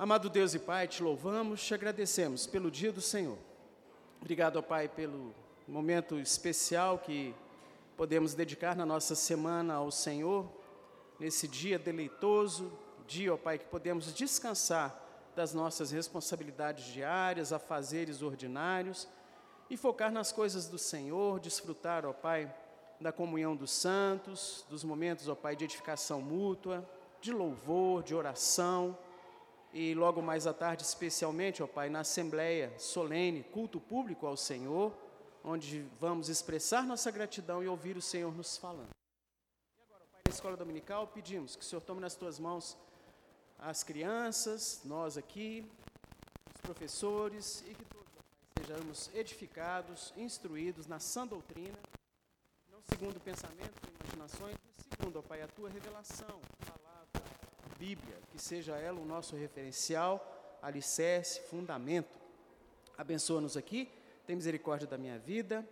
Amado 0.00 0.30
Deus 0.30 0.54
e 0.54 0.60
Pai, 0.60 0.86
te 0.86 1.02
louvamos, 1.02 1.60
te 1.60 1.74
agradecemos 1.74 2.46
pelo 2.46 2.70
dia 2.70 2.92
do 2.92 3.00
Senhor. 3.00 3.36
Obrigado, 4.20 4.56
ó 4.56 4.62
Pai, 4.62 4.86
pelo 4.88 5.34
momento 5.66 6.20
especial 6.20 7.00
que 7.00 7.34
podemos 7.96 8.32
dedicar 8.32 8.76
na 8.76 8.86
nossa 8.86 9.16
semana 9.16 9.74
ao 9.74 9.90
Senhor, 9.90 10.48
nesse 11.18 11.48
dia 11.48 11.80
deleitoso, 11.80 12.72
dia, 13.08 13.34
ó 13.34 13.36
Pai, 13.36 13.58
que 13.58 13.64
podemos 13.64 14.14
descansar 14.14 15.04
das 15.34 15.52
nossas 15.52 15.90
responsabilidades 15.90 16.84
diárias, 16.84 17.52
afazeres 17.52 18.22
ordinários 18.22 19.08
e 19.68 19.76
focar 19.76 20.12
nas 20.12 20.30
coisas 20.30 20.68
do 20.68 20.78
Senhor, 20.78 21.40
desfrutar, 21.40 22.06
ó 22.06 22.12
Pai, 22.12 22.48
da 23.00 23.10
comunhão 23.10 23.56
dos 23.56 23.72
santos, 23.72 24.64
dos 24.70 24.84
momentos, 24.84 25.26
ó 25.26 25.34
Pai, 25.34 25.56
de 25.56 25.64
edificação 25.64 26.20
mútua, 26.20 26.88
de 27.20 27.32
louvor, 27.32 28.04
de 28.04 28.14
oração 28.14 28.96
e 29.72 29.94
logo 29.94 30.22
mais 30.22 30.46
à 30.46 30.54
tarde, 30.54 30.82
especialmente, 30.82 31.62
ó 31.62 31.66
Pai, 31.66 31.88
na 31.90 32.00
Assembleia 32.00 32.72
solene, 32.78 33.42
culto 33.42 33.80
público 33.80 34.26
ao 34.26 34.36
Senhor, 34.36 34.92
onde 35.44 35.86
vamos 36.00 36.28
expressar 36.28 36.84
nossa 36.84 37.10
gratidão 37.10 37.62
e 37.62 37.68
ouvir 37.68 37.96
o 37.96 38.02
Senhor 38.02 38.34
nos 38.34 38.56
falando. 38.56 38.90
E 38.90 39.82
agora, 39.82 40.02
ó 40.04 40.12
Pai, 40.12 40.22
na 40.26 40.32
escola 40.34 40.56
dominical, 40.56 41.06
pedimos 41.08 41.54
que 41.54 41.62
o 41.62 41.66
Senhor 41.66 41.80
tome 41.82 42.00
nas 42.00 42.14
tuas 42.14 42.38
mãos 42.38 42.76
as 43.58 43.82
crianças, 43.82 44.80
nós 44.84 45.16
aqui, 45.16 45.70
os 46.54 46.60
professores, 46.60 47.62
e 47.66 47.74
que 47.74 47.84
todos, 47.84 48.06
ó 48.16 48.22
Pai, 48.22 48.64
sejamos 48.64 49.10
edificados, 49.14 50.14
instruídos 50.16 50.86
na 50.86 50.98
sã 50.98 51.26
doutrina, 51.26 51.78
não 52.70 52.80
segundo 52.82 53.20
pensamentos 53.20 53.76
e 53.86 54.04
imaginações, 54.04 54.56
mas 54.64 54.86
segundo, 54.98 55.18
ó 55.18 55.22
Pai, 55.22 55.42
a 55.42 55.48
tua 55.48 55.68
revelação, 55.68 56.40
Bíblia, 57.78 58.16
que 58.32 58.42
seja 58.42 58.76
ela 58.76 59.00
o 59.00 59.04
nosso 59.04 59.36
referencial, 59.36 60.58
alicerce, 60.60 61.42
fundamento. 61.42 62.18
Abençoa-nos 62.96 63.56
aqui, 63.56 63.88
tem 64.26 64.34
misericórdia 64.34 64.88
da 64.88 64.98
minha 64.98 65.16
vida, 65.16 65.64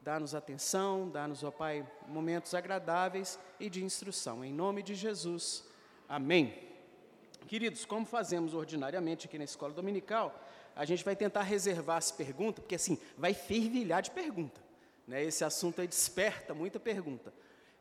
dá-nos 0.00 0.36
atenção, 0.36 1.10
dá-nos, 1.10 1.42
ó 1.42 1.50
Pai, 1.50 1.84
momentos 2.06 2.54
agradáveis 2.54 3.40
e 3.58 3.68
de 3.68 3.82
instrução. 3.82 4.44
Em 4.44 4.52
nome 4.52 4.84
de 4.84 4.94
Jesus, 4.94 5.64
amém. 6.08 6.68
Queridos, 7.48 7.84
como 7.84 8.06
fazemos 8.06 8.54
ordinariamente 8.54 9.26
aqui 9.26 9.36
na 9.36 9.44
escola 9.44 9.72
dominical, 9.72 10.40
a 10.76 10.84
gente 10.84 11.04
vai 11.04 11.16
tentar 11.16 11.42
reservar 11.42 11.96
as 11.96 12.12
perguntas, 12.12 12.62
porque 12.62 12.76
assim, 12.76 12.96
vai 13.16 13.34
fervilhar 13.34 14.00
de 14.00 14.12
pergunta. 14.12 14.60
Né? 15.08 15.24
Esse 15.24 15.44
assunto 15.44 15.80
aí 15.80 15.88
desperta 15.88 16.54
muita 16.54 16.78
pergunta. 16.78 17.32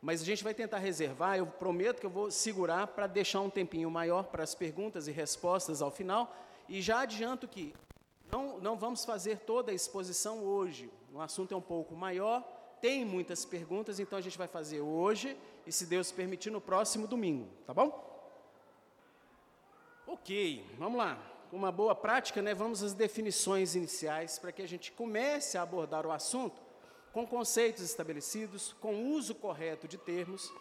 Mas 0.01 0.21
a 0.21 0.25
gente 0.25 0.43
vai 0.43 0.53
tentar 0.53 0.77
reservar, 0.77 1.37
eu 1.37 1.47
prometo 1.47 1.99
que 1.99 2.05
eu 2.05 2.09
vou 2.09 2.29
segurar 2.29 2.87
para 2.87 3.07
deixar 3.07 3.41
um 3.41 3.49
tempinho 3.49 3.89
maior 3.89 4.25
para 4.25 4.43
as 4.43 4.53
perguntas 4.53 5.07
e 5.07 5.11
respostas 5.11 5.81
ao 5.81 5.89
final. 5.89 6.35
E 6.69 6.81
já 6.81 6.99
adianto 6.99 7.47
que 7.47 7.73
não, 8.31 8.59
não 8.59 8.77
vamos 8.77 9.03
fazer 9.05 9.39
toda 9.39 9.71
a 9.71 9.75
exposição 9.75 10.43
hoje. 10.43 10.91
O 11.13 11.19
assunto 11.19 11.53
é 11.53 11.57
um 11.57 11.61
pouco 11.61 11.95
maior, 11.95 12.43
tem 12.79 13.03
muitas 13.03 13.43
perguntas, 13.43 13.99
então 13.99 14.19
a 14.19 14.21
gente 14.21 14.37
vai 14.37 14.47
fazer 14.47 14.81
hoje 14.81 15.35
e, 15.65 15.71
se 15.71 15.85
Deus 15.85 16.11
permitir, 16.11 16.51
no 16.51 16.61
próximo 16.61 17.07
domingo, 17.07 17.47
tá 17.65 17.73
bom? 17.73 18.05
Ok, 20.05 20.63
vamos 20.77 20.97
lá. 20.97 21.17
Uma 21.51 21.71
boa 21.71 21.95
prática, 21.95 22.41
né, 22.41 22.53
vamos 22.53 22.83
às 22.83 22.93
definições 22.93 23.73
iniciais 23.73 24.37
para 24.37 24.51
que 24.51 24.61
a 24.61 24.67
gente 24.67 24.91
comece 24.91 25.57
a 25.57 25.61
abordar 25.61 26.05
o 26.05 26.11
assunto 26.11 26.66
com 27.11 27.25
conceitos 27.25 27.83
estabelecidos, 27.83 28.75
com 28.79 29.11
uso 29.11 29.33
correto 29.35 29.87
de 29.87 29.97
termos 29.97 30.51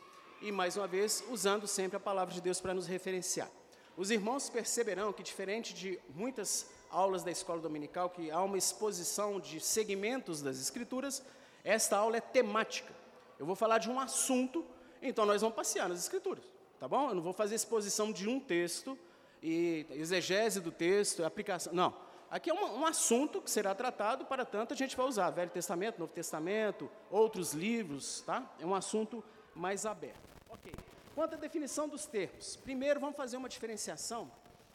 e, 0.40 0.52
mais 0.52 0.76
uma 0.76 0.86
vez, 0.86 1.24
usando 1.30 1.66
sempre 1.66 1.96
a 1.96 2.00
palavra 2.00 2.34
de 2.34 2.40
Deus 2.40 2.60
para 2.60 2.74
nos 2.74 2.86
referenciar. 2.86 3.50
Os 3.96 4.10
irmãos 4.10 4.50
perceberão 4.50 5.12
que, 5.12 5.22
diferente 5.22 5.72
de 5.74 5.98
muitas 6.14 6.70
aulas 6.90 7.22
da 7.22 7.30
escola 7.30 7.60
dominical, 7.60 8.10
que 8.10 8.30
há 8.30 8.42
uma 8.42 8.58
exposição 8.58 9.40
de 9.40 9.60
segmentos 9.60 10.42
das 10.42 10.60
Escrituras, 10.60 11.22
esta 11.64 11.96
aula 11.96 12.18
é 12.18 12.20
temática. 12.20 12.94
Eu 13.38 13.46
vou 13.46 13.56
falar 13.56 13.78
de 13.78 13.90
um 13.90 13.98
assunto, 13.98 14.64
então 15.02 15.26
nós 15.26 15.40
vamos 15.40 15.56
passear 15.56 15.88
nas 15.88 16.00
Escrituras, 16.00 16.44
tá 16.78 16.86
bom? 16.86 17.08
Eu 17.08 17.14
não 17.14 17.22
vou 17.22 17.32
fazer 17.32 17.54
exposição 17.54 18.12
de 18.12 18.28
um 18.28 18.38
texto 18.38 18.98
e 19.42 19.86
exegese 19.90 20.60
do 20.60 20.70
texto, 20.70 21.24
aplicação. 21.24 21.72
Não. 21.72 22.05
Aqui 22.30 22.50
é 22.50 22.54
um, 22.54 22.80
um, 22.80 22.86
assunto 22.86 23.40
que 23.40 23.50
será 23.50 23.74
tratado, 23.74 24.24
para 24.24 24.44
tanto 24.44 24.74
a 24.74 24.76
gente 24.76 24.96
vai 24.96 25.06
usar 25.06 25.30
Velho 25.30 25.50
Testamento, 25.50 25.98
Novo 25.98 26.12
Testamento, 26.12 26.90
outros 27.10 27.52
livros, 27.52 28.20
tá? 28.22 28.52
É 28.58 28.66
um 28.66 28.74
assunto 28.74 29.22
mais 29.54 29.86
aberto. 29.86 30.28
Ok. 30.50 30.72
Quanto 31.14 31.34
à 31.34 31.38
definição 31.38 31.88
dos 31.88 32.04
termos, 32.04 32.56
primeiro 32.56 32.98
vamos 32.98 33.16
fazer 33.16 33.36
uma 33.36 33.48
diferenciação 33.48 34.30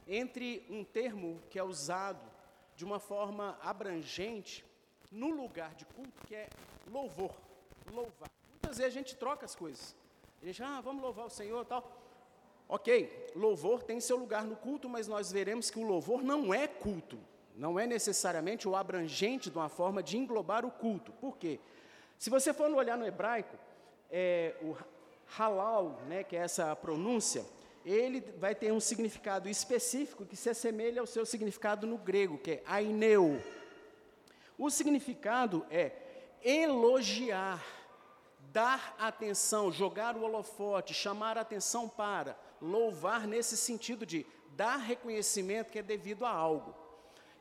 entre 0.08 0.66
um 0.70 0.84
termo 0.84 1.42
que 1.50 1.60
é 1.60 1.64
usado 1.64 2.26
de 2.76 2.86
uma 2.86 3.00
forma 3.00 3.58
abrangente 3.62 4.66
no 5.12 5.30
lugar 5.30 5.76
de 5.76 5.86
culto, 5.86 6.26
que 6.26 6.34
é 6.34 6.48
louvor, 6.90 7.36
louvar. 7.92 8.30
Muitas 8.52 8.78
vezes 8.78 8.96
a 8.96 8.98
gente 8.98 9.16
troca 9.16 9.46
as 9.46 9.56
coisas. 9.56 9.94
A 10.42 10.46
gente, 10.46 10.64
ah, 10.64 10.80
vamos 10.82 11.02
louvar 11.02 11.26
o 11.26 11.30
Senhor 11.30 11.66
tal. 11.66 12.02
Ok, 12.68 13.30
louvor 13.36 13.84
tem 13.84 14.00
seu 14.00 14.16
lugar 14.16 14.46
no 14.46 14.56
culto, 14.56 14.88
mas 14.88 15.06
nós 15.06 15.30
veremos 15.32 15.70
que 15.70 15.78
o 15.78 15.84
louvor 15.84 16.24
não 16.24 16.54
é 16.54 16.66
culto. 16.68 17.20
Não 17.62 17.80
é 17.80 17.86
necessariamente 17.86 18.68
o 18.68 18.76
abrangente 18.76 19.52
de 19.52 19.56
uma 19.56 19.70
forma 19.70 20.02
de 20.02 20.18
englobar 20.18 20.66
o 20.66 20.72
culto. 20.72 21.12
Por 21.12 21.38
quê? 21.38 21.60
Se 22.18 22.28
você 22.28 22.52
for 22.52 22.68
olhar 22.72 22.98
no 22.98 23.06
hebraico, 23.06 23.56
é, 24.10 24.56
o 24.64 24.76
halal, 25.38 26.02
né, 26.08 26.24
que 26.24 26.36
é 26.36 26.40
essa 26.40 26.76
pronúncia, 26.76 27.46
ele 27.86 28.20
vai 28.40 28.56
ter 28.56 28.74
um 28.74 28.80
significado 28.80 29.48
específico 29.48 30.26
que 30.26 30.36
se 30.36 30.50
assemelha 30.50 31.02
ao 31.02 31.06
seu 31.06 31.24
significado 31.24 31.86
no 31.86 32.00
grego, 32.00 32.40
que 32.40 32.54
é 32.54 32.64
aineu. 32.66 33.40
O 34.58 34.72
significado 34.72 35.64
é 35.70 35.92
elogiar, 36.44 37.64
dar 38.52 38.96
atenção, 38.98 39.72
jogar 39.72 40.18
o 40.18 40.24
holofote, 40.24 40.96
chamar 40.96 41.38
atenção 41.38 41.88
para, 41.88 42.36
louvar 42.60 43.28
nesse 43.28 43.56
sentido 43.56 44.04
de 44.04 44.26
dar 44.56 44.78
reconhecimento 44.78 45.72
que 45.72 45.78
é 45.78 45.84
devido 45.84 46.26
a 46.26 46.32
algo. 46.32 46.81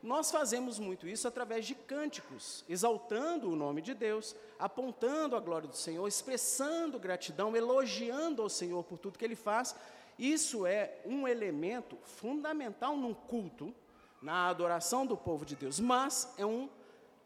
Nós 0.01 0.31
fazemos 0.31 0.79
muito 0.79 1.07
isso 1.07 1.27
através 1.27 1.65
de 1.65 1.75
cânticos, 1.75 2.65
exaltando 2.67 3.51
o 3.51 3.55
nome 3.55 3.81
de 3.83 3.93
Deus, 3.93 4.35
apontando 4.57 5.35
a 5.35 5.39
glória 5.39 5.67
do 5.67 5.75
Senhor, 5.77 6.07
expressando 6.07 6.97
gratidão, 6.97 7.55
elogiando 7.55 8.41
ao 8.41 8.49
Senhor 8.49 8.83
por 8.83 8.97
tudo 8.97 9.19
que 9.19 9.25
Ele 9.25 9.35
faz. 9.35 9.75
Isso 10.17 10.65
é 10.65 10.99
um 11.05 11.27
elemento 11.27 11.97
fundamental 12.03 12.97
num 12.97 13.13
culto, 13.13 13.73
na 14.21 14.49
adoração 14.49 15.05
do 15.05 15.15
povo 15.15 15.45
de 15.45 15.55
Deus, 15.55 15.79
mas 15.79 16.33
é 16.37 16.45
um 16.45 16.67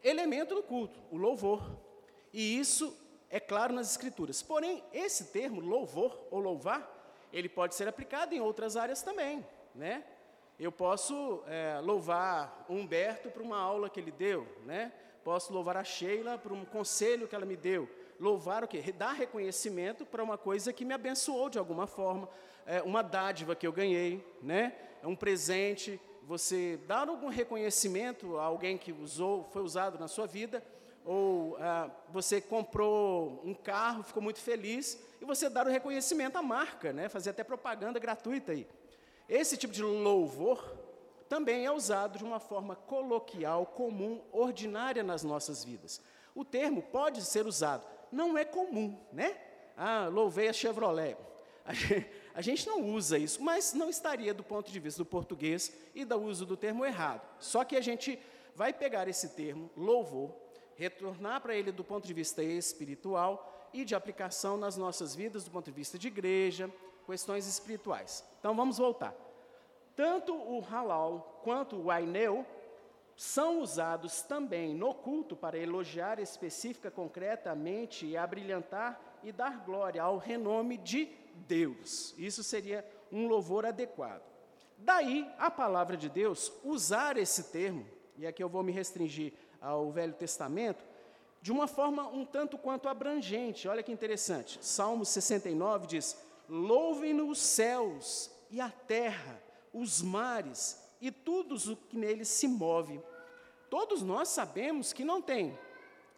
elemento 0.02 0.54
do 0.54 0.62
culto, 0.62 0.98
o 1.10 1.16
louvor. 1.16 1.62
E 2.32 2.58
isso 2.58 2.94
é 3.30 3.40
claro 3.40 3.72
nas 3.72 3.90
Escrituras. 3.90 4.42
Porém, 4.42 4.84
esse 4.92 5.26
termo, 5.26 5.60
louvor 5.60 6.18
ou 6.30 6.40
louvar, 6.40 6.92
ele 7.32 7.48
pode 7.48 7.74
ser 7.74 7.88
aplicado 7.88 8.34
em 8.34 8.40
outras 8.40 8.76
áreas 8.76 9.02
também, 9.02 9.44
né? 9.74 10.04
Eu 10.58 10.72
posso 10.72 11.42
é, 11.46 11.78
louvar 11.82 12.64
o 12.66 12.74
Humberto 12.74 13.30
por 13.30 13.42
uma 13.42 13.58
aula 13.58 13.90
que 13.90 14.00
ele 14.00 14.10
deu, 14.10 14.46
né? 14.64 14.90
Posso 15.22 15.52
louvar 15.52 15.76
a 15.76 15.84
Sheila 15.84 16.38
por 16.38 16.50
um 16.50 16.64
conselho 16.64 17.28
que 17.28 17.34
ela 17.34 17.44
me 17.44 17.56
deu. 17.56 17.86
Louvar 18.18 18.64
o 18.64 18.68
quê? 18.68 18.80
Dar 18.90 19.12
reconhecimento 19.12 20.06
para 20.06 20.24
uma 20.24 20.38
coisa 20.38 20.72
que 20.72 20.84
me 20.84 20.94
abençoou 20.94 21.50
de 21.50 21.58
alguma 21.58 21.86
forma, 21.86 22.26
é, 22.64 22.80
uma 22.80 23.02
dádiva 23.02 23.54
que 23.54 23.66
eu 23.66 23.72
ganhei, 23.72 24.24
né? 24.40 24.74
É 25.02 25.06
um 25.06 25.14
presente. 25.14 26.00
Você 26.22 26.78
dar 26.86 27.08
algum 27.08 27.28
reconhecimento 27.28 28.38
a 28.38 28.44
alguém 28.44 28.78
que 28.78 28.92
usou, 28.92 29.44
foi 29.52 29.62
usado 29.62 29.98
na 29.98 30.08
sua 30.08 30.26
vida, 30.26 30.64
ou 31.04 31.56
ah, 31.60 31.90
você 32.08 32.40
comprou 32.40 33.40
um 33.44 33.54
carro, 33.54 34.02
ficou 34.02 34.22
muito 34.22 34.40
feliz, 34.40 35.00
e 35.20 35.24
você 35.24 35.48
dar 35.48 35.66
o 35.66 35.70
reconhecimento 35.70 36.36
à 36.36 36.42
marca, 36.42 36.92
né? 36.92 37.08
Fazer 37.08 37.30
até 37.30 37.44
propaganda 37.44 38.00
gratuita 38.00 38.52
aí. 38.52 38.66
Esse 39.28 39.56
tipo 39.56 39.72
de 39.72 39.82
louvor 39.82 40.76
também 41.28 41.66
é 41.66 41.72
usado 41.72 42.18
de 42.18 42.24
uma 42.24 42.38
forma 42.38 42.76
coloquial, 42.76 43.66
comum, 43.66 44.22
ordinária 44.32 45.02
nas 45.02 45.22
nossas 45.22 45.64
vidas. 45.64 46.00
O 46.34 46.44
termo 46.44 46.82
pode 46.82 47.22
ser 47.22 47.46
usado, 47.46 47.84
não 48.12 48.36
é 48.38 48.44
comum, 48.44 48.98
né? 49.12 49.36
Ah, 49.76 50.08
louvei 50.08 50.48
a 50.48 50.52
Chevrolet. 50.52 51.16
A 52.34 52.42
gente 52.42 52.66
não 52.66 52.90
usa 52.90 53.18
isso, 53.18 53.42
mas 53.42 53.72
não 53.72 53.88
estaria 53.88 54.34
do 54.34 54.44
ponto 54.44 54.70
de 54.70 54.78
vista 54.78 55.02
do 55.02 55.06
português 55.06 55.72
e 55.94 56.04
do 56.04 56.16
uso 56.16 56.44
do 56.44 56.56
termo 56.56 56.84
errado. 56.84 57.26
Só 57.40 57.64
que 57.64 57.74
a 57.74 57.80
gente 57.80 58.18
vai 58.54 58.74
pegar 58.74 59.08
esse 59.08 59.30
termo, 59.30 59.70
louvor, 59.74 60.34
retornar 60.74 61.40
para 61.40 61.56
ele 61.56 61.72
do 61.72 61.82
ponto 61.82 62.06
de 62.06 62.12
vista 62.12 62.42
espiritual 62.42 63.70
e 63.72 63.84
de 63.84 63.94
aplicação 63.94 64.56
nas 64.58 64.76
nossas 64.76 65.14
vidas 65.14 65.44
do 65.44 65.50
ponto 65.50 65.64
de 65.64 65.72
vista 65.72 65.98
de 65.98 66.08
igreja, 66.08 66.70
questões 67.06 67.46
espirituais. 67.46 68.24
Então 68.38 68.54
vamos 68.54 68.78
voltar. 68.78 69.14
Tanto 69.94 70.34
o 70.34 70.60
halal 70.60 71.40
quanto 71.42 71.76
o 71.76 71.90
aineu 71.90 72.44
são 73.16 73.60
usados 73.60 74.20
também 74.20 74.74
no 74.74 74.92
culto 74.92 75.34
para 75.34 75.56
elogiar 75.56 76.18
específica, 76.18 76.90
concretamente 76.90 78.04
e 78.04 78.16
abrilhantar 78.16 79.00
e 79.22 79.32
dar 79.32 79.64
glória 79.64 80.02
ao 80.02 80.18
renome 80.18 80.76
de 80.76 81.08
Deus. 81.48 82.14
Isso 82.18 82.44
seria 82.44 82.84
um 83.10 83.26
louvor 83.26 83.64
adequado. 83.64 84.22
Daí 84.76 85.26
a 85.38 85.50
palavra 85.50 85.96
de 85.96 86.10
Deus 86.10 86.52
usar 86.62 87.16
esse 87.16 87.44
termo, 87.44 87.86
e 88.18 88.26
aqui 88.26 88.42
eu 88.42 88.48
vou 88.48 88.62
me 88.62 88.72
restringir 88.72 89.32
ao 89.60 89.90
Velho 89.90 90.12
Testamento, 90.12 90.84
de 91.40 91.50
uma 91.50 91.66
forma 91.66 92.06
um 92.08 92.24
tanto 92.24 92.58
quanto 92.58 92.88
abrangente. 92.88 93.68
Olha 93.68 93.82
que 93.82 93.92
interessante. 93.92 94.58
Salmo 94.60 95.04
69 95.04 95.86
diz: 95.86 96.16
Louvem-no 96.48 97.28
os 97.28 97.38
céus 97.38 98.30
e 98.50 98.60
a 98.60 98.70
terra, 98.70 99.42
os 99.72 100.00
mares 100.00 100.80
e 101.00 101.10
tudo 101.10 101.54
o 101.72 101.76
que 101.76 101.96
neles 101.96 102.28
se 102.28 102.46
move. 102.46 103.00
Todos 103.68 104.02
nós 104.02 104.28
sabemos 104.28 104.92
que 104.92 105.04
não 105.04 105.20
tem 105.20 105.58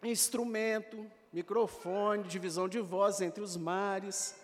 instrumento, 0.03 1.09
microfone, 1.33 2.23
divisão 2.23 2.69
de 2.69 2.79
voz 2.79 3.21
entre 3.21 3.43
os 3.43 3.57
mares, 3.57 4.35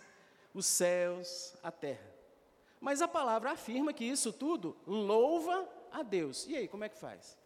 os 0.54 0.66
céus, 0.66 1.56
a 1.64 1.72
terra. 1.72 2.14
Mas 2.80 3.02
a 3.02 3.08
palavra 3.08 3.52
afirma 3.52 3.94
que 3.94 4.04
isso 4.04 4.34
tudo 4.34 4.76
louva 4.86 5.68
a 5.92 6.04
Deus. 6.04 6.46
E 6.48 6.56
aí, 6.56 6.68
como 6.68 6.84
é 6.84 6.90
que 6.90 6.98
faz? 6.98 7.38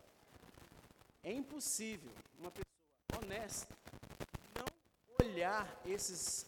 É 1.24 1.32
impossível 1.32 2.12
uma 2.40 2.52
pessoa 2.52 3.24
honesta 3.24 3.74
não 4.56 5.26
olhar 5.28 5.82
esses 5.86 6.46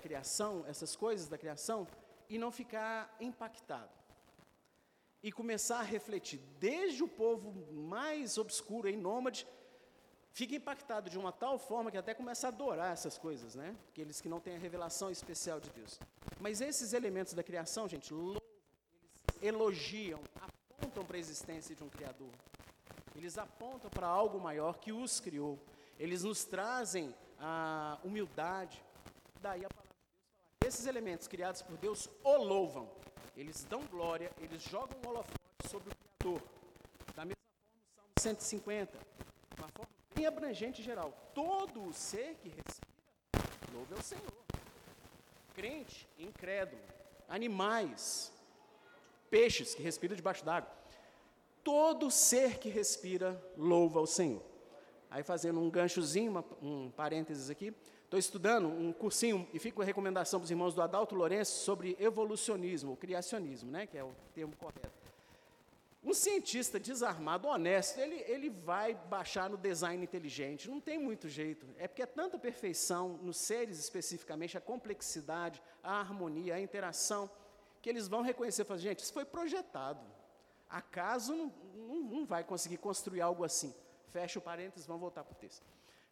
criação, 0.00 0.64
essas 0.66 0.96
coisas 0.96 1.28
da 1.28 1.38
criação, 1.38 1.86
e 2.28 2.38
não 2.38 2.50
ficar 2.50 3.14
impactado. 3.20 3.90
E 5.22 5.30
começar 5.30 5.80
a 5.80 5.82
refletir, 5.82 6.40
desde 6.58 7.04
o 7.04 7.08
povo 7.08 7.52
mais 7.72 8.38
obscuro 8.38 8.88
e 8.88 8.96
nômade, 8.96 9.46
fica 10.32 10.54
impactado 10.54 11.10
de 11.10 11.18
uma 11.18 11.30
tal 11.30 11.58
forma 11.58 11.90
que 11.90 11.98
até 11.98 12.14
começa 12.14 12.46
a 12.46 12.48
adorar 12.48 12.92
essas 12.92 13.18
coisas, 13.18 13.54
né? 13.54 13.76
Aqueles 13.90 14.20
que 14.20 14.28
não 14.28 14.40
têm 14.40 14.56
a 14.56 14.58
revelação 14.58 15.10
especial 15.10 15.60
de 15.60 15.70
Deus. 15.70 16.00
Mas 16.40 16.60
esses 16.60 16.92
elementos 16.92 17.34
da 17.34 17.42
criação, 17.42 17.88
gente, 17.88 18.14
louvam, 18.14 18.40
eles 19.42 19.54
elogiam, 19.54 20.20
apontam 20.40 21.04
para 21.04 21.16
a 21.16 21.20
existência 21.20 21.74
de 21.74 21.84
um 21.84 21.88
Criador. 21.88 22.32
Eles 23.14 23.36
apontam 23.36 23.90
para 23.90 24.06
algo 24.06 24.40
maior 24.40 24.78
que 24.78 24.92
os 24.92 25.20
criou. 25.20 25.58
Eles 25.98 26.22
nos 26.22 26.44
trazem 26.44 27.14
a 27.38 27.98
humildade. 28.02 28.82
Daí 29.40 29.64
a 29.64 29.68
palavra 29.68 29.90
de 29.90 30.06
Deus 30.06 30.18
fala 30.22 30.48
que 30.48 30.58
esses 30.70 30.86
elementos 30.86 31.26
criados 31.26 31.62
por 31.62 31.76
Deus 31.76 32.08
o 32.22 32.36
louvam. 32.36 32.88
Eles 33.36 33.64
dão 33.64 33.82
glória, 33.86 34.30
eles 34.40 34.62
jogam 34.62 34.96
um 35.04 35.08
holofote 35.08 35.68
sobre 35.68 35.90
o 35.90 35.96
Criador. 36.18 36.42
Da 37.14 37.24
mesma 37.24 37.42
forma, 37.96 38.12
o 38.16 38.20
Salmo 38.20 38.40
150, 38.40 38.98
uma 39.58 39.68
forma 39.68 39.90
bem 40.14 40.26
abrangente 40.26 40.80
e 40.80 40.84
geral. 40.84 41.12
Todo 41.34 41.82
o 41.82 41.92
ser 41.92 42.36
que 42.36 42.48
respira, 42.48 43.50
louve 43.72 43.94
ao 43.94 44.02
Senhor. 44.02 44.32
Crente, 45.54 46.08
incrédulo, 46.16 46.80
animais, 47.28 48.32
peixes 49.28 49.74
que 49.74 49.82
respiram 49.82 50.14
debaixo 50.14 50.44
d'água. 50.44 50.70
Todo 51.64 52.10
ser 52.12 52.58
que 52.58 52.68
respira, 52.68 53.42
louva 53.56 53.98
ao 53.98 54.06
Senhor. 54.06 54.42
Aí 55.10 55.24
fazendo 55.24 55.58
um 55.58 55.68
ganchozinho, 55.68 56.30
uma, 56.30 56.44
um 56.62 56.90
parênteses 56.92 57.50
aqui, 57.50 57.74
estou 58.10 58.18
estudando 58.18 58.66
um 58.66 58.92
cursinho 58.92 59.48
e 59.54 59.58
fico 59.60 59.80
a 59.80 59.84
recomendação 59.84 60.40
para 60.40 60.44
os 60.44 60.50
irmãos 60.50 60.74
do 60.74 60.82
Adalto 60.82 61.14
Lourenço 61.14 61.64
sobre 61.64 61.96
evolucionismo, 62.00 62.90
ou 62.90 62.96
criacionismo, 62.96 63.70
né, 63.70 63.86
que 63.86 63.96
é 63.96 64.02
o 64.02 64.12
termo 64.34 64.52
correto. 64.56 64.90
Um 66.02 66.12
cientista 66.12 66.80
desarmado, 66.80 67.46
honesto, 67.46 68.00
ele, 68.00 68.16
ele 68.26 68.50
vai 68.50 68.94
baixar 68.94 69.48
no 69.48 69.56
design 69.56 70.02
inteligente. 70.02 70.68
Não 70.68 70.80
tem 70.80 70.98
muito 70.98 71.28
jeito. 71.28 71.64
É 71.78 71.86
porque 71.86 72.02
é 72.02 72.06
tanta 72.06 72.36
perfeição 72.36 73.10
nos 73.22 73.36
seres 73.36 73.78
especificamente, 73.78 74.58
a 74.58 74.60
complexidade, 74.60 75.62
a 75.80 76.00
harmonia, 76.00 76.56
a 76.56 76.60
interação, 76.60 77.30
que 77.80 77.88
eles 77.88 78.08
vão 78.08 78.22
reconhecer 78.22 78.64
falar, 78.64 78.80
gente, 78.80 78.98
isso 78.98 79.12
foi 79.12 79.24
projetado. 79.24 80.04
Acaso 80.68 81.32
não, 81.32 81.52
não, 81.76 82.00
não 82.00 82.26
vai 82.26 82.42
conseguir 82.42 82.78
construir 82.78 83.20
algo 83.20 83.44
assim. 83.44 83.72
Fecha 84.08 84.40
o 84.40 84.42
parênteses, 84.42 84.84
vamos 84.84 85.00
voltar 85.00 85.22
para 85.22 85.32
o 85.32 85.36
texto. 85.36 85.64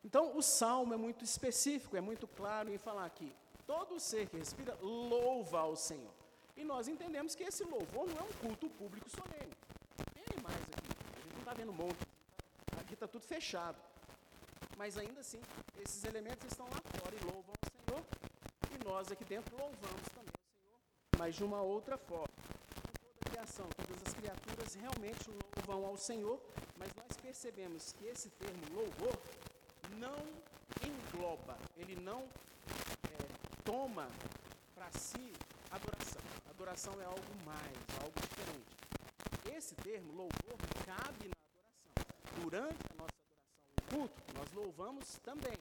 Então, 0.04 0.36
o 0.36 0.42
salmo 0.42 0.94
é 0.94 0.96
muito 0.96 1.24
específico, 1.24 1.96
é 1.96 2.00
muito 2.00 2.26
claro 2.26 2.72
em 2.72 2.78
falar 2.78 3.04
aqui. 3.04 3.34
Todo 3.66 4.00
ser 4.00 4.28
que 4.28 4.36
respira 4.36 4.76
louva 4.80 5.60
ao 5.60 5.76
Senhor. 5.76 6.14
E 6.56 6.64
nós 6.64 6.88
entendemos 6.88 7.34
que 7.34 7.44
esse 7.44 7.64
louvor 7.64 8.08
não 8.08 8.18
é 8.18 8.22
um 8.22 8.32
culto 8.48 8.68
público 8.70 9.08
solene 9.10 9.56
mais 10.42 10.56
aqui. 10.56 10.92
A 11.16 11.20
gente 11.20 11.32
não 11.34 11.40
está 11.40 11.54
vendo 11.54 11.72
monte. 11.72 12.06
Aqui 12.80 12.94
está 12.94 13.06
tudo 13.06 13.24
fechado. 13.24 13.78
Mas 14.76 14.96
ainda 14.96 15.20
assim, 15.20 15.40
esses 15.84 16.04
elementos 16.04 16.46
estão 16.50 16.66
lá 16.66 16.80
fora 16.98 17.14
e 17.14 17.24
louvam 17.24 17.52
o 17.52 17.68
Senhor. 17.70 18.04
E 18.72 18.84
nós 18.84 19.10
aqui 19.10 19.24
dentro 19.24 19.56
louvamos 19.56 20.08
também 20.14 20.32
o 20.32 20.48
Senhor, 20.62 20.78
mas 21.18 21.34
de 21.34 21.44
uma 21.44 21.60
outra 21.60 21.98
forma. 21.98 22.28
Toda 22.94 23.18
a 23.26 23.30
criação, 23.30 23.68
todas 23.76 24.02
as 24.06 24.12
criaturas 24.14 24.74
realmente 24.74 25.30
louvam 25.30 25.90
ao 25.90 25.96
Senhor, 25.96 26.40
mas 26.76 26.88
nós 26.94 27.16
percebemos 27.16 27.92
que 27.92 28.06
esse 28.06 28.30
termo 28.30 28.62
louvor 28.72 29.18
não 29.98 30.16
engloba, 30.86 31.58
ele 31.76 31.96
não 31.96 32.20
é, 32.20 33.62
toma 33.64 34.08
para 34.74 34.90
si 34.92 35.32
adoração. 35.70 36.22
Adoração 36.48 37.00
é 37.00 37.04
algo 37.04 37.34
mais, 37.44 37.76
algo 38.02 38.14
diferente. 38.20 39.56
Esse 39.56 39.74
termo, 39.74 40.12
louvor, 40.12 40.56
cabe 40.86 41.28
na 41.28 42.02
adoração. 42.02 42.42
Durante 42.42 42.78
a 42.90 42.94
nossa 42.94 43.14
adoração, 43.18 43.76
o 43.76 43.94
culto, 43.94 44.34
nós 44.34 44.52
louvamos 44.52 45.18
também. 45.24 45.58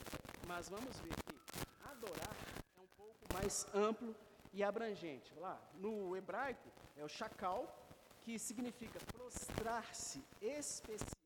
Mas 0.47 0.69
vamos 0.69 0.95
ver 0.99 1.15
que 1.15 1.89
adorar 1.89 2.35
é 2.77 2.81
um 2.81 2.87
pouco 2.95 3.33
mais 3.33 3.65
amplo 3.73 4.15
e 4.53 4.63
abrangente. 4.63 5.33
Lá, 5.35 5.59
no 5.75 6.15
hebraico, 6.15 6.69
é 6.95 7.03
o 7.03 7.09
chacal, 7.09 7.85
que 8.21 8.37
significa 8.37 8.99
prostrar-se 9.13 10.23
especial 10.41 11.16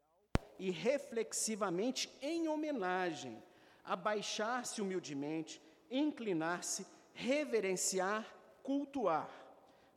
e 0.62 0.70
reflexivamente 0.70 2.08
em 2.22 2.48
homenagem, 2.48 3.42
abaixar-se 3.84 4.80
humildemente, 4.80 5.60
inclinar-se, 5.90 6.86
reverenciar, 7.16 8.32
cultuar. 8.62 9.28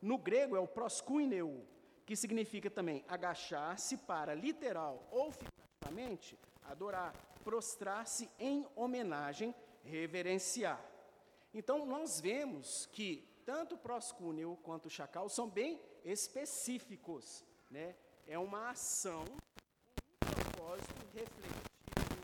No 0.01 0.17
grego 0.17 0.55
é 0.55 0.59
o 0.59 0.67
proskuineu, 0.67 1.63
que 2.03 2.15
significa 2.15 2.67
também 2.67 3.05
agachar-se 3.07 3.95
para, 3.95 4.33
literal 4.33 5.07
ou 5.11 5.31
figurativamente, 5.31 6.35
adorar, 6.63 7.13
prostrar-se 7.43 8.27
em 8.39 8.65
homenagem, 8.75 9.53
reverenciar. 9.83 10.83
Então, 11.53 11.85
nós 11.85 12.19
vemos 12.19 12.87
que 12.91 13.23
tanto 13.45 13.75
o 13.75 13.77
proscúneo 13.77 14.57
quanto 14.63 14.87
o 14.87 14.89
chacal 14.89 15.29
são 15.29 15.47
bem 15.47 15.79
específicos. 16.03 17.45
Né? 17.69 17.95
É 18.25 18.39
uma 18.39 18.71
ação 18.71 19.25
refletivo, 21.19 22.19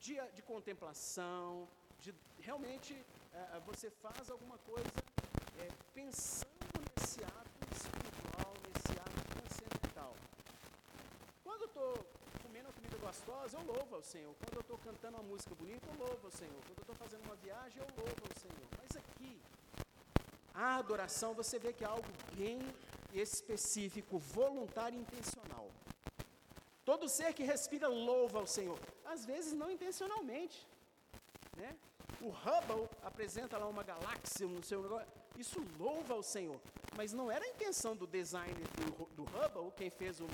de, 0.00 0.14
de 0.36 0.42
contemplação, 0.42 1.68
de 2.00 2.14
realmente 2.40 2.92
é, 3.32 3.60
você 3.60 3.88
faz 3.90 4.28
alguma 4.30 4.58
coisa 4.58 4.90
é, 5.60 5.68
pensando 5.94 6.48
nesse 6.96 7.22
ato 7.24 7.52
estou 11.72 12.06
comendo 12.42 12.68
uma 12.68 12.74
comida 12.74 12.96
gostosa, 12.98 13.56
eu 13.56 13.64
louvo 13.64 13.96
ao 13.96 14.02
Senhor. 14.02 14.34
Quando 14.40 14.54
eu 14.54 14.60
estou 14.60 14.78
cantando 14.78 15.16
uma 15.16 15.22
música 15.22 15.54
bonita, 15.54 15.86
eu 15.86 15.98
louvo 16.06 16.26
ao 16.26 16.30
Senhor. 16.30 16.60
Quando 16.66 16.78
eu 16.78 16.82
estou 16.82 16.96
fazendo 16.96 17.24
uma 17.24 17.36
viagem, 17.36 17.82
eu 17.82 17.88
louvo 17.96 18.22
ao 18.28 18.40
Senhor. 18.40 18.68
Mas 18.78 18.96
aqui, 18.96 19.40
a 20.54 20.76
adoração, 20.76 21.34
você 21.34 21.58
vê 21.58 21.72
que 21.72 21.84
é 21.84 21.86
algo 21.86 22.08
bem 22.36 22.60
específico, 23.12 24.18
voluntário 24.18 24.98
e 24.98 25.00
intencional. 25.00 25.51
Todo 27.02 27.10
ser 27.10 27.34
que 27.34 27.42
respira 27.42 27.88
louva 27.88 28.38
ao 28.38 28.46
Senhor. 28.46 28.78
Às 29.04 29.24
vezes 29.24 29.52
não 29.54 29.68
intencionalmente. 29.68 30.64
Né? 31.56 31.76
O 32.20 32.28
Hubble 32.28 32.88
apresenta 33.02 33.58
lá 33.58 33.66
uma 33.66 33.82
galáxia 33.82 34.46
no 34.46 34.62
seu 34.62 34.80
negócio. 34.82 35.08
Isso 35.36 35.60
louva 35.80 36.14
ao 36.14 36.22
Senhor. 36.22 36.60
Mas 36.96 37.12
não 37.12 37.28
era 37.28 37.44
a 37.44 37.48
intenção 37.48 37.96
do 37.96 38.06
designer 38.06 38.68
do, 38.76 39.06
do 39.16 39.22
Hubble, 39.24 39.72
quem 39.76 39.90
fez 39.90 40.20
o, 40.20 40.26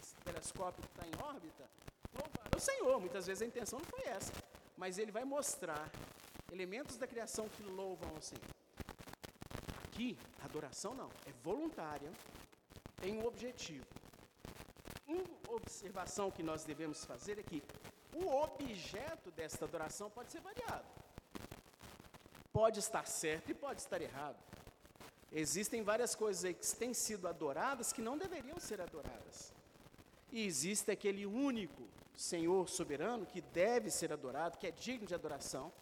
esse 0.00 0.14
telescópio 0.24 0.82
que 0.82 0.98
está 0.98 1.06
em 1.06 1.28
órbita, 1.30 1.68
louvar 2.14 2.56
o 2.56 2.58
Senhor. 2.58 2.98
Muitas 2.98 3.26
vezes 3.26 3.42
a 3.42 3.46
intenção 3.46 3.78
não 3.78 3.86
foi 3.86 4.04
essa. 4.06 4.32
Mas 4.78 4.96
ele 4.96 5.12
vai 5.12 5.24
mostrar 5.24 5.90
elementos 6.50 6.96
da 6.96 7.06
criação 7.06 7.50
que 7.50 7.62
louvam 7.64 8.08
ao 8.14 8.22
Senhor. 8.22 8.48
Aqui, 9.84 10.16
adoração 10.42 10.94
não, 10.94 11.10
é 11.26 11.32
voluntária, 11.42 12.10
tem 12.96 13.12
um 13.12 13.26
objetivo. 13.26 13.84
Observação 15.54 16.32
que 16.32 16.42
nós 16.42 16.64
devemos 16.64 17.04
fazer 17.04 17.38
é 17.38 17.42
que 17.42 17.62
o 18.12 18.26
objeto 18.26 19.30
desta 19.30 19.64
adoração 19.64 20.10
pode 20.10 20.32
ser 20.32 20.40
variado. 20.40 20.84
Pode 22.52 22.80
estar 22.80 23.06
certo 23.06 23.50
e 23.50 23.54
pode 23.54 23.80
estar 23.80 24.02
errado. 24.02 24.36
Existem 25.32 25.82
várias 25.82 26.14
coisas 26.14 26.44
aí 26.44 26.54
que 26.54 26.66
têm 26.76 26.92
sido 26.92 27.28
adoradas 27.28 27.92
que 27.92 28.02
não 28.02 28.18
deveriam 28.18 28.58
ser 28.58 28.80
adoradas. 28.80 29.52
E 30.32 30.44
existe 30.44 30.90
aquele 30.90 31.24
único 31.24 31.88
Senhor 32.16 32.68
soberano 32.68 33.24
que 33.24 33.40
deve 33.40 33.90
ser 33.90 34.12
adorado, 34.12 34.58
que 34.58 34.66
é 34.66 34.72
digno 34.72 35.06
de 35.06 35.14
adoração, 35.14 35.72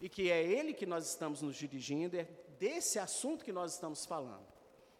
e 0.00 0.08
que 0.08 0.30
é 0.30 0.42
Ele 0.42 0.72
que 0.72 0.86
nós 0.86 1.08
estamos 1.08 1.42
nos 1.42 1.56
dirigindo, 1.56 2.16
é 2.16 2.28
desse 2.58 2.98
assunto 2.98 3.44
que 3.44 3.52
nós 3.52 3.74
estamos 3.74 4.06
falando. 4.06 4.46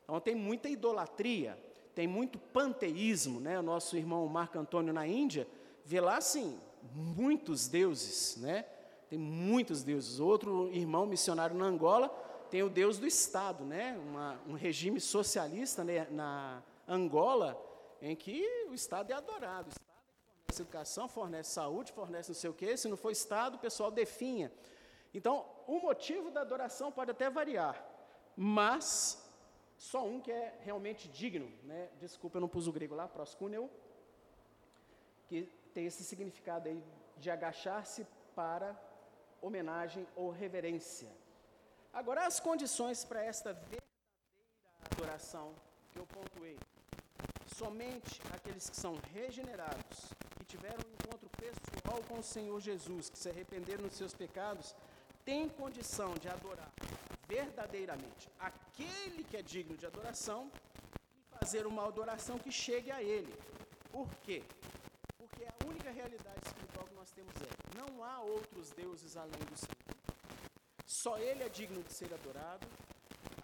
Então 0.02 0.20
tem 0.20 0.34
muita 0.34 0.68
idolatria, 0.68 1.56
tem 1.94 2.06
muito 2.06 2.38
panteísmo, 2.38 3.40
né? 3.40 3.58
O 3.58 3.62
nosso 3.62 3.96
irmão 3.96 4.26
Marco 4.26 4.58
Antônio 4.58 4.92
na 4.92 5.06
Índia 5.06 5.46
vê 5.84 6.00
lá 6.00 6.16
assim 6.16 6.58
muitos 6.94 7.68
deuses, 7.68 8.36
né? 8.36 8.64
Tem 9.08 9.18
muitos 9.18 9.82
deuses. 9.82 10.20
Outro 10.20 10.70
irmão 10.72 11.06
missionário 11.06 11.56
na 11.56 11.66
Angola 11.66 12.08
tem 12.50 12.62
o 12.62 12.68
Deus 12.68 12.98
do 12.98 13.06
Estado, 13.06 13.64
né? 13.64 13.98
Uma, 14.08 14.40
um 14.46 14.54
regime 14.54 15.00
socialista 15.00 15.84
né? 15.84 16.06
na 16.10 16.62
Angola 16.86 17.60
em 18.00 18.16
que 18.16 18.44
o 18.68 18.74
Estado 18.74 19.10
é 19.10 19.14
adorado. 19.14 19.68
O 19.68 19.70
Estado 19.70 19.90
fornece 20.46 20.62
educação, 20.62 21.08
fornece 21.08 21.50
saúde, 21.50 21.92
fornece 21.92 22.30
não 22.30 22.36
sei 22.36 22.50
o 22.50 22.54
quê. 22.54 22.76
Se 22.76 22.88
não 22.88 22.96
for 22.96 23.10
Estado, 23.10 23.56
o 23.56 23.58
pessoal 23.58 23.90
definha. 23.90 24.52
Então, 25.12 25.44
o 25.66 25.80
motivo 25.80 26.30
da 26.30 26.40
adoração 26.40 26.92
pode 26.92 27.10
até 27.10 27.28
variar, 27.28 27.84
mas 28.36 29.29
só 29.80 30.04
um 30.04 30.20
que 30.20 30.30
é 30.30 30.58
realmente 30.62 31.08
digno, 31.08 31.50
né? 31.64 31.88
Desculpa, 31.98 32.36
eu 32.36 32.42
não 32.42 32.48
pus 32.54 32.66
o 32.66 32.72
grego 32.72 32.94
lá, 32.94 33.08
proscúneo, 33.08 33.70
que 35.26 35.38
tem 35.72 35.86
esse 35.86 36.04
significado 36.04 36.68
aí 36.68 36.84
de 37.16 37.30
agachar-se 37.30 38.06
para 38.34 38.78
homenagem 39.40 40.06
ou 40.14 40.30
reverência. 40.30 41.10
Agora, 41.94 42.26
as 42.26 42.38
condições 42.38 43.06
para 43.06 43.24
esta 43.24 43.54
verdadeira 43.54 43.80
adoração 44.92 45.54
que 45.90 45.98
eu 45.98 46.06
pontuei. 46.06 46.58
Somente 47.56 48.20
aqueles 48.34 48.68
que 48.68 48.76
são 48.76 48.94
regenerados, 49.14 50.12
que 50.36 50.44
tiveram 50.44 50.78
um 50.86 50.92
encontro 50.92 51.30
pessoal 51.38 52.02
com 52.06 52.18
o 52.18 52.22
Senhor 52.22 52.60
Jesus, 52.60 53.08
que 53.08 53.18
se 53.18 53.30
arrependeram 53.30 53.84
dos 53.84 53.94
seus 53.94 54.12
pecados, 54.12 54.76
têm 55.24 55.48
condição 55.48 56.14
de 56.14 56.28
adorar 56.28 56.70
verdadeiramente 57.30 58.28
aquele 58.38 59.22
que 59.22 59.36
é 59.36 59.42
digno 59.42 59.76
de 59.76 59.86
adoração 59.86 60.50
e 61.14 61.38
fazer 61.38 61.64
uma 61.64 61.86
adoração 61.86 62.38
que 62.38 62.50
chegue 62.50 62.90
a 62.90 63.00
Ele. 63.00 63.32
Por 63.92 64.08
quê? 64.24 64.42
Porque 65.16 65.44
a 65.44 65.54
única 65.66 65.90
realidade 65.90 66.40
espiritual 66.44 66.86
que 66.86 66.94
nós 66.94 67.10
temos 67.12 67.34
é: 67.36 67.50
não 67.78 68.02
há 68.02 68.20
outros 68.20 68.70
deuses 68.70 69.16
além 69.16 69.44
do 69.50 69.56
Senhor. 69.56 69.80
Só 70.84 71.18
Ele 71.18 71.44
é 71.44 71.48
digno 71.48 71.82
de 71.84 71.92
ser 71.92 72.12
adorado. 72.12 72.66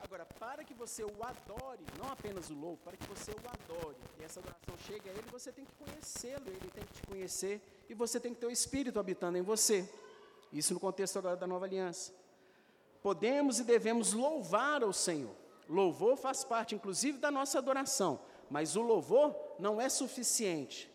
Agora, 0.02 0.26
para 0.26 0.64
que 0.64 0.74
você 0.74 1.02
o 1.04 1.22
adore, 1.22 1.84
não 1.98 2.08
apenas 2.10 2.50
o 2.50 2.54
louvo, 2.54 2.78
para 2.82 2.96
que 2.96 3.06
você 3.06 3.30
o 3.32 3.48
adore 3.56 3.96
e 4.18 4.24
essa 4.24 4.40
adoração 4.40 4.76
chegue 4.86 5.08
a 5.08 5.12
Ele, 5.12 5.28
você 5.30 5.52
tem 5.52 5.64
que 5.64 5.72
conhecê-lo, 5.72 6.48
Ele 6.48 6.70
tem 6.70 6.84
que 6.84 6.92
te 6.92 7.02
conhecer 7.06 7.60
e 7.88 7.94
você 7.94 8.18
tem 8.18 8.34
que 8.34 8.40
ter 8.40 8.46
o 8.46 8.50
Espírito 8.50 8.98
habitando 8.98 9.38
em 9.38 9.42
você. 9.42 9.88
Isso 10.52 10.74
no 10.74 10.80
contexto 10.80 11.18
agora 11.18 11.36
da 11.36 11.46
nova 11.46 11.64
aliança. 11.64 12.12
Podemos 13.02 13.60
e 13.60 13.64
devemos 13.64 14.12
louvar 14.12 14.82
ao 14.82 14.92
Senhor. 14.92 15.34
Louvor 15.68 16.16
faz 16.16 16.44
parte, 16.44 16.74
inclusive, 16.74 17.18
da 17.18 17.30
nossa 17.30 17.58
adoração, 17.58 18.20
mas 18.50 18.76
o 18.76 18.82
louvor 18.82 19.34
não 19.58 19.80
é 19.80 19.88
suficiente. 19.88 20.90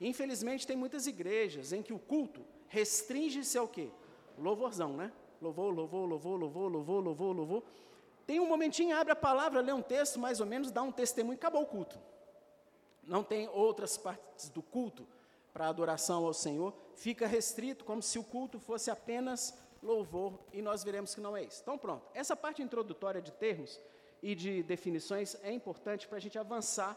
Infelizmente, 0.00 0.66
tem 0.66 0.76
muitas 0.76 1.06
igrejas 1.06 1.72
em 1.72 1.82
que 1.82 1.92
o 1.92 1.98
culto 1.98 2.44
restringe-se 2.68 3.56
ao 3.56 3.68
quê? 3.68 3.90
Louvorzão, 4.38 4.96
né? 4.96 5.12
Louvor, 5.40 5.72
louvor, 5.72 6.08
louvor, 6.08 6.38
louvor, 6.38 6.70
louvor, 6.70 7.04
louvor, 7.04 7.36
louvor. 7.36 7.62
Tem 8.26 8.40
um 8.40 8.48
momentinho, 8.48 8.96
abre 8.96 9.12
a 9.12 9.16
palavra, 9.16 9.60
lê 9.60 9.72
um 9.72 9.82
texto, 9.82 10.18
mais 10.18 10.40
ou 10.40 10.46
menos, 10.46 10.70
dá 10.70 10.82
um 10.82 10.90
testemunho, 10.90 11.36
acabou 11.36 11.62
o 11.62 11.66
culto. 11.66 11.98
Não 13.04 13.22
tem 13.22 13.48
outras 13.48 13.96
partes 13.96 14.48
do 14.48 14.60
culto 14.60 15.06
para 15.56 15.68
adoração 15.68 16.26
ao 16.26 16.34
Senhor, 16.34 16.74
fica 16.94 17.26
restrito, 17.26 17.82
como 17.82 18.02
se 18.02 18.18
o 18.18 18.22
culto 18.22 18.60
fosse 18.60 18.90
apenas 18.90 19.56
louvor, 19.82 20.38
e 20.52 20.60
nós 20.60 20.84
veremos 20.84 21.14
que 21.14 21.20
não 21.22 21.34
é 21.34 21.44
isso. 21.44 21.60
Então, 21.62 21.78
pronto. 21.78 22.06
Essa 22.12 22.36
parte 22.36 22.60
introdutória 22.60 23.22
de 23.22 23.32
termos 23.32 23.80
e 24.22 24.34
de 24.34 24.62
definições 24.62 25.34
é 25.42 25.50
importante 25.50 26.06
para 26.06 26.18
a 26.18 26.20
gente 26.20 26.38
avançar 26.38 26.94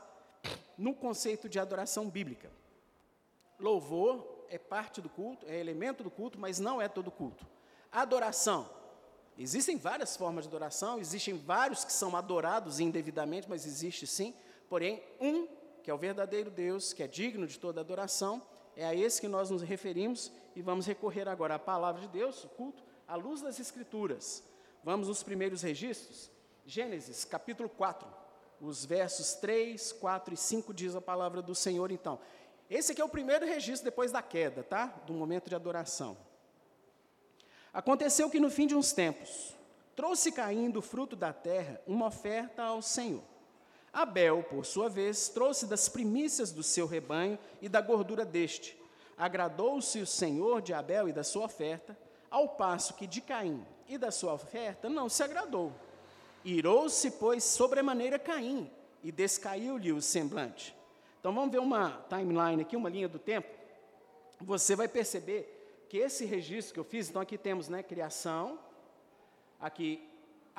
no 0.77 0.93
conceito 0.93 1.47
de 1.47 1.57
adoração 1.57 2.09
bíblica. 2.09 2.51
Louvor 3.57 4.45
é 4.49 4.57
parte 4.57 4.99
do 4.99 5.07
culto, 5.07 5.45
é 5.47 5.57
elemento 5.57 6.03
do 6.03 6.11
culto, 6.11 6.37
mas 6.37 6.59
não 6.59 6.81
é 6.81 6.89
todo 6.89 7.09
culto. 7.09 7.47
Adoração. 7.89 8.69
Existem 9.37 9.77
várias 9.77 10.17
formas 10.17 10.43
de 10.43 10.49
adoração, 10.49 10.99
existem 10.99 11.37
vários 11.37 11.85
que 11.85 11.93
são 11.93 12.13
adorados 12.13 12.81
indevidamente, 12.81 13.49
mas 13.49 13.65
existe 13.65 14.05
sim. 14.05 14.33
Porém, 14.67 15.01
um, 15.21 15.47
que 15.83 15.89
é 15.91 15.93
o 15.93 15.97
verdadeiro 15.97 16.49
Deus, 16.49 16.93
que 16.93 17.03
é 17.03 17.07
digno 17.07 17.47
de 17.47 17.59
toda 17.59 17.81
adoração, 17.81 18.41
é 18.75 18.85
a 18.85 18.95
esse 18.95 19.19
que 19.19 19.27
nós 19.27 19.49
nos 19.49 19.61
referimos 19.61 20.31
e 20.55 20.61
vamos 20.61 20.85
recorrer 20.85 21.27
agora 21.27 21.55
à 21.55 21.59
palavra 21.59 22.01
de 22.01 22.07
Deus, 22.07 22.43
o 22.43 22.49
culto, 22.49 22.83
à 23.07 23.15
luz 23.15 23.41
das 23.41 23.59
Escrituras. 23.59 24.43
Vamos 24.83 25.07
nos 25.07 25.23
primeiros 25.23 25.61
registros. 25.61 26.31
Gênesis, 26.65 27.25
capítulo 27.25 27.67
4, 27.67 28.07
os 28.61 28.85
versos 28.85 29.33
3, 29.33 29.91
4 29.93 30.33
e 30.33 30.37
5 30.37 30.73
diz 30.73 30.95
a 30.95 31.01
palavra 31.01 31.41
do 31.41 31.55
Senhor, 31.55 31.91
então. 31.91 32.19
Esse 32.69 32.91
aqui 32.91 33.01
é 33.01 33.05
o 33.05 33.09
primeiro 33.09 33.45
registro 33.45 33.85
depois 33.85 34.11
da 34.11 34.21
queda, 34.21 34.63
tá? 34.63 34.85
Do 35.07 35.13
momento 35.13 35.49
de 35.49 35.55
adoração. 35.55 36.15
Aconteceu 37.73 38.29
que 38.29 38.39
no 38.39 38.49
fim 38.49 38.67
de 38.67 38.75
uns 38.75 38.93
tempos, 38.93 39.55
trouxe 39.95 40.31
Caim 40.31 40.69
do 40.69 40.81
fruto 40.81 41.15
da 41.15 41.33
terra 41.33 41.81
uma 41.87 42.07
oferta 42.07 42.63
ao 42.63 42.81
Senhor. 42.81 43.23
Abel, 43.91 44.43
por 44.43 44.65
sua 44.65 44.87
vez, 44.87 45.29
trouxe 45.29 45.65
das 45.65 45.89
primícias 45.89 46.51
do 46.51 46.63
seu 46.63 46.85
rebanho 46.85 47.37
e 47.61 47.67
da 47.67 47.81
gordura 47.81 48.23
deste. 48.23 48.79
Agradou-se 49.17 49.99
o 49.99 50.05
Senhor 50.05 50.61
de 50.61 50.73
Abel 50.73 51.09
e 51.09 51.13
da 51.13 51.23
sua 51.23 51.45
oferta, 51.45 51.97
ao 52.29 52.49
passo 52.49 52.93
que 52.93 53.07
de 53.07 53.21
Caim 53.21 53.65
e 53.87 53.97
da 53.97 54.11
sua 54.11 54.33
oferta 54.33 54.87
não 54.89 55.09
se 55.09 55.23
agradou. 55.23 55.73
Irou-se, 56.45 57.11
pois, 57.11 57.43
sobremaneira 57.43 58.17
Caim, 58.17 58.71
e 59.03 59.11
descaiu-lhe 59.11 59.91
o 59.91 60.01
semblante. 60.01 60.75
Então 61.19 61.33
vamos 61.33 61.51
ver 61.51 61.59
uma 61.59 62.05
timeline 62.07 62.61
aqui, 62.61 62.77
uma 62.77 62.89
linha 62.89 63.09
do 63.09 63.19
tempo. 63.19 63.49
Você 64.39 64.75
vai 64.75 64.87
perceber 64.87 65.85
que 65.89 65.97
esse 65.97 66.23
registro 66.23 66.73
que 66.73 66.79
eu 66.79 66.83
fiz, 66.83 67.09
então 67.09 67.21
aqui 67.21 67.37
temos 67.37 67.67
né, 67.67 67.83
criação, 67.83 68.57
aqui 69.59 70.08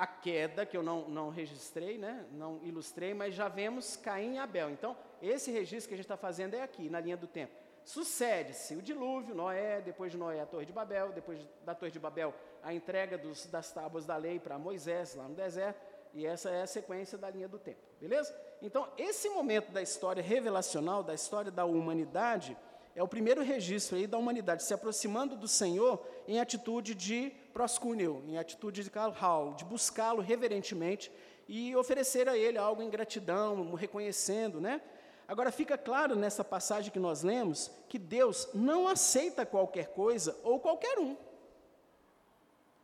a 0.01 0.07
queda, 0.07 0.65
que 0.65 0.75
eu 0.75 0.81
não, 0.81 1.07
não 1.07 1.29
registrei, 1.29 1.95
né, 1.95 2.25
não 2.31 2.59
ilustrei, 2.63 3.13
mas 3.13 3.35
já 3.35 3.47
vemos 3.47 3.95
Caim 3.95 4.33
e 4.33 4.37
Abel. 4.39 4.71
Então, 4.71 4.97
esse 5.21 5.51
registro 5.51 5.89
que 5.89 5.93
a 5.93 5.97
gente 5.97 6.05
está 6.05 6.17
fazendo 6.17 6.55
é 6.55 6.63
aqui, 6.63 6.89
na 6.89 6.99
linha 6.99 7.15
do 7.15 7.27
tempo. 7.27 7.53
Sucede-se 7.85 8.75
o 8.75 8.81
dilúvio, 8.81 9.35
Noé, 9.35 9.79
depois 9.79 10.11
de 10.11 10.17
Noé 10.17 10.41
a 10.41 10.45
Torre 10.47 10.65
de 10.65 10.73
Babel, 10.73 11.11
depois 11.11 11.47
da 11.63 11.75
Torre 11.75 11.91
de 11.91 11.99
Babel 11.99 12.33
a 12.63 12.73
entrega 12.73 13.15
dos, 13.15 13.45
das 13.45 13.71
tábuas 13.71 14.03
da 14.03 14.17
lei 14.17 14.39
para 14.39 14.57
Moisés 14.57 15.13
lá 15.13 15.27
no 15.27 15.35
deserto, 15.35 15.79
e 16.15 16.25
essa 16.25 16.49
é 16.49 16.63
a 16.63 16.67
sequência 16.67 17.15
da 17.15 17.29
linha 17.29 17.47
do 17.47 17.59
tempo, 17.59 17.81
beleza? 17.99 18.35
Então, 18.59 18.91
esse 18.97 19.29
momento 19.29 19.71
da 19.71 19.83
história 19.83 20.23
revelacional, 20.23 21.03
da 21.03 21.13
história 21.13 21.51
da 21.51 21.63
humanidade, 21.63 22.57
é 22.95 23.01
o 23.01 23.07
primeiro 23.07 23.41
registro 23.41 23.97
aí 23.97 24.05
da 24.05 24.17
humanidade 24.17 24.63
se 24.63 24.73
aproximando 24.73 25.35
do 25.35 25.47
Senhor 25.47 26.05
em 26.27 26.39
atitude 26.39 26.93
de 26.93 27.31
proscúnio, 27.53 28.23
em 28.27 28.37
atitude 28.37 28.83
de 28.83 28.89
calhal, 28.89 29.53
de 29.53 29.63
buscá-lo 29.63 30.21
reverentemente 30.21 31.11
e 31.47 31.75
oferecer 31.75 32.27
a 32.27 32.37
ele 32.37 32.57
algo 32.57 32.81
em 32.81 32.89
gratidão, 32.89 33.73
reconhecendo, 33.73 34.59
né? 34.59 34.81
Agora 35.27 35.51
fica 35.51 35.77
claro 35.77 36.15
nessa 36.15 36.43
passagem 36.43 36.91
que 36.91 36.99
nós 36.99 37.23
lemos 37.23 37.71
que 37.87 37.97
Deus 37.97 38.49
não 38.53 38.87
aceita 38.87 39.45
qualquer 39.45 39.87
coisa 39.93 40.37
ou 40.43 40.59
qualquer 40.59 40.99
um. 40.99 41.15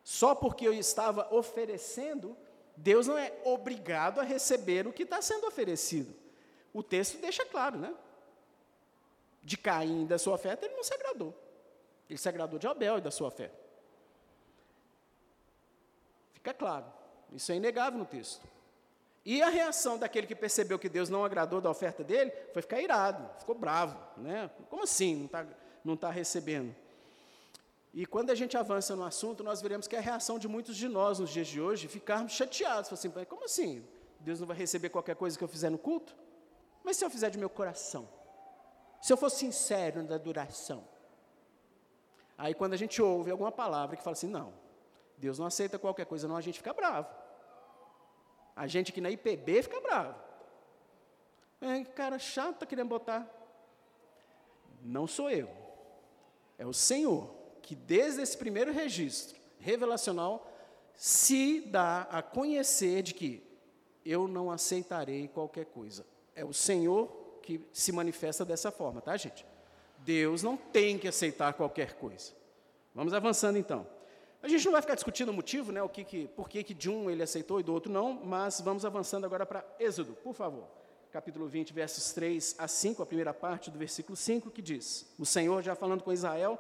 Só 0.02 0.34
porque 0.34 0.66
eu 0.66 0.74
estava 0.74 1.28
oferecendo, 1.36 2.38
Deus 2.78 3.08
não 3.08 3.18
é 3.18 3.34
obrigado 3.44 4.22
a 4.22 4.24
receber 4.24 4.88
o 4.88 4.94
que 4.94 5.04
está 5.04 5.22
sendo 5.22 5.48
oferecido. 5.48 6.16
O 6.74 6.82
texto 6.82 7.20
deixa 7.20 7.46
claro, 7.46 7.78
né? 7.78 7.94
De 9.48 9.56
Caim 9.56 10.06
da 10.06 10.18
sua 10.18 10.34
oferta, 10.34 10.66
ele 10.66 10.76
não 10.76 10.84
se 10.84 10.94
agradou. 10.94 11.34
Ele 12.10 12.20
se 12.20 12.28
agradou 12.28 12.60
de 12.60 12.68
Abel 12.68 12.98
e 12.98 13.02
da 13.02 13.10
sua 13.10 13.30
oferta. 13.30 13.58
Fica 16.34 16.54
claro. 16.54 16.86
Isso 17.32 17.50
é 17.54 17.56
inegável 17.56 17.98
no 17.98 18.06
texto. 18.06 18.46
E 19.24 19.42
a 19.42 19.48
reação 19.48 19.98
daquele 19.98 20.28
que 20.28 20.36
percebeu 20.36 20.78
que 20.78 20.90
Deus 20.90 21.08
não 21.08 21.24
agradou 21.24 21.62
da 21.62 21.70
oferta 21.70 22.04
dele 22.04 22.30
foi 22.52 22.62
ficar 22.62 22.82
irado, 22.82 23.26
ficou 23.40 23.56
bravo. 23.56 23.98
Né? 24.18 24.50
Como 24.70 24.84
assim 24.84 25.16
não 25.16 25.26
está 25.28 25.48
não 25.82 25.96
tá 25.96 26.12
recebendo? 26.12 26.76
E 27.94 28.06
quando 28.06 28.30
a 28.32 28.36
gente 28.36 28.58
avança 28.58 28.98
no 28.98 29.06
assunto, 29.06 29.46
nós 29.46 29.62
veremos 29.62 29.88
que 29.88 29.96
é 29.96 30.00
a 30.00 30.02
reação 30.02 30.38
de 30.38 30.50
muitos 30.50 30.76
de 30.76 30.90
nós 30.90 31.20
nos 31.20 31.30
dias 31.30 31.48
de 31.48 31.62
hoje 31.62 31.88
ficarmos 31.88 32.34
chateados. 32.34 32.92
Assim, 32.92 33.10
como 33.10 33.46
assim? 33.46 33.82
Deus 34.20 34.42
não 34.42 34.48
vai 34.48 34.58
receber 34.58 34.90
qualquer 34.90 35.16
coisa 35.16 35.38
que 35.38 35.44
eu 35.44 35.48
fizer 35.48 35.70
no 35.70 35.78
culto? 35.78 36.14
Mas 36.84 36.98
se 36.98 37.06
eu 37.06 37.10
fizer 37.10 37.30
de 37.30 37.38
meu 37.38 37.50
coração? 37.50 38.17
Se 39.08 39.14
eu 39.14 39.16
for 39.16 39.30
sincero 39.30 40.04
na 40.04 40.16
adoração? 40.16 40.84
Aí 42.38 42.54
quando 42.54 42.74
a 42.74 42.76
gente 42.76 43.02
ouve 43.02 43.32
alguma 43.32 43.54
palavra 43.54 43.96
que 43.96 44.04
fala 44.04 44.16
assim, 44.16 44.28
não, 44.28 44.54
Deus 45.18 45.40
não 45.40 45.46
aceita 45.46 45.80
qualquer 45.80 46.06
coisa, 46.06 46.28
não, 46.28 46.36
a 46.36 46.42
gente 46.42 46.58
fica 46.58 46.74
bravo. 46.74 47.08
A 48.54 48.68
gente 48.68 48.92
que 48.92 49.00
na 49.00 49.10
IPB 49.10 49.64
fica 49.64 49.80
bravo. 49.80 50.20
É, 51.62 51.86
cara 51.86 52.20
chato, 52.20 52.58
tá 52.58 52.66
querendo 52.66 52.90
botar. 52.90 53.26
Não 54.84 55.08
sou 55.08 55.32
eu. 55.32 55.50
É 56.58 56.66
o 56.66 56.74
Senhor 56.74 57.34
que 57.62 57.76
desde 57.76 58.22
esse 58.22 58.38
primeiro 58.38 58.74
registro 58.74 59.40
revelacional 59.58 60.52
se 60.94 61.62
dá 61.62 62.02
a 62.12 62.22
conhecer 62.22 63.04
de 63.04 63.14
que 63.14 63.42
eu 64.06 64.28
não 64.28 64.52
aceitarei 64.52 65.30
qualquer 65.30 65.68
coisa. 65.68 66.06
É 66.36 66.44
o 66.44 66.52
Senhor 66.52 67.17
que 67.48 67.66
se 67.72 67.94
manifesta 67.94 68.44
dessa 68.44 68.70
forma, 68.70 69.00
tá, 69.00 69.16
gente? 69.16 69.46
Deus 70.00 70.44
não 70.44 70.58
tem 70.58 70.98
que 70.98 71.08
aceitar 71.08 71.54
qualquer 71.54 71.94
coisa. 71.94 72.34
Vamos 72.94 73.14
avançando 73.14 73.58
então. 73.58 73.88
A 74.44 74.50
gente 74.50 74.66
não 74.66 74.74
vai 74.74 74.82
ficar 74.82 74.96
discutindo 74.96 75.30
o 75.30 75.34
motivo, 75.34 75.72
né, 75.72 75.82
o 75.82 75.88
que, 75.88 76.04
que, 76.04 76.28
por 76.28 76.50
que, 76.50 76.62
que 76.62 76.74
de 76.74 76.90
um 76.90 77.10
ele 77.10 77.24
aceitou 77.24 77.58
e 77.60 77.64
do 77.64 77.74
outro 77.74 77.92
não, 77.92 78.14
mas 78.14 78.60
vamos 78.60 78.84
avançando 78.84 79.26
agora 79.26 79.46
para 79.46 79.66
Êxodo, 79.80 80.14
por 80.14 80.34
favor. 80.34 80.68
Capítulo 81.10 81.48
20, 81.48 81.72
versos 81.72 82.12
3 82.12 82.56
a 82.60 82.68
5, 82.68 83.02
a 83.02 83.06
primeira 83.06 83.34
parte 83.34 83.72
do 83.72 83.80
versículo 83.80 84.18
5, 84.18 84.52
que 84.52 84.62
diz: 84.62 85.10
O 85.18 85.26
Senhor 85.26 85.64
já 85.64 85.74
falando 85.74 86.04
com 86.04 86.12
Israel, 86.12 86.60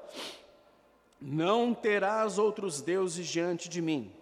não 1.20 1.74
terás 1.74 2.38
outros 2.38 2.82
deuses 2.82 3.28
diante 3.28 3.68
de 3.68 3.82
mim. 3.82 4.14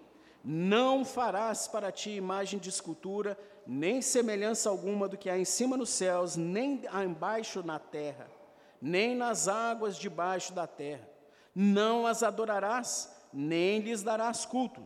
Não 0.44 1.06
farás 1.06 1.68
para 1.68 1.92
ti 1.92 2.10
imagem 2.10 2.60
de 2.60 2.70
escultura, 2.70 3.38
nem 3.66 4.02
semelhança 4.02 4.70
alguma 4.70 5.08
do 5.08 5.18
que 5.18 5.30
há 5.30 5.38
em 5.38 5.46
cima 5.46 5.76
nos 5.78 5.90
céus, 5.90 6.36
nem 6.36 6.82
embaixo 7.04 7.64
na 7.64 7.80
terra, 7.80 8.28
nem 8.82 9.16
nas 9.16 9.48
águas 9.48 9.98
debaixo 9.98 10.54
da 10.54 10.68
terra. 10.68 11.08
Não 11.54 12.06
as 12.06 12.22
adorarás, 12.22 13.16
nem 13.34 13.80
lhes 13.80 14.04
darás 14.04 14.46
culto. 14.46 14.84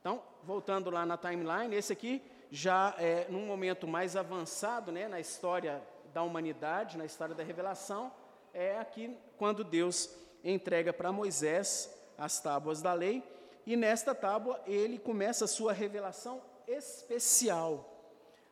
Então, 0.00 0.22
voltando 0.44 0.90
lá 0.90 1.04
na 1.04 1.16
timeline, 1.16 1.74
esse 1.74 1.92
aqui 1.92 2.22
já 2.50 2.94
é 2.98 3.26
num 3.28 3.46
momento 3.46 3.86
mais 3.86 4.16
avançado 4.16 4.92
né, 4.92 5.08
na 5.08 5.18
história 5.18 5.82
da 6.12 6.22
humanidade, 6.22 6.98
na 6.98 7.04
história 7.04 7.34
da 7.34 7.42
revelação, 7.42 8.12
é 8.52 8.78
aqui 8.78 9.16
quando 9.38 9.64
Deus 9.64 10.10
entrega 10.44 10.92
para 10.92 11.12
Moisés 11.12 11.90
as 12.18 12.40
tábuas 12.40 12.82
da 12.82 12.92
lei 12.92 13.22
e 13.66 13.76
nesta 13.76 14.14
tábua 14.14 14.60
ele 14.66 14.98
começa 14.98 15.44
a 15.44 15.48
sua 15.48 15.72
revelação 15.72 16.42
especial. 16.66 17.91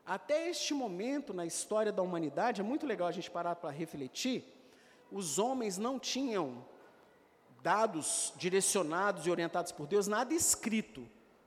Até 0.05 0.49
este 0.49 0.75
momento 0.75 1.33
na 1.33 1.47
história 1.47 1.93
da 1.93 2.03
humanidade, 2.03 2.61
é 2.61 2.65
muito 2.65 2.87
legal 2.87 3.09
a 3.09 3.13
gente 3.13 3.31
parar 3.31 3.57
para 3.57 3.71
refletir, 3.71 4.45
os 5.11 5.39
homens 5.39 5.77
não 5.77 5.99
tinham 5.99 6.65
dados 7.63 8.33
direcionados 8.37 9.27
e 9.27 9.31
orientados 9.31 9.73
por 9.73 9.87
Deus, 9.87 10.07
nada 10.07 10.33
escrito 10.33 11.07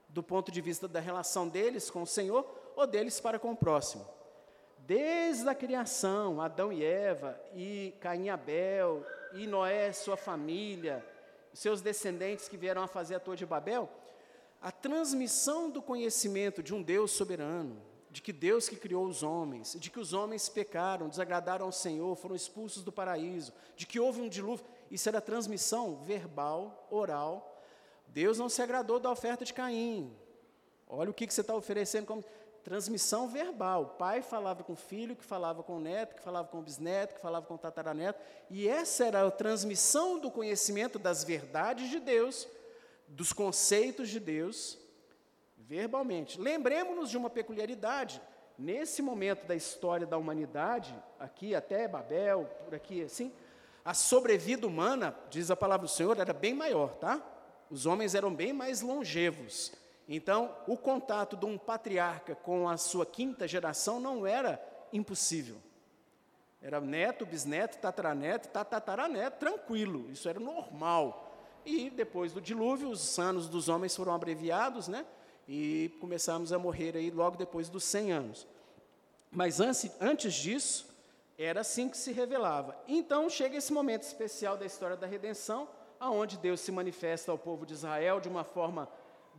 do 0.10 0.22
ponto 0.22 0.51
de 0.51 0.62
vista 0.62 0.88
da 0.88 1.00
relação 1.00 1.48
deles 1.48 1.89
com 1.89 2.03
o 2.03 2.07
Senhor 2.07 2.45
ou 2.75 2.86
deles 2.86 3.19
para 3.19 3.39
com 3.39 3.51
o 3.51 3.57
próximo. 3.57 4.05
Desde 4.79 5.48
a 5.48 5.55
criação, 5.55 6.41
Adão 6.41 6.72
e 6.72 6.83
Eva, 6.83 7.39
e 7.55 7.93
Caim 8.00 8.25
e 8.25 8.29
Abel, 8.29 9.05
e 9.33 9.48
Noé, 9.48 9.91
sua 9.93 10.17
família, 10.17 11.03
seus 11.53 11.81
descendentes 11.81 12.48
que 12.48 12.57
vieram 12.57 12.83
a 12.83 12.88
fazer 12.88 13.15
a 13.15 13.19
Torre 13.19 13.38
de 13.38 13.45
Babel, 13.45 13.89
a 14.62 14.72
transmissão 14.72 15.69
do 15.69 15.81
conhecimento 15.81 16.62
de 16.62 16.74
um 16.74 16.81
Deus 16.81 17.12
soberano, 17.12 17.81
de 18.13 18.22
que 18.22 18.32
Deus 18.32 18.70
que 18.70 18.75
criou 18.75 19.08
os 19.08 19.24
homens, 19.24 19.75
de 19.79 19.89
que 19.89 20.00
os 20.00 20.13
homens 20.13 20.48
pecaram, 20.48 21.10
desagradaram 21.10 21.65
ao 21.65 21.72
Senhor, 21.72 22.15
foram 22.15 22.36
expulsos 22.36 22.84
do 22.84 22.91
paraíso, 22.91 23.51
de 23.75 23.88
que 23.88 24.00
houve 24.00 24.22
um 24.22 24.29
dilúvio, 24.29 24.63
isso 24.91 25.10
era 25.10 25.20
transmissão 25.20 25.96
verbal, 25.96 26.88
oral. 26.91 27.60
Deus 28.08 28.38
não 28.38 28.50
se 28.50 28.62
agradou 28.62 29.00
da 29.00 29.10
oferta 29.10 29.43
de 29.43 29.51
Caim. 29.51 30.15
Olha 30.88 31.10
o 31.10 31.13
que, 31.13 31.25
que 31.25 31.34
você 31.34 31.41
está 31.41 31.55
oferecendo 31.55 32.05
como 32.05 32.24
transmissão 32.63 33.27
verbal. 33.27 33.82
O 33.82 33.98
pai 33.98 34.22
falava 34.22 34.63
com 34.63 34.74
o 34.74 34.75
filho, 34.75 35.15
que 35.15 35.25
falava 35.25 35.63
com 35.63 35.77
o 35.77 35.82
neto, 35.82 36.13
que 36.13 36.22
falava 36.22 36.48
com 36.48 36.60
o 36.60 36.62
bisneto, 36.62 37.15
que 37.15 37.20
falava 37.20 37.48
com 37.48 37.55
o 37.55 37.58
tataraneto. 37.58 38.20
E 38.48 38.67
essa 38.67 39.05
era 39.05 39.25
a 39.25 39.32
transmissão 39.32 40.20
do 40.20 40.29
conhecimento 40.29 41.00
das 41.00 41.24
verdades 41.24 41.89
de 41.89 42.00
Deus, 42.00 42.48
dos 43.08 43.34
conceitos 43.34 44.08
de 44.08 44.20
Deus, 44.20 44.77
verbalmente. 45.67 46.39
Lembremos-nos 46.39 47.09
de 47.09 47.18
uma 47.18 47.29
peculiaridade. 47.29 48.22
Nesse 48.57 49.01
momento 49.01 49.46
da 49.48 49.55
história 49.55 50.05
da 50.05 50.18
humanidade, 50.18 50.96
aqui 51.20 51.55
até 51.55 51.87
Babel, 51.87 52.46
por 52.66 52.75
aqui 52.75 53.03
assim, 53.03 53.33
a 53.83 53.94
sobrevida 53.94 54.68
humana, 54.68 55.16
diz 55.29 55.50
a 55.50 55.55
palavra 55.55 55.87
do 55.87 55.92
Senhor, 55.92 56.18
era 56.20 56.33
bem 56.33 56.53
maior, 56.53 56.96
tá? 56.96 57.22
Os 57.70 57.85
homens 57.85 58.14
eram 58.14 58.33
bem 58.33 58.53
mais 58.53 58.81
longevos. 58.81 59.74
Então, 60.07 60.55
o 60.68 60.77
contato 60.77 61.35
de 61.35 61.46
um 61.46 61.57
patriarca 61.57 62.35
com 62.35 62.70
a 62.70 62.77
sua 62.77 63.05
quinta 63.05 63.48
geração 63.48 64.00
não 64.00 64.27
era 64.27 64.61
impossível. 64.92 65.57
Era 66.61 66.79
neto, 66.79 67.25
bisneto, 67.25 67.77
tataraneto, 67.79 68.48
tataraneto, 68.50 69.37
tranquilo, 69.37 70.09
isso 70.11 70.29
era 70.29 70.40
normal. 70.40 71.31
E 71.66 71.90
depois 71.90 72.31
do 72.31 72.40
dilúvio, 72.40 72.90
os 72.90 73.18
anos 73.18 73.50
dos 73.50 73.68
homens 73.68 73.96
foram 73.96 74.14
abreviados, 74.14 74.87
né? 74.87 75.05
E 75.48 75.92
começamos 76.00 76.53
a 76.53 76.60
morrer 76.60 76.96
aí 76.96 77.12
logo 77.12 77.38
depois 77.38 77.70
dos 77.70 77.84
100 77.84 78.12
anos. 78.12 78.48
Mas 79.32 79.60
antes, 79.60 79.92
antes 80.00 80.34
disso, 80.34 80.88
era 81.38 81.62
assim 81.62 81.90
que 81.90 81.98
se 81.98 82.12
revelava. 82.12 82.77
Então 82.88 83.29
chega 83.29 83.58
esse 83.58 83.74
momento 83.74 84.03
especial 84.03 84.58
da 84.58 84.66
história 84.66 84.96
da 84.96 85.08
redenção, 85.08 85.68
aonde 86.00 86.38
Deus 86.38 86.60
se 86.60 86.72
manifesta 86.72 87.32
ao 87.32 87.38
povo 87.38 87.66
de 87.66 87.74
Israel 87.74 88.20
de 88.20 88.29
uma 88.29 88.44
forma 88.44 88.88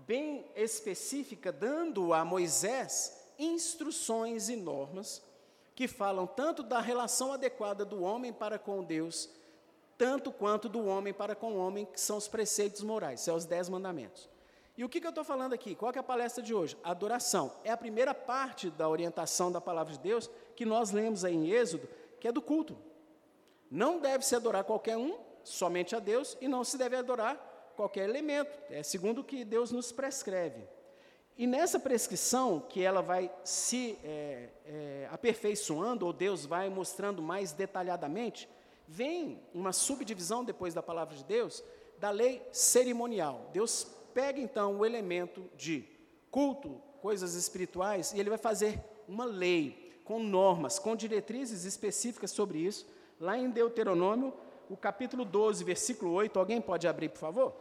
bem 0.06 0.44
específica, 0.56 1.52
dando 1.52 2.12
a 2.12 2.24
Moisés 2.24 3.24
instruções 3.38 4.48
e 4.48 4.56
normas 4.56 5.22
que 5.74 5.88
falam 5.88 6.26
tanto 6.26 6.62
da 6.62 6.80
relação 6.80 7.32
adequada 7.32 7.84
do 7.84 8.02
homem 8.02 8.32
para 8.32 8.58
com 8.58 8.82
Deus, 8.82 9.28
tanto 9.98 10.30
quanto 10.30 10.68
do 10.68 10.84
homem 10.86 11.12
para 11.12 11.34
com 11.34 11.52
o 11.52 11.58
homem, 11.58 11.84
que 11.84 12.00
são 12.00 12.16
os 12.16 12.28
preceitos 12.28 12.82
morais, 12.82 13.20
são 13.20 13.34
os 13.36 13.44
dez 13.44 13.68
mandamentos. 13.68 14.28
E 14.76 14.84
o 14.84 14.88
que, 14.88 15.00
que 15.00 15.06
eu 15.06 15.10
estou 15.10 15.24
falando 15.24 15.52
aqui? 15.52 15.74
Qual 15.74 15.92
é 15.94 15.98
a 15.98 16.02
palestra 16.02 16.42
de 16.42 16.52
hoje? 16.52 16.76
Adoração. 16.82 17.52
É 17.62 17.70
a 17.70 17.76
primeira 17.76 18.12
parte 18.12 18.70
da 18.70 18.88
orientação 18.88 19.52
da 19.52 19.60
palavra 19.60 19.92
de 19.92 20.00
Deus 20.00 20.28
que 20.56 20.66
nós 20.66 20.90
lemos 20.90 21.24
aí 21.24 21.34
em 21.34 21.48
Êxodo, 21.50 21.88
que 22.18 22.26
é 22.26 22.32
do 22.32 22.42
culto. 22.42 22.76
Não 23.70 24.00
deve 24.00 24.24
se 24.24 24.34
adorar 24.34 24.64
qualquer 24.64 24.96
um, 24.96 25.16
somente 25.44 25.94
a 25.94 26.00
Deus, 26.00 26.36
e 26.40 26.48
não 26.48 26.64
se 26.64 26.76
deve 26.76 26.96
adorar 26.96 27.72
qualquer 27.76 28.08
elemento, 28.08 28.50
é 28.70 28.82
segundo 28.82 29.20
o 29.20 29.24
que 29.24 29.44
Deus 29.44 29.70
nos 29.70 29.92
prescreve. 29.92 30.62
E 31.36 31.46
nessa 31.46 31.80
prescrição, 31.80 32.60
que 32.60 32.82
ela 32.82 33.02
vai 33.02 33.30
se 33.42 33.98
é, 34.04 34.48
é, 34.64 35.08
aperfeiçoando, 35.10 36.06
ou 36.06 36.12
Deus 36.12 36.46
vai 36.46 36.68
mostrando 36.68 37.20
mais 37.20 37.52
detalhadamente, 37.52 38.48
vem 38.86 39.42
uma 39.52 39.72
subdivisão 39.72 40.44
depois 40.44 40.72
da 40.72 40.82
palavra 40.82 41.16
de 41.16 41.24
Deus, 41.24 41.64
da 41.98 42.10
lei 42.10 42.46
cerimonial. 42.52 43.50
Deus 43.52 43.88
pega 44.14 44.40
então 44.40 44.78
o 44.78 44.86
elemento 44.86 45.44
de 45.56 45.84
culto, 46.30 46.80
coisas 47.02 47.34
espirituais, 47.34 48.12
e 48.12 48.20
ele 48.20 48.30
vai 48.30 48.38
fazer 48.38 48.80
uma 49.08 49.24
lei 49.24 50.00
com 50.04 50.18
normas, 50.18 50.78
com 50.78 50.94
diretrizes 50.94 51.64
específicas 51.64 52.30
sobre 52.30 52.58
isso, 52.58 52.86
lá 53.20 53.36
em 53.36 53.50
Deuteronômio, 53.50 54.32
o 54.70 54.76
capítulo 54.76 55.24
12, 55.24 55.64
versículo 55.64 56.12
8. 56.12 56.38
Alguém 56.38 56.60
pode 56.60 56.86
abrir, 56.86 57.08
por 57.08 57.18
favor? 57.18 57.54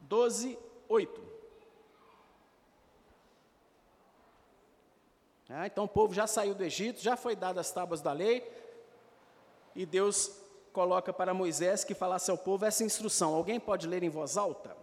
12, 0.00 0.58
8. 0.88 1.30
Ah, 5.48 5.66
então 5.66 5.84
o 5.84 5.88
povo 5.88 6.14
já 6.14 6.26
saiu 6.26 6.54
do 6.54 6.64
Egito, 6.64 7.00
já 7.00 7.16
foi 7.16 7.34
dado 7.34 7.58
as 7.58 7.72
tábuas 7.72 8.00
da 8.00 8.12
lei, 8.12 8.48
e 9.74 9.84
Deus 9.84 10.39
coloca 10.72 11.12
para 11.12 11.34
Moisés 11.34 11.84
que 11.84 11.94
falasse 11.94 12.30
ao 12.30 12.38
povo 12.38 12.64
essa 12.64 12.84
instrução. 12.84 13.34
Alguém 13.34 13.60
pode 13.60 13.86
ler 13.86 14.02
em 14.02 14.08
voz 14.08 14.36
alta? 14.36 14.76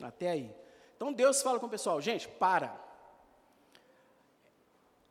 Até 0.00 0.30
aí. 0.30 0.54
Então 0.96 1.12
Deus 1.12 1.42
fala 1.42 1.60
com 1.60 1.66
o 1.66 1.70
pessoal, 1.70 2.00
gente, 2.00 2.26
para. 2.26 2.87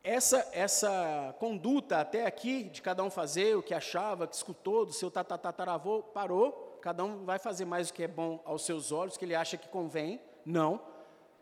Essa, 0.02 0.48
essa 0.52 1.34
conduta 1.38 2.00
até 2.00 2.24
aqui, 2.24 2.64
de 2.64 2.80
cada 2.80 3.02
um 3.02 3.10
fazer 3.10 3.56
o 3.56 3.62
que 3.62 3.74
achava, 3.74 4.26
que 4.26 4.34
escutou 4.34 4.86
do 4.86 4.92
seu 4.92 5.10
tatataravô, 5.10 6.02
parou. 6.02 6.78
Cada 6.80 7.04
um 7.04 7.24
vai 7.24 7.38
fazer 7.38 7.64
mais 7.64 7.90
o 7.90 7.92
que 7.92 8.04
é 8.04 8.08
bom 8.08 8.40
aos 8.44 8.64
seus 8.64 8.92
olhos, 8.92 9.16
que 9.16 9.24
ele 9.24 9.34
acha 9.34 9.56
que 9.56 9.68
convém. 9.68 10.20
Não. 10.46 10.80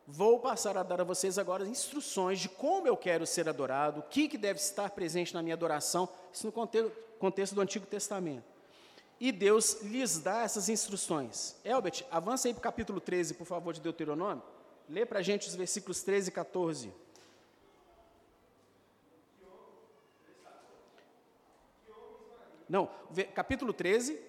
Vou 0.06 0.38
passar 0.38 0.76
a 0.76 0.82
dar 0.82 1.00
a 1.00 1.04
vocês 1.04 1.36
agora 1.36 1.66
instruções 1.66 2.38
de 2.38 2.48
como 2.48 2.86
eu 2.86 2.96
quero 2.96 3.26
ser 3.26 3.48
adorado, 3.48 4.00
o 4.00 4.02
que, 4.04 4.28
que 4.28 4.38
deve 4.38 4.60
estar 4.60 4.90
presente 4.90 5.34
na 5.34 5.42
minha 5.42 5.54
adoração, 5.54 6.08
isso 6.32 6.46
no 6.46 6.52
contexto, 6.52 7.54
do 7.54 7.60
Antigo 7.60 7.86
Testamento. 7.86 8.44
E 9.18 9.32
Deus 9.32 9.82
lhes 9.82 10.18
dá 10.18 10.42
essas 10.42 10.68
instruções. 10.68 11.56
Elbert, 11.64 12.04
avança 12.10 12.46
aí 12.46 12.54
para 12.54 12.60
o 12.60 12.62
capítulo 12.62 13.00
13, 13.00 13.34
por 13.34 13.46
favor, 13.46 13.74
de 13.74 13.80
Deuteronômio. 13.80 14.42
Lê 14.88 15.04
para 15.04 15.18
a 15.18 15.22
gente 15.22 15.48
os 15.48 15.56
versículos 15.56 16.02
13 16.02 16.28
e 16.28 16.32
14. 16.32 16.92
Não, 22.68 22.90
capítulo 23.34 23.72
13. 23.72 24.20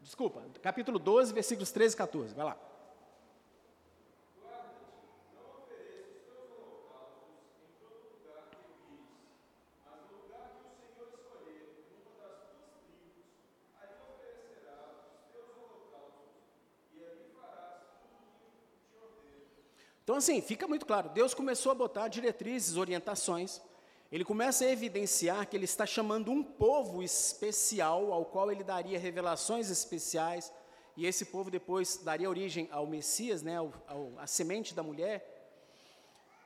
Desculpa, 0.00 0.42
capítulo 0.62 0.98
12, 0.98 1.32
versículos 1.32 1.70
13 1.70 1.94
e 1.94 1.98
14. 1.98 2.34
Vai 2.34 2.44
lá. 2.44 2.56
Então, 20.04 20.16
assim, 20.16 20.40
fica 20.40 20.68
muito 20.68 20.84
claro: 20.84 21.08
Deus 21.08 21.32
começou 21.32 21.72
a 21.72 21.74
botar 21.74 22.08
diretrizes, 22.08 22.76
orientações 22.76 23.60
ele 24.12 24.26
começa 24.26 24.66
a 24.66 24.70
evidenciar 24.70 25.48
que 25.48 25.56
ele 25.56 25.64
está 25.64 25.86
chamando 25.86 26.30
um 26.30 26.44
povo 26.44 27.02
especial, 27.02 28.12
ao 28.12 28.26
qual 28.26 28.52
ele 28.52 28.62
daria 28.62 28.98
revelações 28.98 29.70
especiais, 29.70 30.52
e 30.94 31.06
esse 31.06 31.24
povo 31.24 31.50
depois 31.50 31.96
daria 31.96 32.28
origem 32.28 32.68
ao 32.70 32.86
Messias, 32.86 33.40
né, 33.40 33.56
ao, 33.56 33.72
ao, 33.86 34.26
semente 34.26 34.74
da 34.74 34.82
mulher. 34.82 35.26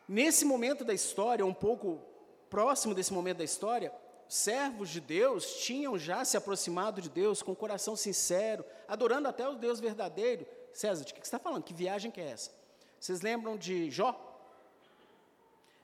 Nesse 0.08 0.44
momento 0.44 0.84
da 0.84 0.94
história, 0.94 1.44
um 1.44 1.52
pouco 1.52 2.00
próximo 2.48 2.94
desse 2.94 3.12
momento 3.12 3.38
da 3.38 3.44
história, 3.44 3.92
servos 4.28 4.88
de 4.88 5.00
Deus 5.00 5.56
tinham 5.56 5.98
já 5.98 6.24
se 6.24 6.36
aproximado 6.36 7.02
de 7.02 7.08
Deus 7.08 7.42
com 7.42 7.50
o 7.50 7.56
coração 7.56 7.96
sincero, 7.96 8.64
adorando 8.86 9.26
até 9.26 9.48
o 9.48 9.56
Deus 9.56 9.80
verdadeiro. 9.80 10.46
César, 10.72 11.04
de 11.04 11.12
que 11.12 11.18
você 11.18 11.26
está 11.26 11.40
falando? 11.40 11.64
Que 11.64 11.74
viagem 11.74 12.12
que 12.12 12.20
é 12.20 12.30
essa? 12.30 12.52
Vocês 13.00 13.22
lembram 13.22 13.56
de 13.56 13.90
Jó? 13.90 14.22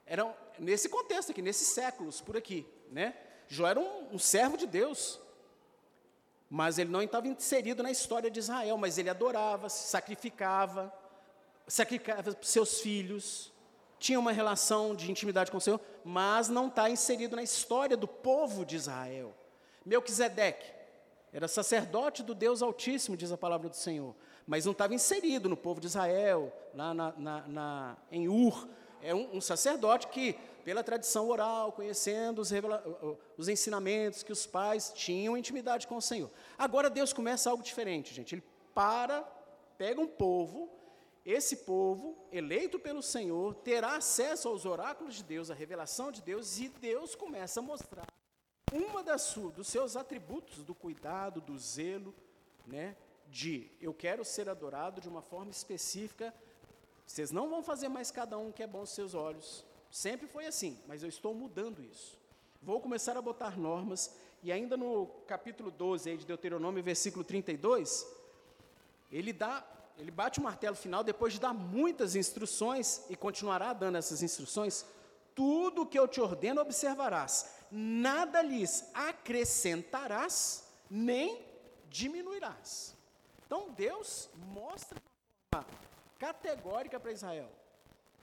Eram 0.05 0.33
nesse 0.59 0.89
contexto 0.89 1.31
aqui, 1.31 1.41
nesses 1.41 1.67
séculos 1.67 2.21
por 2.21 2.37
aqui, 2.37 2.65
né? 2.91 3.15
Jó 3.47 3.67
era 3.67 3.79
um, 3.79 4.15
um 4.15 4.19
servo 4.19 4.57
de 4.57 4.65
Deus, 4.65 5.19
mas 6.49 6.77
ele 6.77 6.91
não 6.91 7.01
estava 7.01 7.27
inserido 7.27 7.83
na 7.83 7.91
história 7.91 8.29
de 8.29 8.39
Israel, 8.39 8.77
mas 8.77 8.97
ele 8.97 9.09
adorava, 9.09 9.69
sacrificava, 9.69 10.93
sacrificava 11.67 12.37
seus 12.41 12.79
filhos, 12.79 13.51
tinha 13.99 14.19
uma 14.19 14.31
relação 14.31 14.95
de 14.95 15.09
intimidade 15.09 15.49
com 15.49 15.57
o 15.57 15.61
Senhor, 15.61 15.79
mas 16.03 16.49
não 16.49 16.67
está 16.67 16.89
inserido 16.89 17.35
na 17.35 17.43
história 17.43 17.95
do 17.95 18.07
povo 18.07 18.65
de 18.65 18.75
Israel. 18.75 19.33
Melquisedeque 19.85 20.71
era 21.31 21.47
sacerdote 21.47 22.21
do 22.21 22.35
Deus 22.35 22.61
Altíssimo, 22.61 23.17
diz 23.17 23.31
a 23.31 23.37
palavra 23.37 23.67
do 23.67 23.75
Senhor, 23.75 24.15
mas 24.45 24.65
não 24.65 24.71
estava 24.71 24.93
inserido 24.93 25.49
no 25.49 25.57
povo 25.57 25.81
de 25.81 25.87
Israel, 25.87 26.53
lá 26.75 26.93
na, 26.93 27.11
na, 27.17 27.47
na 27.47 27.97
em 28.11 28.27
Ur. 28.27 28.69
É 29.03 29.13
um, 29.13 29.37
um 29.37 29.41
sacerdote 29.41 30.07
que 30.07 30.33
pela 30.63 30.83
tradição 30.83 31.27
oral, 31.27 31.73
conhecendo 31.73 32.39
os, 32.39 32.49
os, 33.37 33.49
ensinamentos 33.49 34.23
que 34.23 34.31
os 34.31 34.45
pais 34.45 34.93
tinham 34.95 35.37
intimidade 35.37 35.85
com 35.85 35.97
o 35.97 36.01
Senhor. 36.01 36.31
Agora 36.57 36.89
Deus 36.89 37.11
começa 37.11 37.49
algo 37.49 37.61
diferente, 37.61 38.13
gente. 38.13 38.35
Ele 38.35 38.43
para, 38.73 39.21
pega 39.77 39.99
um 39.99 40.07
povo, 40.07 40.71
esse 41.25 41.57
povo, 41.57 42.17
eleito 42.31 42.79
pelo 42.79 43.03
Senhor, 43.03 43.53
terá 43.55 43.97
acesso 43.97 44.47
aos 44.47 44.65
oráculos 44.65 45.15
de 45.15 45.23
Deus, 45.23 45.51
à 45.51 45.53
revelação 45.53 46.11
de 46.11 46.21
Deus, 46.21 46.57
e 46.59 46.69
Deus 46.69 47.13
começa 47.13 47.59
a 47.59 47.63
mostrar 47.63 48.07
uma 48.73 49.03
das 49.03 49.33
dos 49.35 49.67
seus 49.67 49.95
atributos 49.95 50.63
do 50.63 50.73
cuidado, 50.73 51.39
do 51.39 51.57
zelo, 51.59 52.13
né, 52.65 52.97
de 53.27 53.71
eu 53.79 53.93
quero 53.93 54.25
ser 54.25 54.49
adorado 54.49 54.99
de 54.99 55.07
uma 55.07 55.21
forma 55.21 55.51
específica. 55.51 56.33
Vocês 57.05 57.31
não 57.31 57.49
vão 57.49 57.61
fazer 57.61 57.89
mais 57.89 58.11
cada 58.11 58.37
um 58.37 58.51
que 58.51 58.63
é 58.63 58.67
bom 58.67 58.79
aos 58.79 58.91
seus 58.91 59.13
olhos. 59.13 59.63
Sempre 59.89 60.27
foi 60.27 60.45
assim, 60.47 60.79
mas 60.87 61.03
eu 61.03 61.09
estou 61.09 61.33
mudando 61.33 61.83
isso. 61.83 62.17
Vou 62.61 62.79
começar 62.79 63.17
a 63.17 63.21
botar 63.21 63.57
normas, 63.57 64.15
e 64.41 64.51
ainda 64.51 64.75
no 64.75 65.05
capítulo 65.27 65.69
12 65.69 66.09
aí 66.09 66.17
de 66.17 66.25
Deuteronômio, 66.25 66.81
versículo 66.81 67.23
32, 67.23 68.07
ele 69.11 69.31
dá, 69.31 69.65
ele 69.97 70.11
bate 70.11 70.39
o 70.39 70.43
martelo 70.43 70.75
final 70.75 71.03
depois 71.03 71.33
de 71.33 71.39
dar 71.39 71.53
muitas 71.53 72.15
instruções 72.15 73.03
e 73.09 73.15
continuará 73.15 73.73
dando 73.73 73.97
essas 73.97 74.23
instruções. 74.23 74.85
Tudo 75.35 75.83
o 75.83 75.85
que 75.85 75.99
eu 75.99 76.07
te 76.07 76.19
ordeno 76.19 76.61
observarás, 76.61 77.53
nada 77.71 78.41
lhes 78.41 78.89
acrescentarás, 78.93 80.63
nem 80.89 81.41
diminuirás. 81.89 82.95
Então 83.45 83.69
Deus 83.71 84.29
mostra 84.35 84.99
de 84.99 85.05
forma 85.51 85.92
categórica 86.23 86.97
para 87.01 87.11
Israel: 87.11 87.49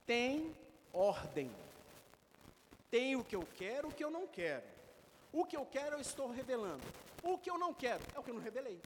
tem 0.07 0.55
ordem. 0.91 1.51
Tem 2.89 3.15
o 3.15 3.23
que 3.23 3.35
eu 3.35 3.47
quero, 3.55 3.89
o 3.89 3.93
que 3.93 4.03
eu 4.03 4.11
não 4.17 4.25
quero. 4.27 4.67
O 5.31 5.45
que 5.45 5.55
eu 5.55 5.65
quero 5.65 5.95
eu 5.95 6.01
estou 6.01 6.29
revelando. 6.29 6.83
O 7.23 7.37
que 7.37 7.49
eu 7.49 7.57
não 7.57 7.73
quero 7.73 8.03
é 8.15 8.19
o 8.19 8.23
que 8.23 8.31
eu 8.31 8.33
não 8.33 8.41
revelei. 8.41 8.81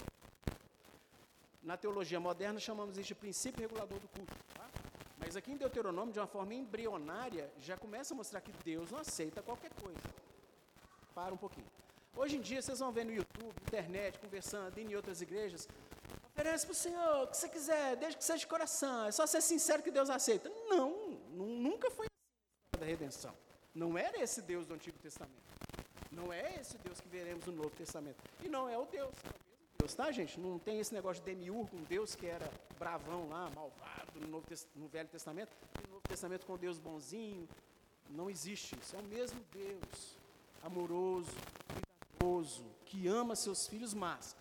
Na 1.64 1.76
teologia 1.78 2.20
moderna 2.20 2.60
chamamos 2.60 2.98
isso 2.98 3.08
de 3.08 3.16
princípio 3.16 3.62
regulador 3.62 4.00
do 4.00 4.08
culto. 4.10 4.36
Tá? 4.54 4.70
Mas 5.18 5.36
aqui 5.36 5.52
em 5.54 5.58
Deuteronômio, 5.58 6.14
de 6.14 6.20
uma 6.20 6.28
forma 6.28 6.54
embrionária, 6.54 7.50
já 7.58 7.76
começa 7.78 8.14
a 8.14 8.18
mostrar 8.18 8.42
que 8.42 8.52
Deus 8.64 8.92
não 8.92 9.00
aceita 9.00 9.42
qualquer 9.42 9.72
coisa. 9.82 10.08
Para 11.16 11.34
um 11.34 11.38
pouquinho. 11.38 11.72
Hoje 12.16 12.38
em 12.38 12.42
dia, 12.42 12.62
vocês 12.62 12.80
vão 12.80 12.92
ver 12.92 13.06
no 13.06 13.14
YouTube, 13.14 13.56
internet, 13.62 14.20
conversando, 14.20 14.78
em 14.78 14.94
outras 14.96 15.22
igrejas, 15.22 15.68
oferece 16.36 16.66
para 16.66 16.74
o 16.74 16.76
Senhor 16.76 17.24
o 17.24 17.28
que 17.28 17.38
você 17.38 17.48
quiser, 17.48 17.96
desde 17.96 18.18
que 18.18 18.24
seja 18.24 18.40
de 18.40 18.48
coração, 18.48 19.06
é 19.06 19.12
só 19.12 19.26
ser 19.26 19.42
sincero 19.42 19.82
que 19.82 19.90
Deus 19.90 20.10
aceita. 20.10 20.50
Não, 20.68 20.92
nunca 21.32 21.90
foi 21.90 22.08
assim 22.08 22.80
da 22.80 22.86
redenção. 22.86 23.34
Não 23.74 23.98
era 23.98 24.22
esse 24.22 24.42
Deus 24.42 24.66
do 24.66 24.74
Antigo 24.74 25.00
Testamento. 25.00 25.46
Não 26.12 26.32
é 26.32 26.56
esse 26.60 26.78
Deus 26.78 27.00
que 27.00 27.08
veremos 27.08 27.46
no 27.46 27.54
Novo 27.54 27.70
Testamento. 27.72 28.18
E 28.44 28.50
não 28.50 28.68
é 28.68 28.78
o 28.78 28.86
Deus, 28.86 29.14
é 29.24 29.30
o 29.30 29.50
mesmo 29.50 29.68
Deus, 29.80 29.94
tá, 29.94 30.12
gente? 30.12 30.40
Não 30.40 30.60
tem 30.60 30.80
esse 30.80 30.94
negócio 30.94 31.24
de 31.24 31.34
demiurgo, 31.34 31.76
um 31.76 31.84
Deus 31.84 32.16
que 32.16 32.26
era 32.26 32.50
bravão 32.78 33.30
lá, 33.30 33.50
malvado 33.56 34.20
no, 34.20 34.28
Novo, 34.28 34.46
no 34.76 34.88
Velho 34.88 35.10
Testamento, 35.10 35.56
e 35.80 35.88
no 35.88 35.94
Novo 35.96 36.08
Testamento 36.08 36.46
com 36.46 36.58
Deus 36.58 36.78
bonzinho. 36.80 37.48
Não 38.10 38.30
existe 38.30 38.78
isso. 38.78 38.96
É 38.96 39.00
o 39.00 39.04
mesmo 39.04 39.42
Deus, 39.52 40.18
amoroso, 40.64 41.32
cuidadoso, 42.20 42.66
que 42.86 43.08
ama 43.08 43.36
seus 43.36 43.68
filhos, 43.68 43.94
mas 43.94 44.36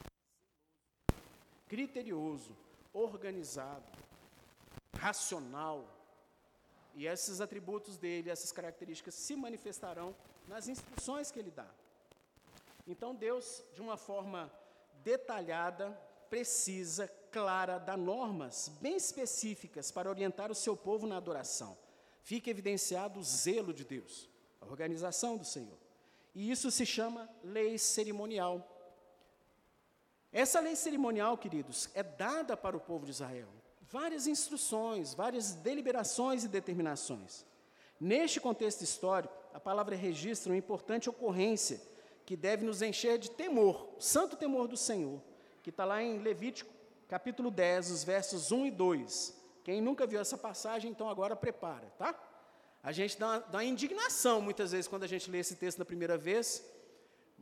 criterioso, 1.75 2.57
organizado, 2.93 3.91
racional, 4.97 5.85
e 6.95 7.05
esses 7.05 7.41
atributos 7.41 7.97
dele, 7.97 8.31
essas 8.31 8.53
características 8.53 9.13
se 9.17 9.35
manifestarão 9.35 10.15
nas 10.47 10.69
instruções 10.69 11.33
que 11.33 11.39
ele 11.41 11.51
dá. 11.51 11.69
Então 12.87 13.13
Deus, 13.13 13.65
de 13.75 13.81
uma 13.81 13.97
forma 13.97 14.53
detalhada, 15.03 15.91
precisa, 16.31 17.09
clara, 17.33 17.79
dá 17.79 17.97
normas 17.97 18.71
bem 18.81 18.97
específicas 18.97 19.91
para 19.91 20.09
orientar 20.09 20.53
o 20.53 20.55
seu 20.55 20.77
povo 20.77 21.09
na 21.09 21.17
adoração. 21.17 21.77
Fica 22.23 22.51
evidenciado 22.51 23.19
o 23.19 23.25
zelo 23.25 23.75
de 23.75 23.85
Deus, 23.85 24.31
a 24.61 24.67
organização 24.67 25.37
do 25.37 25.45
Senhor. 25.45 25.77
E 26.37 26.53
isso 26.53 26.71
se 26.71 26.87
chama 26.87 27.29
lei 27.43 27.79
cerimonial. 27.79 28.74
Essa 30.35 30.61
lei 30.61 30.77
cerimonial, 30.77 31.39
queridos, 31.39 31.89
é 31.95 32.03
dada 32.03 32.55
para 32.57 32.77
o 32.77 32.81
povo 32.81 33.07
de 33.07 33.13
Israel 33.13 33.49
várias 33.95 34.27
instruções, 34.27 35.15
várias 35.15 35.55
deliberações 35.55 36.43
e 36.43 36.49
determinações. 36.49 37.47
Neste 38.01 38.41
contexto 38.41 38.83
histórico, 38.83 39.33
a 39.53 39.61
palavra 39.61 39.95
registra 39.95 40.51
uma 40.51 40.59
importante 40.59 41.09
ocorrência 41.09 41.81
que 42.27 42.37
deve 42.37 42.67
nos 42.67 42.83
encher 42.83 43.19
de 43.19 43.31
temor, 43.31 43.95
o 43.97 44.01
santo 44.01 44.35
temor 44.35 44.67
do 44.67 44.77
Senhor, 44.77 45.23
que 45.63 45.71
está 45.71 45.85
lá 45.85 46.03
em 46.03 46.19
Levítico, 46.19 46.73
capítulo 47.07 47.53
10, 47.53 47.93
os 47.93 48.03
versos 48.03 48.51
1 48.51 48.67
e 48.67 48.71
2. 48.73 49.41
Quem 49.63 49.81
nunca 49.81 50.09
viu 50.09 50.21
essa 50.21 50.37
passagem, 50.37 50.91
então 50.91 51.09
agora 51.09 51.37
prepara, 51.37 51.87
tá? 51.97 52.21
A 52.83 52.91
gente 52.91 53.17
dá 53.17 53.39
dá 53.39 53.63
indignação 53.63 54.41
muitas 54.41 54.73
vezes 54.73 54.89
quando 54.89 55.05
a 55.05 55.07
gente 55.07 55.31
lê 55.31 55.39
esse 55.39 55.55
texto 55.55 55.79
da 55.79 55.85
primeira 55.85 56.19
vez, 56.19 56.65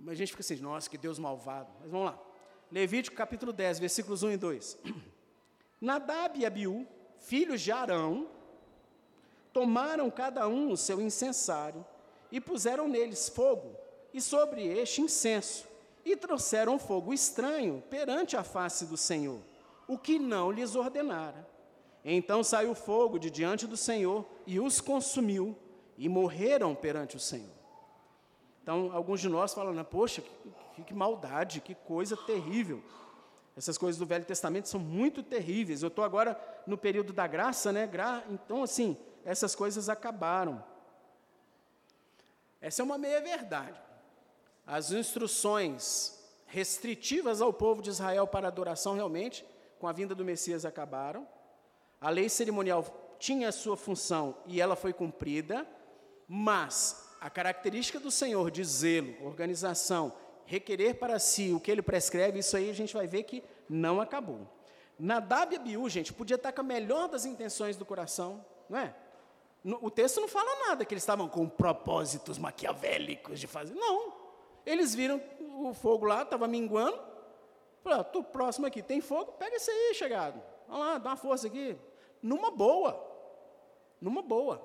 a 0.07 0.15
gente 0.15 0.33
fica 0.33 0.43
assim, 0.43 0.57
nossa, 0.57 0.91
que 0.91 0.99
Deus 0.99 1.19
malvado. 1.19 1.73
Mas 1.81 1.91
vamos 1.91 2.07
lá. 2.07 2.32
Levítico 2.73 3.15
capítulo 3.15 3.53
10, 3.53 3.81
versículos 3.81 4.23
1 4.23 4.31
e 4.31 4.37
2. 4.39 4.79
Nadab 5.79 6.41
e 6.41 6.47
Abiú, 6.47 6.87
filhos 7.19 7.61
de 7.61 7.71
Arão, 7.71 8.29
tomaram 9.53 10.11
cada 10.11 10.49
um 10.49 10.71
o 10.71 10.77
seu 10.77 10.99
incensário 10.99 11.85
e 12.31 12.41
puseram 12.41 12.89
neles 12.89 13.29
fogo, 13.29 13.77
e 14.15 14.23
sobre 14.23 14.67
este 14.67 15.03
incenso, 15.03 15.69
e 16.03 16.17
trouxeram 16.17 16.79
fogo 16.79 17.13
estranho 17.13 17.85
perante 17.91 18.39
a 18.39 18.43
face 18.43 18.87
do 18.87 18.97
Senhor, 18.97 19.41
o 19.87 19.99
que 19.99 20.19
não 20.19 20.51
lhes 20.51 20.75
ordenara. 20.75 21.47
Então 22.03 22.43
saiu 22.43 22.75
fogo 22.75 23.19
de 23.19 23.31
diante 23.31 23.67
do 23.67 23.77
Senhor 23.77 24.25
e 24.47 24.59
os 24.59 24.81
consumiu, 24.81 25.55
e 25.99 26.09
morreram 26.09 26.75
perante 26.75 27.17
o 27.17 27.21
Senhor. 27.21 27.53
Então, 28.63 28.91
alguns 28.93 29.21
de 29.21 29.29
nós 29.29 29.53
falam, 29.53 29.85
poxa, 29.85 30.23
que, 30.83 30.89
que 30.89 30.95
maldade, 30.95 31.61
que 31.61 31.75
coisa 31.75 32.17
terrível. 32.17 32.83
Essas 33.57 33.77
coisas 33.77 33.99
do 33.99 34.07
Velho 34.07 34.25
Testamento 34.25 34.69
são 34.69 34.81
muito 34.81 35.23
terríveis. 35.23 35.83
Eu 35.83 35.89
estou 35.89 36.05
agora 36.05 36.41
no 36.67 36.79
período 36.79 37.13
da 37.13 37.27
graça, 37.27 37.73
né? 37.73 37.87
Gra... 37.87 38.25
Então, 38.31 38.63
assim, 38.63 38.97
essas 39.25 39.55
coisas 39.55 39.89
acabaram. 39.89 40.63
Essa 42.61 42.83
é 42.83 42.85
uma 42.85 42.97
meia-verdade. 42.97 43.81
As 44.67 44.93
instruções 44.93 46.19
restritivas 46.47 47.41
ao 47.41 47.53
povo 47.53 47.83
de 47.83 47.91
Israel 47.91 48.27
para 48.27 48.49
adoração, 48.49 48.95
realmente, 48.95 49.45
com 49.79 49.89
a 49.89 49.93
vinda 49.93 50.15
do 50.15 50.25
Messias, 50.25 50.65
acabaram. 50.65 51.27
A 52.01 52.09
lei 52.09 52.29
cerimonial 52.29 53.17
tinha 53.19 53.49
a 53.49 53.53
sua 53.53 53.77
função 53.77 54.37
e 54.47 54.61
ela 54.61 54.77
foi 54.77 54.93
cumprida, 54.93 55.67
mas 56.27 57.09
a 57.21 57.31
característica 57.31 58.01
do 58.01 58.11
Senhor 58.11 58.51
de 58.51 58.65
zelo, 58.65 59.15
organização 59.25 60.13
requerer 60.47 60.99
para 60.99 61.19
si 61.19 61.53
o 61.53 61.61
que 61.61 61.71
ele 61.71 61.83
prescreve, 61.83 62.39
isso 62.39 62.57
aí 62.57 62.71
a 62.71 62.75
gente 62.75 62.95
vai 62.95 63.07
ver 63.07 63.23
que 63.25 63.43
não 63.69 64.01
acabou. 64.01 64.47
Nadab 64.99 65.55
e 65.55 65.57
Abiú, 65.57 65.89
gente, 65.89 66.13
podia 66.13 66.37
estar 66.37 66.53
com 66.53 66.61
a 66.61 66.65
melhor 66.65 67.09
das 67.09 67.25
intenções 67.25 67.77
do 67.77 67.85
coração, 67.85 68.45
não 68.69 68.79
é? 68.79 68.95
O 69.81 69.91
texto 69.91 70.21
não 70.21 70.29
fala 70.29 70.69
nada 70.69 70.85
que 70.85 70.93
eles 70.93 71.03
estavam 71.03 71.29
com 71.29 71.49
propósitos 71.49 72.37
maquiavélicos 72.37 73.39
de 73.39 73.47
fazer. 73.47 73.75
Não. 73.75 74.13
Eles 74.67 74.93
viram 74.95 75.23
o 75.41 75.73
fogo 75.73 76.05
lá, 76.05 76.23
estava 76.23 76.49
minguando. 76.49 76.99
Falaram, 77.83 78.03
estou 78.03 78.25
próximo 78.25 78.67
aqui, 78.67 78.83
tem 78.83 79.01
fogo? 79.01 79.33
Pega 79.33 79.57
esse 79.57 79.71
aí, 79.71 79.95
chegado. 79.95 80.43
Vamos 80.67 80.87
lá, 80.87 80.99
dá 80.99 81.11
uma 81.11 81.17
força 81.17 81.47
aqui. 81.47 81.77
Numa 82.21 82.51
boa. 82.51 83.09
Numa 84.01 84.23
boa. 84.23 84.61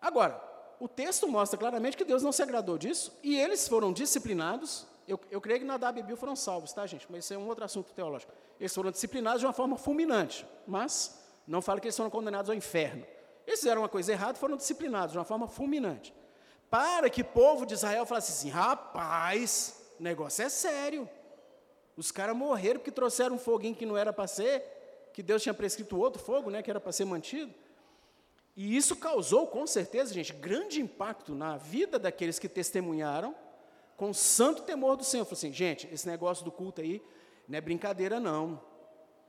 Agora, 0.00 0.51
o 0.82 0.88
texto 0.88 1.28
mostra 1.28 1.56
claramente 1.56 1.96
que 1.96 2.04
Deus 2.04 2.24
não 2.24 2.32
se 2.32 2.42
agradou 2.42 2.76
disso 2.76 3.16
e 3.22 3.38
eles 3.38 3.68
foram 3.68 3.92
disciplinados. 3.92 4.84
Eu, 5.06 5.20
eu 5.30 5.40
creio 5.40 5.60
que 5.60 5.64
Nadab 5.64 5.96
e 5.96 6.02
Abiú 6.02 6.16
foram 6.16 6.34
salvos, 6.34 6.72
tá, 6.72 6.84
gente? 6.88 7.06
Mas 7.08 7.22
isso 7.22 7.34
é 7.34 7.38
um 7.38 7.46
outro 7.46 7.64
assunto 7.64 7.92
teológico. 7.92 8.32
Eles 8.58 8.74
foram 8.74 8.90
disciplinados 8.90 9.38
de 9.38 9.46
uma 9.46 9.52
forma 9.52 9.76
fulminante, 9.76 10.44
mas 10.66 11.22
não 11.46 11.62
fala 11.62 11.78
que 11.78 11.86
eles 11.86 11.96
foram 11.96 12.10
condenados 12.10 12.50
ao 12.50 12.56
inferno. 12.56 13.06
Eles 13.46 13.60
fizeram 13.60 13.82
uma 13.82 13.88
coisa 13.88 14.10
errada 14.10 14.36
e 14.36 14.40
foram 14.40 14.56
disciplinados 14.56 15.12
de 15.12 15.18
uma 15.18 15.24
forma 15.24 15.46
fulminante. 15.46 16.12
Para 16.68 17.08
que 17.08 17.22
o 17.22 17.26
povo 17.26 17.64
de 17.64 17.74
Israel 17.74 18.04
falasse 18.04 18.32
assim: 18.32 18.48
rapaz, 18.48 19.80
o 20.00 20.02
negócio 20.02 20.44
é 20.44 20.48
sério. 20.48 21.08
Os 21.96 22.10
caras 22.10 22.34
morreram 22.34 22.80
porque 22.80 22.90
trouxeram 22.90 23.36
um 23.36 23.38
foguinho 23.38 23.76
que 23.76 23.86
não 23.86 23.96
era 23.96 24.12
para 24.12 24.26
ser, 24.26 25.10
que 25.14 25.22
Deus 25.22 25.44
tinha 25.44 25.54
prescrito 25.54 25.96
outro 25.96 26.20
fogo, 26.20 26.50
né, 26.50 26.60
que 26.60 26.68
era 26.68 26.80
para 26.80 26.90
ser 26.90 27.04
mantido. 27.04 27.54
E 28.56 28.76
isso 28.76 28.96
causou, 28.96 29.46
com 29.46 29.66
certeza, 29.66 30.12
gente, 30.12 30.32
grande 30.32 30.80
impacto 30.80 31.34
na 31.34 31.56
vida 31.56 31.98
daqueles 31.98 32.38
que 32.38 32.48
testemunharam 32.48 33.34
com 33.96 34.12
santo 34.12 34.62
temor 34.62 34.96
do 34.96 35.04
Senhor. 35.04 35.24
Falei 35.24 35.38
assim, 35.38 35.52
gente, 35.52 35.88
esse 35.92 36.06
negócio 36.06 36.44
do 36.44 36.52
culto 36.52 36.80
aí 36.80 37.02
não 37.48 37.56
é 37.56 37.60
brincadeira, 37.60 38.20
não. 38.20 38.60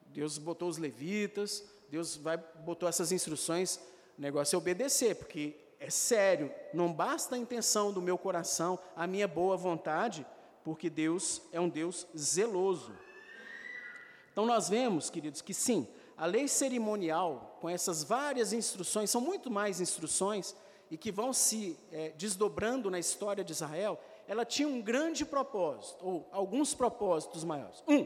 Deus 0.07 0.37
botou 0.37 0.67
os 0.67 0.77
levitas, 0.77 1.63
Deus 1.89 2.15
vai, 2.17 2.37
botou 2.37 2.87
essas 2.87 3.11
instruções, 3.11 3.77
o 4.17 4.21
negócio 4.21 4.55
é 4.55 4.57
obedecer, 4.57 5.15
porque 5.15 5.55
é 5.79 5.89
sério, 5.89 6.51
não 6.73 6.91
basta 6.91 7.35
a 7.35 7.37
intenção 7.37 7.91
do 7.91 8.01
meu 8.01 8.17
coração, 8.17 8.79
a 8.95 9.07
minha 9.07 9.27
boa 9.27 9.57
vontade, 9.57 10.25
porque 10.63 10.89
Deus 10.89 11.41
é 11.51 11.59
um 11.59 11.69
Deus 11.69 12.07
zeloso. 12.17 12.93
Então 14.31 14.45
nós 14.45 14.69
vemos, 14.69 15.09
queridos, 15.09 15.41
que 15.41 15.53
sim, 15.53 15.87
a 16.17 16.25
lei 16.25 16.47
cerimonial, 16.47 17.57
com 17.59 17.69
essas 17.69 18.03
várias 18.03 18.53
instruções, 18.53 19.09
são 19.09 19.21
muito 19.21 19.49
mais 19.49 19.81
instruções, 19.81 20.55
e 20.91 20.97
que 20.97 21.11
vão 21.11 21.33
se 21.33 21.79
é, 21.91 22.09
desdobrando 22.15 22.91
na 22.91 22.99
história 22.99 23.43
de 23.43 23.51
Israel, 23.51 23.99
ela 24.27 24.45
tinha 24.45 24.67
um 24.67 24.81
grande 24.81 25.25
propósito, 25.25 25.97
ou 26.05 26.29
alguns 26.31 26.75
propósitos 26.75 27.43
maiores. 27.43 27.83
Um, 27.87 28.05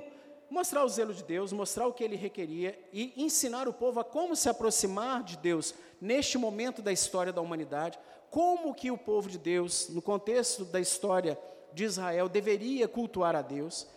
mostrar 0.49 0.85
o 0.85 0.89
zelo 0.89 1.13
de 1.13 1.23
Deus, 1.23 1.51
mostrar 1.51 1.87
o 1.87 1.93
que 1.93 2.03
ele 2.03 2.15
requeria 2.15 2.79
e 2.93 3.13
ensinar 3.17 3.67
o 3.67 3.73
povo 3.73 3.99
a 3.99 4.03
como 4.03 4.35
se 4.35 4.47
aproximar 4.47 5.23
de 5.23 5.37
Deus 5.37 5.73
neste 5.99 6.37
momento 6.37 6.81
da 6.81 6.91
história 6.91 7.33
da 7.33 7.41
humanidade, 7.41 7.99
como 8.29 8.73
que 8.73 8.89
o 8.89 8.97
povo 8.97 9.29
de 9.29 9.37
Deus, 9.37 9.89
no 9.89 10.01
contexto 10.01 10.65
da 10.65 10.79
história 10.79 11.37
de 11.73 11.83
Israel, 11.83 12.29
deveria 12.29 12.87
cultuar 12.87 13.35
a 13.35 13.41
Deus. 13.41 13.87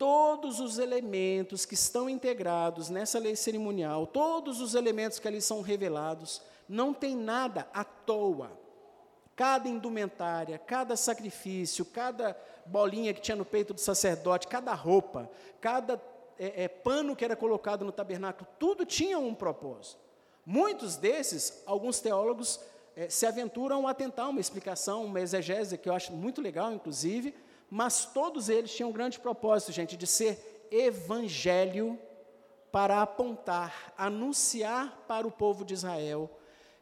Todos 0.00 0.60
os 0.60 0.78
elementos 0.78 1.66
que 1.66 1.74
estão 1.74 2.08
integrados 2.08 2.88
nessa 2.88 3.18
lei 3.18 3.36
cerimonial, 3.36 4.06
todos 4.06 4.58
os 4.58 4.74
elementos 4.74 5.18
que 5.18 5.28
ali 5.28 5.42
são 5.42 5.60
revelados, 5.60 6.40
não 6.66 6.94
tem 6.94 7.14
nada 7.14 7.68
à 7.70 7.84
toa. 7.84 8.50
Cada 9.36 9.68
indumentária, 9.68 10.56
cada 10.56 10.96
sacrifício, 10.96 11.84
cada 11.84 12.34
bolinha 12.64 13.12
que 13.12 13.20
tinha 13.20 13.36
no 13.36 13.44
peito 13.44 13.74
do 13.74 13.80
sacerdote, 13.80 14.48
cada 14.48 14.72
roupa, 14.72 15.30
cada 15.60 16.02
é, 16.38 16.64
é, 16.64 16.68
pano 16.68 17.14
que 17.14 17.22
era 17.22 17.36
colocado 17.36 17.84
no 17.84 17.92
tabernáculo, 17.92 18.48
tudo 18.58 18.86
tinha 18.86 19.18
um 19.18 19.34
propósito. 19.34 20.00
Muitos 20.46 20.96
desses, 20.96 21.62
alguns 21.66 22.00
teólogos 22.00 22.58
é, 22.96 23.10
se 23.10 23.26
aventuram 23.26 23.86
a 23.86 23.92
tentar 23.92 24.28
uma 24.28 24.40
explicação, 24.40 25.04
uma 25.04 25.20
exegese, 25.20 25.76
que 25.76 25.90
eu 25.90 25.92
acho 25.92 26.10
muito 26.10 26.40
legal, 26.40 26.72
inclusive, 26.72 27.34
mas 27.70 28.04
todos 28.04 28.48
eles 28.48 28.74
tinham 28.74 28.90
um 28.90 28.92
grande 28.92 29.18
propósito, 29.18 29.72
gente, 29.72 29.96
de 29.96 30.06
ser 30.06 30.68
evangelho 30.70 31.98
para 32.72 33.00
apontar, 33.00 33.92
anunciar 33.96 35.04
para 35.06 35.26
o 35.26 35.30
povo 35.30 35.64
de 35.64 35.74
Israel 35.74 36.30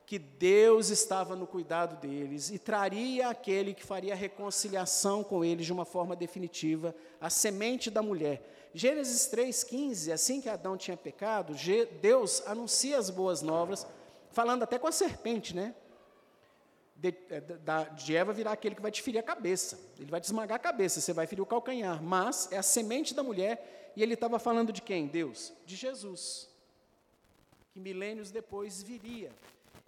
que 0.09 0.18
Deus 0.18 0.88
estava 0.88 1.37
no 1.37 1.46
cuidado 1.46 2.01
deles 2.01 2.51
e 2.51 2.59
traria 2.59 3.29
aquele 3.29 3.74
que 3.74 3.85
faria 3.85 4.14
a 4.14 4.16
reconciliação 4.16 5.22
com 5.22 5.44
eles 5.44 5.66
de 5.66 5.72
uma 5.72 5.85
forma 5.85 6.16
definitiva, 6.16 6.94
a 7.20 7.29
semente 7.29 7.90
da 7.90 8.01
mulher. 8.01 8.70
Gênesis 8.72 9.31
3,15, 9.31 10.11
assim 10.11 10.40
que 10.40 10.48
Adão 10.48 10.79
tinha 10.79 10.96
pecado, 10.96 11.53
Deus 12.01 12.42
anuncia 12.46 12.96
as 12.96 13.11
boas 13.11 13.42
novas, 13.42 13.87
falando 14.31 14.62
até 14.62 14.79
com 14.79 14.87
a 14.87 14.92
serpente, 14.92 15.55
né? 15.55 15.74
De, 17.01 17.15
é, 17.31 17.41
de, 17.95 18.17
Eva 18.17 18.33
virá 18.33 18.51
aquele 18.51 18.75
que 18.75 18.83
vai 18.83 18.91
te 18.91 19.01
ferir 19.01 19.21
a 19.21 19.23
cabeça, 19.23 19.79
ele 20.01 20.11
vai 20.11 20.21
te 20.21 20.25
esmagar 20.25 20.57
a 20.57 20.59
cabeça, 20.59 21.01
você 21.01 21.13
vai 21.13 21.29
ferir 21.29 21.41
o 21.41 21.47
calcanhar, 21.47 22.03
mas 22.03 22.51
é 22.51 22.59
a 22.59 22.63
semente 22.63 23.15
da 23.15 23.23
mulher, 23.23 23.93
e 23.95 24.03
ele 24.03 24.15
estava 24.15 24.37
falando 24.41 24.73
de 24.73 24.83
quem? 24.83 25.07
Deus? 25.07 25.53
De 25.65 25.77
Jesus, 25.77 26.51
que 27.71 27.79
milênios 27.79 28.33
depois 28.33 28.83
viria 28.83 29.31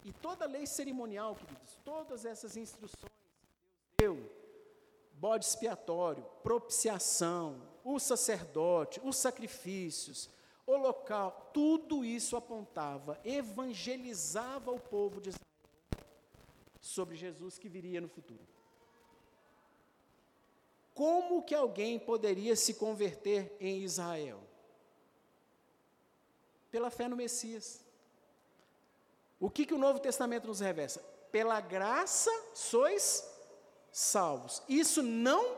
e 0.04 0.12
toda 0.12 0.44
a 0.44 0.48
lei 0.48 0.66
cerimonial, 0.66 1.34
queridos, 1.34 1.76
todas 1.84 2.24
essas 2.24 2.56
instruções 2.56 3.02
que 3.02 4.04
Deus 4.04 4.16
deu, 4.16 4.30
bode 5.14 5.44
expiatório, 5.44 6.24
propiciação, 6.44 7.60
o 7.84 7.98
sacerdote, 7.98 9.00
os 9.02 9.16
sacrifícios, 9.16 10.30
o 10.64 10.76
local, 10.76 11.50
tudo 11.52 12.04
isso 12.04 12.36
apontava, 12.36 13.18
evangelizava 13.24 14.70
o 14.70 14.78
povo 14.78 15.20
de 15.20 15.30
Israel 15.30 15.49
sobre 16.80 17.16
Jesus 17.16 17.58
que 17.58 17.68
viria 17.68 18.00
no 18.00 18.08
futuro. 18.08 18.46
Como 20.94 21.42
que 21.42 21.54
alguém 21.54 21.98
poderia 21.98 22.56
se 22.56 22.74
converter 22.74 23.56
em 23.60 23.82
Israel? 23.82 24.40
Pela 26.70 26.90
fé 26.90 27.08
no 27.08 27.16
Messias. 27.16 27.84
O 29.38 29.48
que, 29.48 29.64
que 29.64 29.74
o 29.74 29.78
Novo 29.78 29.98
Testamento 29.98 30.46
nos 30.46 30.60
revela? 30.60 31.02
Pela 31.32 31.60
graça 31.60 32.30
sois 32.54 33.26
salvos. 33.90 34.62
Isso 34.68 35.02
não 35.02 35.56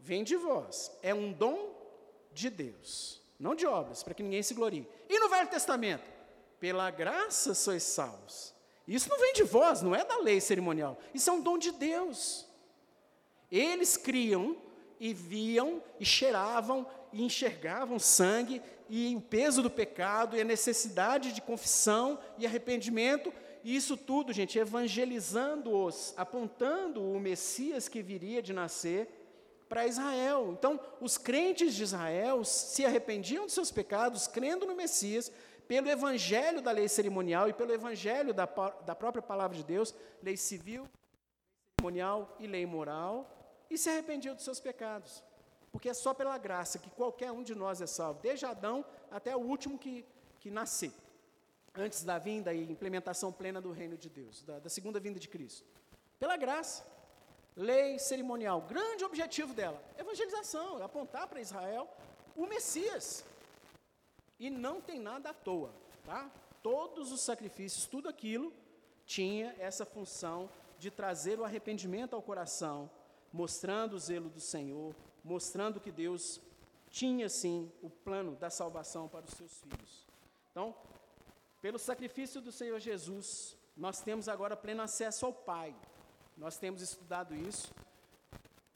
vem 0.00 0.24
de 0.24 0.36
vós, 0.36 0.90
é 1.02 1.14
um 1.14 1.32
dom 1.32 1.76
de 2.32 2.48
Deus, 2.48 3.22
não 3.38 3.54
de 3.54 3.66
obras, 3.66 4.02
para 4.02 4.14
que 4.14 4.22
ninguém 4.22 4.42
se 4.42 4.54
glorie. 4.54 4.88
E 5.08 5.18
no 5.18 5.28
Velho 5.28 5.48
Testamento? 5.48 6.10
Pela 6.58 6.90
graça 6.90 7.54
sois 7.54 7.82
salvos. 7.82 8.54
Isso 8.88 9.08
não 9.10 9.18
vem 9.18 9.34
de 9.34 9.42
vós, 9.42 9.82
não 9.82 9.94
é 9.94 10.04
da 10.04 10.18
lei 10.18 10.40
cerimonial. 10.40 10.98
Isso 11.12 11.28
é 11.28 11.32
um 11.32 11.42
dom 11.42 11.58
de 11.58 11.70
Deus. 11.72 12.46
Eles 13.52 13.96
criam 13.96 14.56
e 14.98 15.12
viam 15.12 15.82
e 16.00 16.04
cheiravam 16.04 16.86
e 17.12 17.22
enxergavam 17.22 17.98
sangue 17.98 18.62
e 18.88 19.14
o 19.14 19.20
peso 19.20 19.62
do 19.62 19.70
pecado 19.70 20.36
e 20.36 20.40
a 20.40 20.44
necessidade 20.44 21.32
de 21.32 21.42
confissão 21.42 22.18
e 22.38 22.46
arrependimento, 22.46 23.32
e 23.62 23.76
isso 23.76 23.96
tudo, 23.96 24.32
gente, 24.32 24.58
evangelizando-os, 24.58 26.14
apontando 26.16 27.02
o 27.02 27.20
Messias 27.20 27.88
que 27.88 28.00
viria 28.00 28.40
de 28.40 28.52
nascer 28.52 29.08
para 29.68 29.86
Israel. 29.86 30.54
Então, 30.58 30.80
os 31.00 31.18
crentes 31.18 31.74
de 31.74 31.82
Israel 31.82 32.44
se 32.44 32.86
arrependiam 32.86 33.44
de 33.44 33.52
seus 33.52 33.70
pecados, 33.70 34.26
crendo 34.26 34.64
no 34.64 34.74
Messias, 34.74 35.30
pelo 35.68 35.88
evangelho 35.90 36.62
da 36.62 36.72
lei 36.72 36.88
cerimonial 36.88 37.46
e 37.48 37.52
pelo 37.52 37.74
evangelho 37.74 38.32
da, 38.32 38.46
da 38.86 38.94
própria 38.94 39.22
palavra 39.22 39.54
de 39.54 39.62
Deus, 39.62 39.94
lei 40.22 40.34
civil, 40.34 40.88
cerimonial 41.78 42.34
e 42.40 42.46
lei 42.46 42.64
moral, 42.64 43.30
e 43.68 43.76
se 43.76 43.90
arrependiam 43.90 44.34
dos 44.34 44.44
seus 44.44 44.58
pecados. 44.58 45.22
Porque 45.70 45.90
é 45.90 45.94
só 45.94 46.14
pela 46.14 46.38
graça 46.38 46.78
que 46.78 46.88
qualquer 46.88 47.30
um 47.30 47.42
de 47.42 47.54
nós 47.54 47.82
é 47.82 47.86
salvo, 47.86 48.18
desde 48.22 48.46
Adão 48.46 48.82
até 49.10 49.36
o 49.36 49.40
último 49.40 49.78
que, 49.78 50.06
que 50.40 50.50
nascer, 50.50 50.90
antes 51.74 52.02
da 52.02 52.18
vinda 52.18 52.54
e 52.54 52.72
implementação 52.72 53.30
plena 53.30 53.60
do 53.60 53.70
reino 53.70 53.98
de 53.98 54.08
Deus, 54.08 54.42
da, 54.42 54.58
da 54.58 54.70
segunda 54.70 54.98
vinda 54.98 55.20
de 55.20 55.28
Cristo. 55.28 55.66
Pela 56.18 56.36
graça. 56.38 56.82
Lei 57.54 57.98
cerimonial, 57.98 58.60
grande 58.62 59.04
objetivo 59.04 59.52
dela, 59.52 59.82
evangelização, 59.98 60.80
apontar 60.80 61.26
para 61.26 61.40
Israel 61.40 61.88
o 62.36 62.46
Messias. 62.46 63.24
E 64.38 64.50
não 64.50 64.80
tem 64.80 65.00
nada 65.00 65.30
à 65.30 65.34
toa, 65.34 65.74
tá? 66.04 66.30
Todos 66.62 67.12
os 67.12 67.20
sacrifícios, 67.20 67.86
tudo 67.86 68.08
aquilo 68.08 68.52
tinha 69.04 69.54
essa 69.58 69.84
função 69.84 70.50
de 70.78 70.90
trazer 70.90 71.40
o 71.40 71.44
arrependimento 71.44 72.14
ao 72.14 72.22
coração, 72.22 72.90
mostrando 73.32 73.94
o 73.94 73.98
zelo 73.98 74.28
do 74.28 74.40
Senhor, 74.40 74.94
mostrando 75.24 75.80
que 75.80 75.90
Deus 75.90 76.40
tinha 76.90 77.28
sim 77.28 77.70
o 77.82 77.90
plano 77.90 78.36
da 78.36 78.50
salvação 78.50 79.08
para 79.08 79.26
os 79.26 79.32
seus 79.32 79.60
filhos. 79.60 80.06
Então, 80.50 80.74
pelo 81.60 81.78
sacrifício 81.78 82.40
do 82.40 82.52
Senhor 82.52 82.78
Jesus, 82.78 83.56
nós 83.76 84.00
temos 84.00 84.28
agora 84.28 84.56
pleno 84.56 84.82
acesso 84.82 85.26
ao 85.26 85.32
Pai. 85.32 85.74
Nós 86.36 86.56
temos 86.56 86.82
estudado 86.82 87.34
isso. 87.34 87.72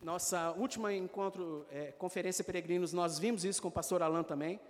Nossa 0.01 0.51
última 0.53 0.93
encontro, 0.93 1.65
é, 1.71 1.93
conferência 1.93 2.43
peregrinos, 2.43 2.93
nós 2.93 3.19
vimos 3.19 3.45
isso 3.45 3.63
com 3.63 3.69
o 3.69 3.73
pastor 3.73 4.03
Alain 4.03 4.25
também. 4.25 4.61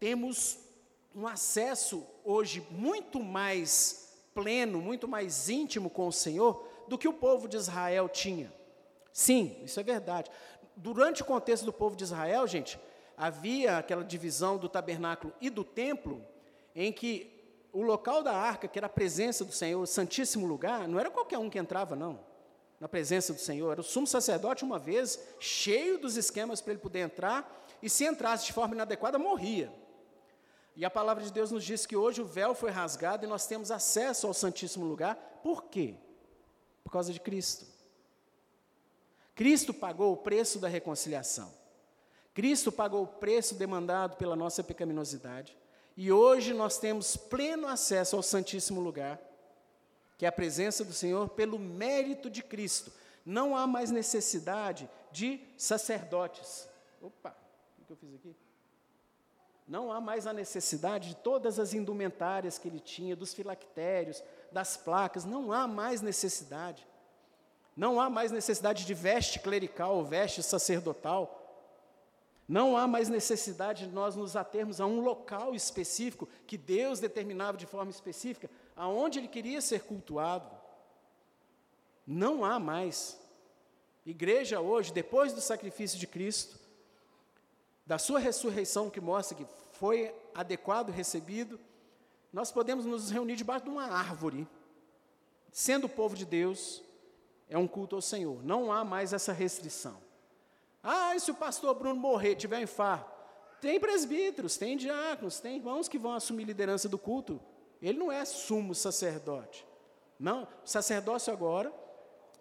Temos 0.00 0.58
um 1.14 1.26
acesso 1.26 2.06
hoje 2.24 2.66
muito 2.70 3.20
mais 3.20 4.14
pleno, 4.32 4.80
muito 4.80 5.06
mais 5.06 5.50
íntimo 5.50 5.90
com 5.90 6.08
o 6.08 6.12
Senhor 6.12 6.66
do 6.88 6.96
que 6.96 7.06
o 7.06 7.12
povo 7.12 7.46
de 7.46 7.58
Israel 7.58 8.08
tinha. 8.08 8.50
Sim, 9.12 9.58
isso 9.62 9.78
é 9.78 9.82
verdade. 9.82 10.30
Durante 10.74 11.20
o 11.20 11.24
contexto 11.26 11.66
do 11.66 11.72
povo 11.72 11.94
de 11.94 12.04
Israel, 12.04 12.46
gente, 12.46 12.80
havia 13.14 13.76
aquela 13.76 14.02
divisão 14.02 14.56
do 14.56 14.70
tabernáculo 14.70 15.34
e 15.38 15.50
do 15.50 15.62
templo, 15.62 16.24
em 16.74 16.90
que 16.90 17.30
o 17.70 17.82
local 17.82 18.22
da 18.22 18.32
arca, 18.32 18.66
que 18.66 18.78
era 18.78 18.86
a 18.86 18.90
presença 18.90 19.44
do 19.44 19.52
Senhor, 19.52 19.82
o 19.82 19.86
santíssimo 19.86 20.46
lugar, 20.46 20.88
não 20.88 20.98
era 20.98 21.10
qualquer 21.10 21.36
um 21.36 21.50
que 21.50 21.58
entrava, 21.58 21.94
não, 21.94 22.20
na 22.80 22.88
presença 22.88 23.34
do 23.34 23.38
Senhor. 23.38 23.70
Era 23.70 23.82
o 23.82 23.84
sumo 23.84 24.06
sacerdote, 24.06 24.64
uma 24.64 24.78
vez, 24.78 25.20
cheio 25.38 25.98
dos 25.98 26.16
esquemas 26.16 26.62
para 26.62 26.72
ele 26.72 26.80
poder 26.80 27.00
entrar, 27.00 27.66
e 27.82 27.90
se 27.90 28.06
entrasse 28.06 28.46
de 28.46 28.54
forma 28.54 28.74
inadequada, 28.74 29.18
morria. 29.18 29.70
E 30.80 30.84
a 30.86 30.88
palavra 30.88 31.22
de 31.22 31.30
Deus 31.30 31.50
nos 31.50 31.62
diz 31.62 31.84
que 31.84 31.94
hoje 31.94 32.22
o 32.22 32.24
véu 32.24 32.54
foi 32.54 32.70
rasgado 32.70 33.26
e 33.26 33.28
nós 33.28 33.46
temos 33.46 33.70
acesso 33.70 34.26
ao 34.26 34.32
Santíssimo 34.32 34.86
Lugar. 34.86 35.14
Por 35.42 35.64
quê? 35.64 35.94
Por 36.82 36.90
causa 36.90 37.12
de 37.12 37.20
Cristo. 37.20 37.66
Cristo 39.34 39.74
pagou 39.74 40.10
o 40.10 40.16
preço 40.16 40.58
da 40.58 40.68
reconciliação. 40.68 41.52
Cristo 42.32 42.72
pagou 42.72 43.02
o 43.02 43.06
preço 43.06 43.56
demandado 43.56 44.16
pela 44.16 44.34
nossa 44.34 44.64
pecaminosidade. 44.64 45.54
E 45.98 46.10
hoje 46.10 46.54
nós 46.54 46.78
temos 46.78 47.14
pleno 47.14 47.68
acesso 47.68 48.16
ao 48.16 48.22
Santíssimo 48.22 48.80
Lugar, 48.80 49.20
que 50.16 50.24
é 50.24 50.28
a 50.30 50.32
presença 50.32 50.82
do 50.82 50.94
Senhor, 50.94 51.28
pelo 51.28 51.58
mérito 51.58 52.30
de 52.30 52.42
Cristo. 52.42 52.90
Não 53.22 53.54
há 53.54 53.66
mais 53.66 53.90
necessidade 53.90 54.88
de 55.12 55.42
sacerdotes. 55.58 56.66
Opa, 57.02 57.36
o 57.78 57.84
que 57.84 57.92
eu 57.92 57.96
fiz 57.96 58.14
aqui? 58.14 58.34
Não 59.70 59.92
há 59.92 60.00
mais 60.00 60.26
a 60.26 60.32
necessidade 60.32 61.10
de 61.10 61.14
todas 61.14 61.60
as 61.60 61.72
indumentárias 61.72 62.58
que 62.58 62.66
ele 62.66 62.80
tinha, 62.80 63.14
dos 63.14 63.32
filactérios, 63.32 64.20
das 64.50 64.76
placas, 64.76 65.24
não 65.24 65.52
há 65.52 65.68
mais 65.68 66.02
necessidade. 66.02 66.84
Não 67.76 68.00
há 68.00 68.10
mais 68.10 68.32
necessidade 68.32 68.84
de 68.84 68.92
veste 68.92 69.38
clerical 69.38 69.94
ou 69.94 70.04
veste 70.04 70.42
sacerdotal. 70.42 71.36
Não 72.48 72.76
há 72.76 72.88
mais 72.88 73.08
necessidade 73.08 73.86
de 73.86 73.92
nós 73.92 74.16
nos 74.16 74.34
atermos 74.34 74.80
a 74.80 74.86
um 74.86 75.02
local 75.02 75.54
específico 75.54 76.28
que 76.48 76.58
Deus 76.58 76.98
determinava 76.98 77.56
de 77.56 77.64
forma 77.64 77.92
específica, 77.92 78.50
aonde 78.74 79.20
ele 79.20 79.28
queria 79.28 79.60
ser 79.60 79.84
cultuado. 79.84 80.50
Não 82.04 82.44
há 82.44 82.58
mais. 82.58 83.20
Igreja 84.04 84.58
hoje, 84.60 84.92
depois 84.92 85.32
do 85.32 85.40
sacrifício 85.40 85.96
de 85.96 86.08
Cristo, 86.08 86.58
da 87.86 87.98
sua 87.98 88.18
ressurreição 88.18 88.90
que 88.90 89.00
mostra 89.00 89.36
que 89.36 89.46
foi 89.80 90.14
adequado, 90.34 90.90
recebido, 90.90 91.58
nós 92.30 92.52
podemos 92.52 92.84
nos 92.84 93.10
reunir 93.10 93.34
debaixo 93.34 93.64
de 93.64 93.70
uma 93.70 93.84
árvore. 93.84 94.46
Sendo 95.50 95.86
o 95.86 95.88
povo 95.88 96.14
de 96.14 96.26
Deus, 96.26 96.82
é 97.48 97.56
um 97.56 97.66
culto 97.66 97.96
ao 97.96 98.02
Senhor. 98.02 98.44
Não 98.44 98.70
há 98.70 98.84
mais 98.84 99.14
essa 99.14 99.32
restrição. 99.32 99.96
Ah, 100.82 101.16
e 101.16 101.20
se 101.20 101.30
o 101.30 101.34
pastor 101.34 101.74
Bruno 101.74 101.98
morrer, 101.98 102.34
tiver 102.34 102.58
um 102.58 102.62
infarto? 102.62 103.10
Tem 103.58 103.80
presbíteros, 103.80 104.58
tem 104.58 104.76
diáconos, 104.76 105.40
tem 105.40 105.56
irmãos 105.56 105.88
que 105.88 105.98
vão 105.98 106.12
assumir 106.12 106.44
liderança 106.44 106.86
do 106.86 106.98
culto. 106.98 107.40
Ele 107.80 107.98
não 107.98 108.12
é 108.12 108.22
sumo 108.26 108.74
sacerdote. 108.74 109.66
Não, 110.18 110.42
o 110.42 110.68
sacerdócio 110.68 111.32
agora 111.32 111.72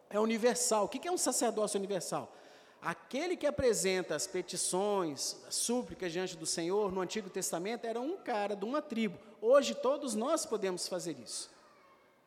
é 0.10 0.20
universal. 0.20 0.86
O 0.86 0.90
que 0.90 1.08
é 1.08 1.12
um 1.12 1.18
sacerdócio 1.18 1.78
universal? 1.78 2.36
Aquele 2.82 3.36
que 3.36 3.46
apresenta 3.46 4.16
as 4.16 4.26
petições, 4.26 5.36
as 5.48 5.56
súplicas 5.56 6.14
diante 6.14 6.38
do 6.38 6.46
Senhor 6.46 6.92
no 6.92 7.02
Antigo 7.02 7.30
Testamento 7.30 7.86
era 7.86 8.00
um 8.00 8.16
cara 8.18 8.56
de 8.56 8.64
uma 8.64 8.82
tribo. 8.82 9.20
Hoje 9.42 9.76
todos 9.76 10.16
nós 10.16 10.46
podemos 10.46 10.88
fazer 10.88 11.18
isso, 11.20 11.50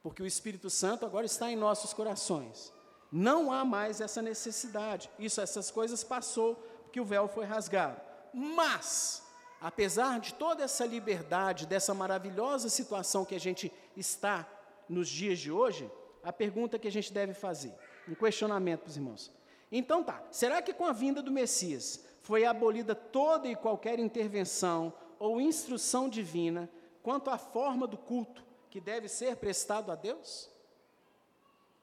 porque 0.03 0.23
o 0.23 0.27
Espírito 0.27 0.69
Santo 0.69 1.07
agora 1.07 1.25
está 1.25 1.51
em 1.51 1.57
nossos 1.57 1.95
corações. 1.95 2.73
Não 3.11 3.51
há 3.51 3.65
mais 3.65 4.01
essa 4.01 4.21
necessidade. 4.21 5.11
Isso, 5.19 5.41
essas 5.41 5.71
coisas 5.71 6.05
passou 6.05 6.55
porque 6.83 7.01
o 7.01 7.05
véu 7.05 7.29
foi 7.29 7.47
rasgado. 7.47 7.99
Mas, 8.33 9.23
apesar 9.61 10.21
de 10.21 10.35
toda 10.35 10.65
essa 10.65 10.85
liberdade, 10.85 11.67
dessa 11.67 11.95
maravilhosa 11.95 12.69
situação 12.69 13.25
que 13.25 13.35
a 13.35 13.41
gente 13.41 13.73
está 13.97 14.47
nos 14.87 15.09
dias 15.09 15.39
de 15.39 15.51
hoje, 15.51 15.91
a 16.23 16.33
pergunta 16.33 16.79
que 16.79 16.89
a 16.89 16.93
gente 16.93 17.11
deve 17.11 17.33
fazer, 17.33 17.75
um 18.07 18.15
questionamento 18.15 18.81
para 18.81 18.91
os 18.91 18.97
irmãos. 18.97 19.42
Então 19.75 20.05
tá, 20.05 20.23
será 20.31 20.61
que 20.61 20.75
com 20.75 20.85
a 20.85 20.93
vinda 20.93 21.23
do 21.23 21.31
Messias 21.31 22.05
foi 22.21 22.45
abolida 22.45 22.95
toda 22.95 23.49
e 23.49 23.57
qualquer 23.57 23.99
intervenção 23.99 24.93
ou 25.19 25.41
instrução 25.41 26.11
divina 26.11 26.69
quanto 27.03 27.31
à 27.31 27.39
forma 27.39 27.87
do 27.87 27.97
culto 27.97 28.45
que 28.69 28.79
deve 28.79 29.09
ser 29.09 29.35
prestado 29.37 29.91
a 29.91 29.95
Deus? 29.95 30.51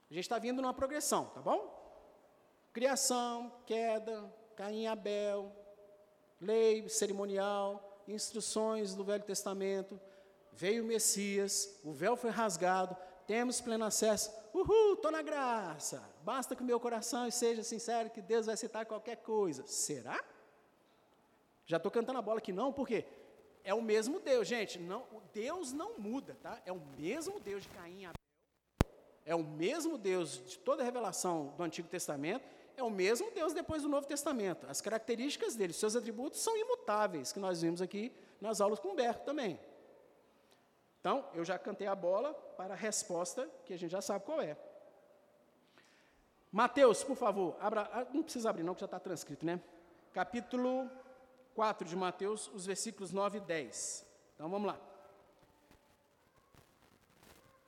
A 0.10 0.14
gente 0.14 0.24
está 0.24 0.38
vindo 0.38 0.62
numa 0.62 0.74
progressão, 0.74 1.26
tá 1.26 1.42
bom? 1.42 1.78
Criação, 2.72 3.52
queda, 3.66 4.32
Caim 4.56 4.84
e 4.84 4.88
Abel, 4.88 5.52
lei 6.40 6.88
cerimonial, 6.90 8.04
instruções 8.08 8.94
do 8.94 9.04
Velho 9.04 9.24
Testamento, 9.24 10.00
veio 10.52 10.84
o 10.84 10.88
Messias, 10.88 11.80
o 11.84 11.92
véu 11.92 12.16
foi 12.16 12.30
rasgado, 12.30 12.96
temos 13.30 13.62
pleno 13.62 13.86
acesso. 13.86 14.32
Uhul, 14.52 14.96
estou 14.96 15.12
na 15.12 15.22
graça. 15.22 16.04
Basta 16.24 16.56
que 16.56 16.64
o 16.64 16.66
meu 16.66 16.80
coração 16.80 17.30
seja 17.30 17.62
sincero 17.62 18.10
que 18.10 18.24
Deus 18.24 18.48
vai 18.48 18.56
aceitar 18.56 18.88
qualquer 18.88 19.18
coisa. 19.18 19.68
Será? 19.68 20.20
Já 21.64 21.78
estou 21.78 21.92
cantando 21.92 22.18
a 22.18 22.24
bola 22.24 22.40
aqui, 22.40 22.52
não, 22.52 22.74
porque 22.74 23.06
é 23.64 23.72
o 23.72 23.84
mesmo 23.84 24.20
Deus, 24.20 24.48
gente. 24.48 24.80
Não, 24.80 25.06
Deus 25.32 25.72
não 25.72 26.00
muda, 26.00 26.40
tá? 26.42 26.60
É 26.66 26.72
o 26.72 26.82
mesmo 26.98 27.40
Deus 27.40 27.62
de 27.62 27.70
Caim 27.70 28.02
e 28.02 28.06
Abel. 28.06 28.16
É 29.24 29.36
o 29.36 29.44
mesmo 29.44 29.96
Deus 29.96 30.44
de 30.48 30.58
toda 30.58 30.82
a 30.82 30.86
revelação 30.86 31.54
do 31.56 31.62
Antigo 31.62 31.88
Testamento. 31.88 32.44
É 32.76 32.82
o 32.82 32.90
mesmo 32.90 33.30
Deus 33.30 33.54
depois 33.54 33.84
do 33.84 33.90
Novo 33.90 34.08
Testamento. 34.08 34.66
As 34.68 34.82
características 34.82 35.56
dele, 35.56 35.74
seus 35.74 35.96
atributos 35.96 36.42
são 36.42 36.58
imutáveis, 36.58 37.32
que 37.32 37.40
nós 37.40 37.62
vimos 37.62 37.80
aqui 37.80 38.12
nas 38.42 38.60
aulas 38.60 38.80
com 38.80 38.88
Humberto 38.88 39.24
também. 39.24 39.60
Então, 41.00 41.26
eu 41.34 41.46
já 41.46 41.58
cantei 41.58 41.88
a 41.88 41.96
bola 41.96 42.34
para 42.34 42.74
a 42.74 42.78
resposta 42.78 43.50
que 43.66 43.74
a 43.74 43.78
gente 43.78 43.92
já 43.92 44.02
sabe 44.02 44.26
qual 44.26 44.42
é. 44.42 44.58
Mateus, 46.52 47.04
por 47.04 47.16
favor, 47.16 47.56
abra, 47.60 47.90
ah, 47.94 48.06
não 48.14 48.24
precisa 48.24 48.50
abrir 48.50 48.64
não, 48.64 48.74
que 48.74 48.82
já 48.82 48.86
está 48.86 49.00
transcrito, 49.00 49.46
né? 49.46 49.62
Capítulo 50.14 50.90
4 51.56 51.88
de 51.88 51.96
Mateus, 51.96 52.50
os 52.54 52.66
versículos 52.66 53.12
9 53.12 53.38
e 53.38 53.42
10. 53.42 54.06
Então, 54.36 54.50
vamos 54.50 54.68
lá. 54.68 54.80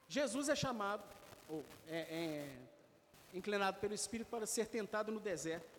Jesus 0.09 0.49
é 0.49 0.55
chamado, 0.55 1.03
ou 1.47 1.63
é, 1.87 1.99
é 1.99 3.37
inclinado 3.37 3.79
pelo 3.79 3.93
Espírito 3.93 4.27
para 4.27 4.45
ser 4.45 4.67
tentado 4.67 5.09
no 5.09 5.21
deserto, 5.21 5.69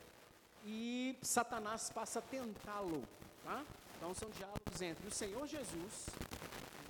e 0.64 1.18
Satanás 1.20 1.90
passa 1.90 2.20
a 2.20 2.22
tentá-lo, 2.22 3.02
tá? 3.44 3.62
Então, 3.96 4.14
são 4.14 4.30
diálogos 4.30 4.80
entre 4.80 5.06
o 5.06 5.10
Senhor 5.10 5.46
Jesus 5.46 6.06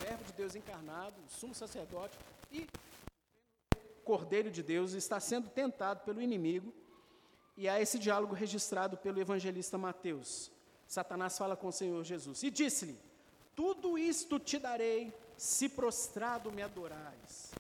Verbo 0.02 0.24
de 0.24 0.32
Deus 0.32 0.56
encarnado, 0.56 1.14
sumo 1.28 1.54
sacerdote 1.54 2.18
e 2.50 2.66
Cordeiro 4.04 4.50
de 4.50 4.62
Deus 4.62 4.94
está 4.94 5.20
sendo 5.20 5.48
tentado 5.48 6.04
pelo 6.04 6.20
inimigo. 6.20 6.74
E 7.56 7.68
há 7.68 7.80
esse 7.80 7.98
diálogo 7.98 8.34
registrado 8.34 8.96
pelo 8.96 9.20
evangelista 9.20 9.78
Mateus. 9.78 10.50
Satanás 10.88 11.38
fala 11.38 11.56
com 11.56 11.68
o 11.68 11.72
Senhor 11.72 12.02
Jesus 12.02 12.42
e 12.42 12.50
disse-lhe: 12.50 12.98
Tudo 13.54 13.96
isto 13.96 14.40
te 14.40 14.58
darei 14.58 15.14
se 15.36 15.68
prostrado 15.68 16.50
me 16.50 16.62
adorares. 16.62 17.52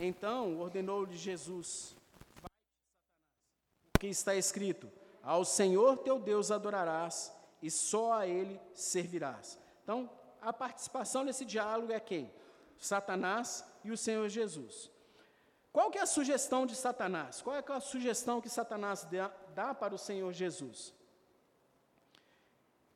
Então 0.00 0.58
ordenou-lhe 0.60 1.16
Jesus: 1.16 1.96
Vai, 2.40 2.50
Satanás, 2.52 3.98
que 3.98 4.06
está 4.06 4.36
escrito: 4.36 4.88
Ao 5.22 5.44
Senhor 5.44 5.98
teu 5.98 6.20
Deus 6.20 6.50
adorarás 6.52 7.32
e 7.60 7.70
só 7.70 8.12
a 8.12 8.26
ele 8.26 8.60
servirás. 8.74 9.58
Então, 9.82 10.08
a 10.42 10.52
participação 10.52 11.24
nesse 11.24 11.44
diálogo 11.44 11.92
é 11.92 12.00
quem? 12.00 12.32
Satanás 12.78 13.64
e 13.84 13.90
o 13.90 13.96
Senhor 13.96 14.28
Jesus. 14.28 14.90
Qual 15.72 15.90
que 15.90 15.98
é 15.98 16.02
a 16.02 16.06
sugestão 16.06 16.66
de 16.66 16.74
Satanás? 16.76 17.40
Qual 17.40 17.56
é 17.56 17.64
a 17.66 17.80
sugestão 17.80 18.40
que 18.40 18.48
Satanás 18.48 19.06
dá, 19.54 19.74
para 19.74 19.94
o 19.94 19.98
Senhor 19.98 20.32
Jesus? 20.32 20.92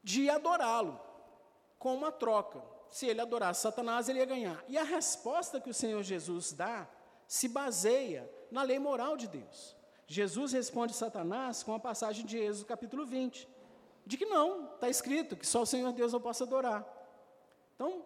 De 0.03 0.29
adorá-lo, 0.29 1.01
com 1.79 1.95
uma 1.95 2.13
troca. 2.13 2.63
Se 2.91 3.07
ele 3.07 3.21
adorasse 3.21 3.63
Satanás, 3.63 4.09
ele 4.09 4.19
ia 4.19 4.27
ganhar. 4.27 4.65
E 4.69 4.77
a 4.77 4.83
resposta 4.83 5.61
que 5.61 5.71
o 5.71 5.75
Senhor 5.75 6.03
Jesus 6.03 6.53
dá 6.53 6.87
se 7.27 7.49
baseia 7.49 8.31
na 8.51 8.63
lei 8.63 8.79
moral 8.79 9.17
de 9.17 9.27
Deus. 9.27 9.75
Jesus 10.07 10.53
responde 10.53 10.95
Satanás 10.95 11.63
com 11.63 11.75
a 11.75 11.81
passagem 11.81 12.25
de 12.25 12.39
Êxodo 12.39 12.67
capítulo 12.67 13.05
20, 13.05 13.49
de 14.07 14.17
que 14.17 14.25
não, 14.25 14.75
está 14.75 14.89
escrito 14.89 15.37
que 15.37 15.47
só 15.47 15.63
o 15.63 15.67
Senhor 15.67 15.93
Deus 15.93 16.13
eu 16.13 16.21
posso 16.21 16.45
adorar. 16.45 16.96
Então, 17.77 18.03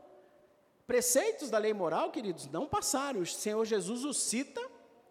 preceitos 0.86 1.48
da 1.48 1.56
lei 1.56 1.72
moral, 1.72 2.10
queridos, 2.10 2.46
não 2.48 2.66
passaram. 2.66 3.20
O 3.20 3.26
Senhor 3.26 3.64
Jesus 3.64 4.04
os 4.04 4.18
cita 4.18 4.60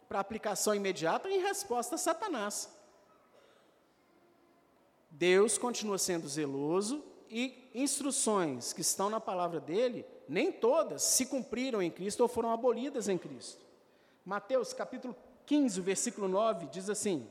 para 0.07 0.19
aplicação 0.19 0.75
imediata 0.75 1.29
em 1.29 1.39
resposta 1.39 1.95
a 1.95 1.97
Satanás. 1.97 2.69
Deus 5.09 5.57
continua 5.57 5.97
sendo 5.97 6.27
zeloso 6.27 7.03
e 7.29 7.69
instruções 7.73 8.73
que 8.73 8.81
estão 8.81 9.09
na 9.09 9.19
palavra 9.19 9.59
dele, 9.59 10.05
nem 10.27 10.51
todas 10.51 11.03
se 11.03 11.25
cumpriram 11.25 11.81
em 11.81 11.89
Cristo 11.89 12.21
ou 12.21 12.27
foram 12.27 12.51
abolidas 12.51 13.07
em 13.07 13.17
Cristo. 13.17 13.65
Mateus 14.25 14.73
capítulo 14.73 15.15
15, 15.45 15.81
versículo 15.81 16.27
9 16.27 16.67
diz 16.67 16.89
assim: 16.89 17.27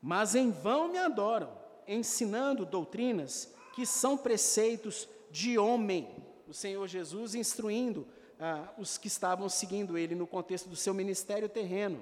Mas 0.00 0.34
em 0.34 0.50
vão 0.50 0.88
me 0.88 0.98
adoram, 0.98 1.52
ensinando 1.86 2.64
doutrinas 2.64 3.52
que 3.74 3.84
são 3.84 4.16
preceitos 4.16 5.08
de 5.34 5.58
homem. 5.58 6.08
O 6.46 6.54
Senhor 6.54 6.86
Jesus 6.86 7.34
instruindo 7.34 8.06
ah, 8.38 8.68
os 8.78 8.96
que 8.96 9.08
estavam 9.08 9.48
seguindo 9.48 9.98
ele 9.98 10.14
no 10.14 10.28
contexto 10.28 10.68
do 10.68 10.76
seu 10.76 10.94
ministério 10.94 11.48
terreno. 11.48 12.00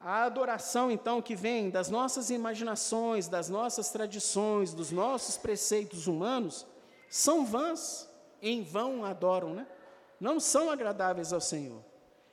A 0.00 0.24
adoração, 0.24 0.90
então, 0.90 1.22
que 1.22 1.36
vem 1.36 1.70
das 1.70 1.88
nossas 1.88 2.28
imaginações, 2.28 3.28
das 3.28 3.48
nossas 3.48 3.90
tradições, 3.90 4.74
dos 4.74 4.90
nossos 4.90 5.38
preceitos 5.38 6.08
humanos, 6.08 6.66
são 7.08 7.46
vãs, 7.46 8.10
em 8.42 8.64
vão 8.64 9.04
adoram, 9.04 9.54
né? 9.54 9.64
Não 10.18 10.40
são 10.40 10.70
agradáveis 10.70 11.32
ao 11.32 11.40
Senhor. 11.40 11.84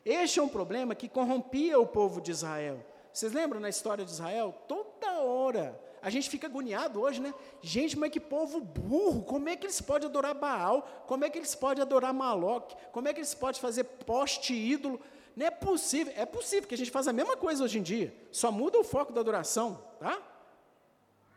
Este 0.04 0.40
é 0.40 0.42
um 0.42 0.50
problema 0.50 0.96
que 0.96 1.08
corrompia 1.08 1.80
o 1.80 1.86
povo 1.86 2.20
de 2.20 2.32
Israel. 2.32 2.84
Vocês 3.14 3.34
lembram 3.34 3.60
na 3.60 3.70
história 3.70 4.04
de 4.04 4.10
Israel? 4.10 4.52
Toda 4.68 5.22
hora. 5.22 5.80
A 6.02 6.10
gente 6.10 6.30
fica 6.30 6.48
agoniado 6.48 7.02
hoje, 7.02 7.22
né? 7.22 7.34
Gente, 7.62 7.98
mas 7.98 8.12
que 8.12 8.20
povo 8.20 8.62
burro! 8.62 9.22
Como 9.24 9.50
é 9.50 9.56
que 9.56 9.66
eles 9.66 9.82
podem 9.82 10.08
adorar 10.08 10.34
Baal? 10.34 10.82
Como 11.08 11.26
é 11.26 11.30
que 11.30 11.38
eles 11.38 11.56
podem 11.56 11.82
adorar 11.82 12.14
Maloque? 12.14 12.76
Como 12.92 13.08
é 13.08 13.14
que 13.14 13.20
eles 13.20 13.34
podem 13.34 13.60
fazer 13.60 13.84
poste 13.84 14.54
ídolo? 14.54 15.00
Não 15.36 15.46
é 15.46 15.52
possível, 15.52 16.14
é 16.18 16.26
possível 16.26 16.68
que 16.68 16.76
a 16.76 16.78
gente 16.78 16.92
faça 16.92 17.12
a 17.12 17.14
mesma 17.14 17.38
coisa 17.38 17.64
hoje 17.64 17.80
em 17.80 17.82
dia, 17.82 18.14
só 18.32 18.52
muda 18.52 18.78
o 18.78 18.84
foco 18.84 19.14
da 19.14 19.22
adoração, 19.22 19.82
tá? 19.98 20.22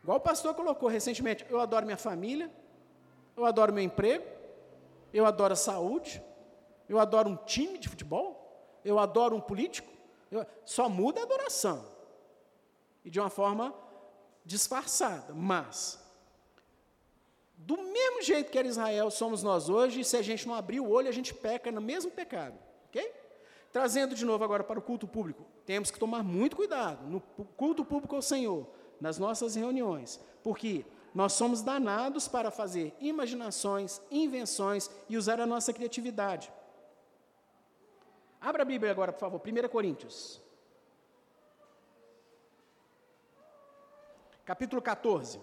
Igual 0.03 0.17
o 0.17 0.21
pastor 0.21 0.53
colocou 0.53 0.89
recentemente, 0.89 1.45
eu 1.49 1.59
adoro 1.59 1.85
minha 1.85 1.97
família, 1.97 2.51
eu 3.37 3.45
adoro 3.45 3.71
meu 3.71 3.83
emprego, 3.83 4.25
eu 5.13 5.25
adoro 5.25 5.53
a 5.53 5.55
saúde, 5.55 6.21
eu 6.89 6.99
adoro 6.99 7.29
um 7.29 7.37
time 7.37 7.77
de 7.77 7.87
futebol, 7.87 8.77
eu 8.83 8.99
adoro 8.99 9.35
um 9.37 9.41
político, 9.41 9.89
eu, 10.29 10.45
só 10.65 10.89
muda 10.89 11.21
a 11.21 11.23
adoração. 11.23 11.85
E 13.05 13.09
de 13.09 13.19
uma 13.19 13.29
forma 13.29 13.73
disfarçada, 14.45 15.33
mas 15.33 16.03
do 17.55 17.77
mesmo 17.77 18.21
jeito 18.21 18.51
que 18.51 18.59
era 18.59 18.67
Israel, 18.67 19.09
somos 19.09 19.41
nós 19.41 19.69
hoje, 19.69 20.03
se 20.03 20.17
a 20.17 20.21
gente 20.21 20.47
não 20.47 20.53
abrir 20.53 20.81
o 20.81 20.89
olho, 20.89 21.07
a 21.07 21.13
gente 21.13 21.33
peca 21.33 21.71
no 21.71 21.79
mesmo 21.79 22.11
pecado, 22.11 22.57
ok? 22.89 23.11
Trazendo 23.71 24.13
de 24.13 24.25
novo 24.25 24.43
agora 24.43 24.63
para 24.63 24.77
o 24.77 24.81
culto 24.81 25.07
público, 25.07 25.45
temos 25.65 25.89
que 25.89 25.97
tomar 25.97 26.23
muito 26.23 26.55
cuidado 26.55 27.07
no 27.07 27.21
culto 27.21 27.85
público 27.85 28.15
ao 28.15 28.21
Senhor, 28.21 28.67
nas 28.99 29.17
nossas 29.17 29.55
reuniões, 29.55 30.19
porque 30.43 30.85
nós 31.15 31.33
somos 31.33 31.61
danados 31.61 32.27
para 32.27 32.51
fazer 32.51 32.93
imaginações, 32.99 34.01
invenções 34.11 34.89
e 35.07 35.15
usar 35.15 35.39
a 35.39 35.45
nossa 35.45 35.71
criatividade. 35.71 36.51
Abra 38.41 38.63
a 38.63 38.65
Bíblia 38.65 38.91
agora, 38.91 39.13
por 39.13 39.19
favor, 39.19 39.41
1 39.41 39.69
Coríntios. 39.69 40.42
Capítulo 44.45 44.81
14. 44.81 45.39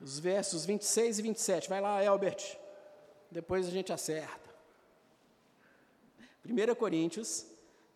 os 0.00 0.18
versos 0.18 0.64
26 0.64 1.18
e 1.18 1.22
27. 1.22 1.68
Vai 1.68 1.80
lá, 1.80 2.02
Elbert. 2.02 2.56
Depois 3.30 3.66
a 3.66 3.70
gente 3.70 3.92
acerta. 3.92 4.48
1 6.44 6.74
Coríntios, 6.76 7.44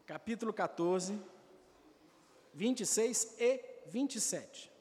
capítulo 0.06 0.52
14, 0.52 1.18
26 2.52 3.36
e 3.38 3.64
27. 3.86 4.71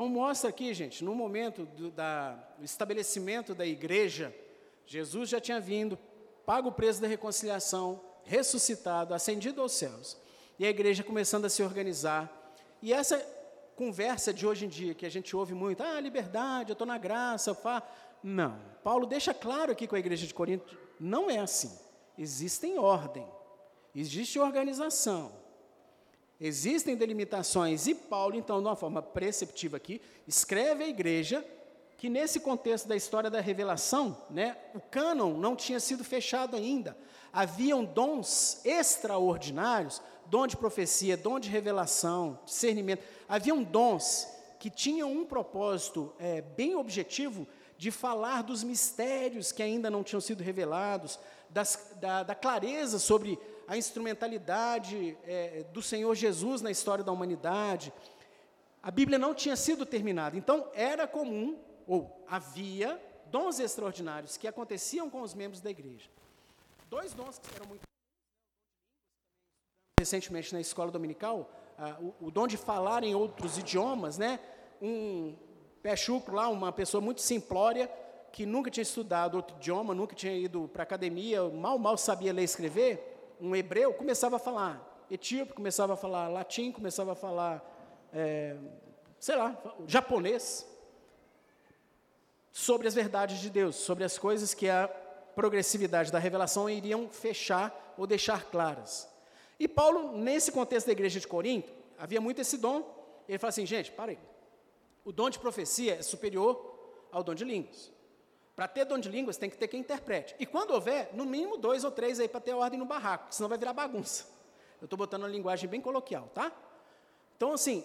Então, 0.00 0.08
mostra 0.08 0.48
aqui, 0.48 0.72
gente, 0.72 1.04
no 1.04 1.14
momento 1.14 1.66
do, 1.66 1.90
da, 1.90 2.34
estabelecimento 2.62 3.54
da 3.54 3.66
igreja, 3.66 4.34
Jesus 4.86 5.28
já 5.28 5.38
tinha 5.38 5.60
vindo, 5.60 5.98
pago 6.46 6.70
o 6.70 6.72
preço 6.72 7.02
da 7.02 7.06
reconciliação, 7.06 8.00
ressuscitado, 8.24 9.12
ascendido 9.12 9.60
aos 9.60 9.72
céus. 9.72 10.16
E 10.58 10.64
a 10.64 10.70
igreja 10.70 11.04
começando 11.04 11.44
a 11.44 11.50
se 11.50 11.62
organizar. 11.62 12.32
E 12.80 12.94
essa 12.94 13.18
conversa 13.76 14.32
de 14.32 14.46
hoje 14.46 14.64
em 14.64 14.70
dia, 14.70 14.94
que 14.94 15.04
a 15.04 15.10
gente 15.10 15.36
ouve 15.36 15.52
muito, 15.52 15.82
ah, 15.82 16.00
liberdade, 16.00 16.70
eu 16.70 16.72
estou 16.72 16.86
na 16.86 16.96
graça, 16.96 17.54
faço. 17.54 17.86
Não. 18.22 18.58
Paulo 18.82 19.04
deixa 19.04 19.34
claro 19.34 19.70
aqui 19.70 19.86
com 19.86 19.96
a 19.96 20.00
igreja 20.00 20.26
de 20.26 20.32
Corinto, 20.32 20.78
não 20.98 21.28
é 21.28 21.40
assim. 21.40 21.78
Existem 22.16 22.78
ordem, 22.78 23.28
existe 23.94 24.38
organização, 24.38 25.30
Existem 26.40 26.96
delimitações, 26.96 27.86
e 27.86 27.94
Paulo, 27.94 28.34
então, 28.34 28.62
de 28.62 28.68
uma 28.68 28.76
forma 28.76 29.02
preceptiva 29.02 29.76
aqui, 29.76 30.00
escreve 30.26 30.84
à 30.84 30.88
igreja 30.88 31.44
que 31.98 32.08
nesse 32.08 32.40
contexto 32.40 32.88
da 32.88 32.96
história 32.96 33.28
da 33.28 33.42
revelação, 33.42 34.16
né, 34.30 34.56
o 34.74 34.80
cânon 34.80 35.34
não 35.34 35.54
tinha 35.54 35.78
sido 35.78 36.02
fechado 36.02 36.56
ainda. 36.56 36.96
Haviam 37.30 37.84
dons 37.84 38.64
extraordinários, 38.64 40.00
dom 40.24 40.46
de 40.46 40.56
profecia, 40.56 41.14
dom 41.14 41.38
de 41.38 41.50
revelação, 41.50 42.38
discernimento. 42.46 43.04
Haviam 43.28 43.62
dons 43.62 44.26
que 44.58 44.70
tinham 44.70 45.12
um 45.12 45.26
propósito 45.26 46.10
é, 46.18 46.40
bem 46.40 46.74
objetivo 46.74 47.46
de 47.76 47.90
falar 47.90 48.42
dos 48.42 48.64
mistérios 48.64 49.52
que 49.52 49.62
ainda 49.62 49.90
não 49.90 50.02
tinham 50.02 50.20
sido 50.22 50.42
revelados, 50.42 51.18
das, 51.50 51.92
da, 52.00 52.22
da 52.22 52.34
clareza 52.34 52.98
sobre 52.98 53.38
a 53.70 53.76
instrumentalidade 53.76 55.16
é, 55.22 55.62
do 55.72 55.80
Senhor 55.80 56.12
Jesus 56.16 56.60
na 56.60 56.72
história 56.72 57.04
da 57.04 57.12
humanidade. 57.12 57.92
A 58.82 58.90
Bíblia 58.90 59.16
não 59.16 59.32
tinha 59.32 59.54
sido 59.54 59.86
terminada, 59.86 60.36
então 60.36 60.68
era 60.74 61.06
comum, 61.06 61.56
ou 61.86 62.20
havia, 62.26 63.00
dons 63.26 63.60
extraordinários 63.60 64.36
que 64.36 64.48
aconteciam 64.48 65.08
com 65.08 65.22
os 65.22 65.34
membros 65.34 65.60
da 65.60 65.70
igreja. 65.70 66.10
Dois 66.88 67.12
dons 67.12 67.38
que 67.38 67.54
eram 67.54 67.68
muito 67.68 67.82
recentemente 70.00 70.52
na 70.52 70.60
escola 70.60 70.90
dominical, 70.90 71.48
ah, 71.78 71.96
o, 72.00 72.26
o, 72.26 72.30
dom 72.32 72.48
de 72.48 72.56
falar 72.56 73.04
em 73.04 73.14
outros 73.14 73.56
idiomas, 73.56 74.18
né? 74.18 74.40
Um 74.82 75.36
pé 75.80 75.94
chucro 75.94 76.34
lá, 76.34 76.48
uma 76.48 76.72
pessoa 76.72 77.00
muito 77.00 77.20
simplória, 77.20 77.88
que 78.32 78.44
nunca 78.44 78.68
tinha 78.68 78.82
estudado 78.82 79.36
outro 79.36 79.56
idioma, 79.58 79.94
nunca 79.94 80.16
tinha 80.16 80.34
ido 80.34 80.68
para 80.72 80.82
academia, 80.82 81.48
mal, 81.50 81.78
mal 81.78 81.96
sabia 81.96 82.32
ler 82.32 82.42
e 82.42 82.44
escrever, 82.46 83.19
um 83.40 83.56
hebreu 83.56 83.92
começava 83.94 84.36
a 84.36 84.38
falar 84.38 84.86
etíope, 85.10 85.52
começava 85.52 85.94
a 85.94 85.96
falar 85.96 86.28
latim, 86.28 86.70
começava 86.70 87.12
a 87.12 87.14
falar, 87.14 88.08
é, 88.12 88.56
sei 89.18 89.36
lá, 89.36 89.60
japonês, 89.86 90.66
sobre 92.52 92.86
as 92.86 92.94
verdades 92.94 93.40
de 93.40 93.50
Deus, 93.50 93.76
sobre 93.76 94.04
as 94.04 94.18
coisas 94.18 94.54
que 94.54 94.68
a 94.68 94.88
progressividade 95.34 96.12
da 96.12 96.18
revelação 96.18 96.68
iriam 96.68 97.08
fechar 97.08 97.94
ou 97.96 98.06
deixar 98.06 98.44
claras. 98.44 99.08
E 99.58 99.68
Paulo, 99.68 100.16
nesse 100.16 100.50
contexto 100.52 100.86
da 100.86 100.92
igreja 100.92 101.20
de 101.20 101.26
Corinto, 101.26 101.72
havia 101.98 102.20
muito 102.20 102.40
esse 102.40 102.56
dom. 102.56 102.82
Ele 103.28 103.38
fala 103.38 103.50
assim, 103.50 103.66
gente, 103.66 103.92
para 103.92 104.12
aí. 104.12 104.18
O 105.04 105.12
dom 105.12 105.30
de 105.30 105.38
profecia 105.38 105.94
é 105.94 106.02
superior 106.02 107.06
ao 107.12 107.22
dom 107.22 107.34
de 107.34 107.44
línguas. 107.44 107.92
Para 108.60 108.68
ter 108.68 108.84
dom 108.84 108.98
de 108.98 109.08
línguas, 109.08 109.38
tem 109.38 109.48
que 109.48 109.56
ter 109.56 109.68
quem 109.68 109.80
interprete. 109.80 110.36
E 110.38 110.44
quando 110.44 110.72
houver, 110.72 111.08
no 111.14 111.24
mínimo 111.24 111.56
dois 111.56 111.82
ou 111.82 111.90
três 111.90 112.20
aí 112.20 112.28
para 112.28 112.40
ter 112.40 112.52
ordem 112.52 112.78
no 112.78 112.84
barraco, 112.84 113.34
senão 113.34 113.48
vai 113.48 113.56
virar 113.56 113.72
bagunça. 113.72 114.26
Eu 114.78 114.84
estou 114.84 114.98
botando 114.98 115.22
uma 115.22 115.30
linguagem 115.30 115.66
bem 115.66 115.80
coloquial, 115.80 116.28
tá? 116.34 116.52
Então, 117.38 117.54
assim, 117.54 117.82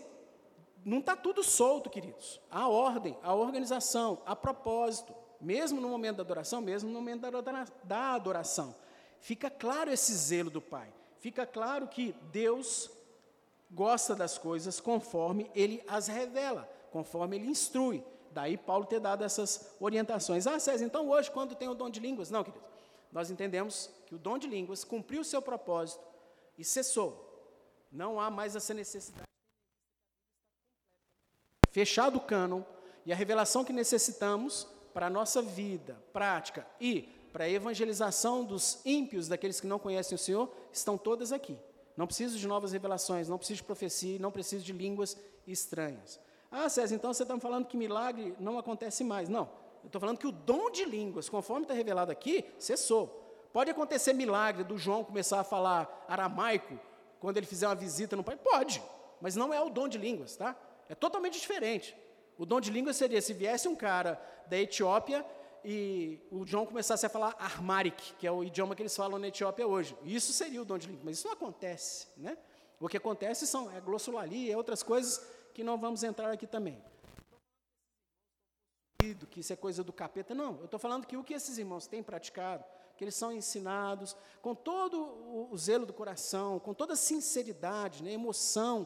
não 0.84 1.00
está 1.00 1.16
tudo 1.16 1.42
solto, 1.46 1.90
queridos. 1.90 2.42
Há 2.52 2.68
ordem, 2.68 3.18
há 3.24 3.34
organização, 3.34 4.22
há 4.26 4.36
propósito. 4.36 5.16
Mesmo 5.40 5.80
no 5.80 5.88
momento 5.88 6.18
da 6.18 6.24
adoração, 6.24 6.60
mesmo 6.60 6.90
no 6.90 7.00
momento 7.00 7.22
da 7.86 8.14
adoração. 8.14 8.76
Fica 9.22 9.50
claro 9.50 9.90
esse 9.90 10.14
zelo 10.14 10.50
do 10.50 10.60
Pai. 10.60 10.92
Fica 11.22 11.46
claro 11.46 11.88
que 11.88 12.14
Deus 12.34 12.92
gosta 13.72 14.14
das 14.14 14.38
coisas 14.38 14.82
conforme 14.82 15.50
Ele 15.56 15.82
as 15.88 16.08
revela, 16.08 16.70
conforme 16.92 17.38
Ele 17.38 17.48
instrui. 17.48 18.04
Daí 18.36 18.58
Paulo 18.58 18.86
ter 18.86 19.00
dado 19.00 19.24
essas 19.24 19.74
orientações. 19.80 20.46
Ah, 20.46 20.60
César, 20.60 20.84
então 20.84 21.08
hoje, 21.10 21.32
quando 21.32 21.56
tem 21.56 21.70
o 21.70 21.74
dom 21.74 21.90
de 21.90 22.02
línguas? 22.02 22.30
Não, 22.30 22.44
querido. 22.44 22.62
Nós 23.10 23.32
entendemos 23.32 23.90
que 24.06 24.14
o 24.14 24.18
dom 24.18 24.38
de 24.38 24.46
línguas 24.46 24.84
cumpriu 24.84 25.22
o 25.22 25.24
seu 25.24 25.42
propósito 25.42 26.04
e 26.58 26.66
cessou. 26.66 27.24
Não 27.90 28.20
há 28.20 28.30
mais 28.30 28.54
essa 28.54 28.74
necessidade. 28.74 29.24
Fechado 31.72 32.18
o 32.18 32.20
cânon 32.20 32.62
e 33.06 33.14
a 33.14 33.16
revelação 33.16 33.64
que 33.64 33.72
necessitamos 33.72 34.68
para 34.94 35.08
a 35.08 35.10
nossa 35.10 35.42
vida 35.42 35.98
prática 36.12 36.68
e 36.78 37.04
para 37.32 37.46
a 37.46 37.50
evangelização 37.50 38.44
dos 38.44 38.82
ímpios, 38.84 39.30
daqueles 39.30 39.62
que 39.62 39.68
não 39.68 39.80
conhecem 39.80 40.14
o 40.14 40.20
Senhor, 40.20 40.54
estão 40.74 40.98
todas 40.98 41.32
aqui. 41.32 41.58
Não 41.96 42.06
preciso 42.06 42.38
de 42.38 42.46
novas 42.46 42.74
revelações, 42.74 43.30
não 43.30 43.38
preciso 43.38 43.62
de 43.62 43.64
profecia, 43.64 44.20
não 44.20 44.30
preciso 44.30 44.66
de 44.66 44.74
línguas 44.74 45.18
estranhas. 45.48 46.20
Ah, 46.58 46.70
César, 46.70 46.96
então 46.96 47.14
você 47.14 47.24
está 47.24 47.36
me 47.36 47.42
falando 47.42 47.66
que 47.66 47.76
milagre 47.76 48.34
não 48.40 48.58
acontece 48.58 49.04
mais. 49.04 49.28
Não, 49.28 49.50
eu 49.84 49.88
estou 49.88 50.00
falando 50.00 50.18
que 50.18 50.26
o 50.26 50.32
dom 50.32 50.72
de 50.72 50.86
línguas, 50.86 51.28
conforme 51.28 51.64
está 51.64 51.74
revelado 51.74 52.14
aqui, 52.14 52.46
cessou. 52.58 53.50
Pode 53.52 53.70
acontecer 53.70 54.14
milagre 54.14 54.64
do 54.64 54.78
João 54.78 55.04
começar 55.04 55.42
a 55.42 55.44
falar 55.44 56.06
aramaico 56.08 56.80
quando 57.20 57.36
ele 57.36 57.46
fizer 57.46 57.68
uma 57.68 57.76
visita 57.76 58.16
no 58.16 58.24
pai? 58.24 58.38
Pode, 58.38 58.82
mas 59.20 59.36
não 59.36 59.54
é 59.54 59.62
o 59.62 59.70
dom 59.70 59.90
de 59.90 59.98
línguas, 59.98 60.38
tá? 60.38 60.56
É 60.88 60.96
totalmente 60.96 61.42
diferente. 61.42 61.94
O 62.38 62.46
dom 62.46 62.62
de 62.62 62.72
línguas 62.72 62.96
seria 62.96 63.22
se 63.22 63.34
viesse 63.34 63.68
um 63.68 63.76
cara 63.76 64.18
da 64.48 64.58
Etiópia 64.58 65.26
e 65.64 66.22
o 66.32 66.46
João 66.46 66.66
começasse 66.66 67.06
a 67.06 67.10
falar 67.10 67.36
Armaric, 67.38 68.14
que 68.14 68.26
é 68.26 68.32
o 68.32 68.46
idioma 68.46 68.76
que 68.76 68.82
eles 68.82 68.96
falam 68.96 69.20
na 69.20 69.28
Etiópia 69.28 69.68
hoje. 69.68 69.94
Isso 70.06 70.32
seria 70.32 70.62
o 70.62 70.66
dom 70.66 70.78
de 70.78 70.88
língua, 70.88 71.02
mas 71.04 71.18
isso 71.18 71.28
não 71.28 71.34
acontece, 71.34 72.08
né? 72.16 72.38
O 72.80 72.88
que 72.88 72.96
acontece 72.96 73.46
são 73.46 73.70
é 73.76 73.82
glossolalia 73.82 74.56
outras 74.56 74.82
coisas 74.82 75.36
que 75.56 75.64
não 75.64 75.78
vamos 75.78 76.04
entrar 76.04 76.30
aqui 76.32 76.46
também. 76.46 76.84
Que 79.30 79.40
isso 79.40 79.54
é 79.54 79.56
coisa 79.56 79.84
do 79.84 79.94
capeta. 79.94 80.36
Não, 80.36 80.58
eu 80.60 80.66
estou 80.66 80.80
falando 80.80 81.08
que 81.08 81.16
o 81.16 81.24
que 81.24 81.34
esses 81.34 81.58
irmãos 81.58 81.88
têm 81.88 82.04
praticado, 82.04 82.66
que 82.98 83.04
eles 83.06 83.16
são 83.16 83.32
ensinados 83.32 84.18
com 84.42 84.54
todo 84.54 84.98
o, 85.50 85.58
zelo 85.58 85.86
do 85.86 85.94
coração, 85.94 86.60
com 86.60 86.74
toda 86.74 86.94
a 86.94 86.98
sinceridade, 86.98 88.04
né, 88.04 88.12
emoção, 88.12 88.86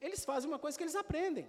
eles 0.00 0.24
fazem 0.24 0.48
uma 0.48 0.58
coisa 0.58 0.78
que 0.78 0.84
eles 0.84 0.94
aprendem, 0.94 1.48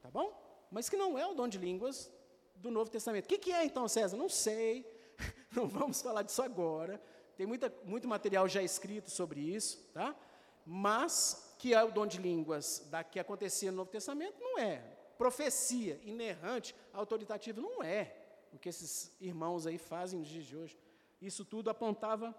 tá 0.00 0.10
bom? 0.10 0.32
Mas 0.70 0.88
que 0.88 0.96
não 0.96 1.18
é 1.18 1.26
o 1.26 1.34
dom 1.34 1.46
de 1.46 1.58
línguas 1.58 2.10
do 2.54 2.70
Novo 2.70 2.90
Testamento. 2.90 3.26
O 3.26 3.28
que, 3.28 3.36
que 3.36 3.52
é 3.52 3.66
então, 3.66 3.86
César? 3.86 4.16
Não 4.16 4.30
sei, 4.30 4.90
não 5.54 5.68
vamos 5.68 6.00
falar 6.00 6.22
disso 6.22 6.40
agora. 6.40 6.98
Tem 7.36 7.46
muita, 7.46 7.70
muito 7.84 8.08
material 8.08 8.48
já 8.48 8.62
escrito 8.62 9.10
sobre 9.10 9.40
isso, 9.40 9.78
tá? 9.92 10.16
Mas 10.64 11.54
que 11.58 11.74
é 11.74 11.82
o 11.82 11.90
dom 11.90 12.06
de 12.06 12.18
línguas 12.18 12.86
da 12.90 13.04
que 13.04 13.18
acontecia 13.18 13.70
no 13.70 13.78
Novo 13.78 13.90
Testamento, 13.90 14.40
não 14.40 14.58
é. 14.58 14.78
Profecia 15.18 16.00
inerrante, 16.04 16.74
autoritativa, 16.92 17.60
não 17.60 17.82
é 17.82 18.16
o 18.52 18.58
que 18.58 18.68
esses 18.68 19.14
irmãos 19.20 19.66
aí 19.66 19.78
fazem 19.78 20.18
nos 20.18 20.28
dias 20.28 20.44
de 20.44 20.56
hoje. 20.56 20.78
Isso 21.20 21.44
tudo 21.44 21.70
apontava 21.70 22.34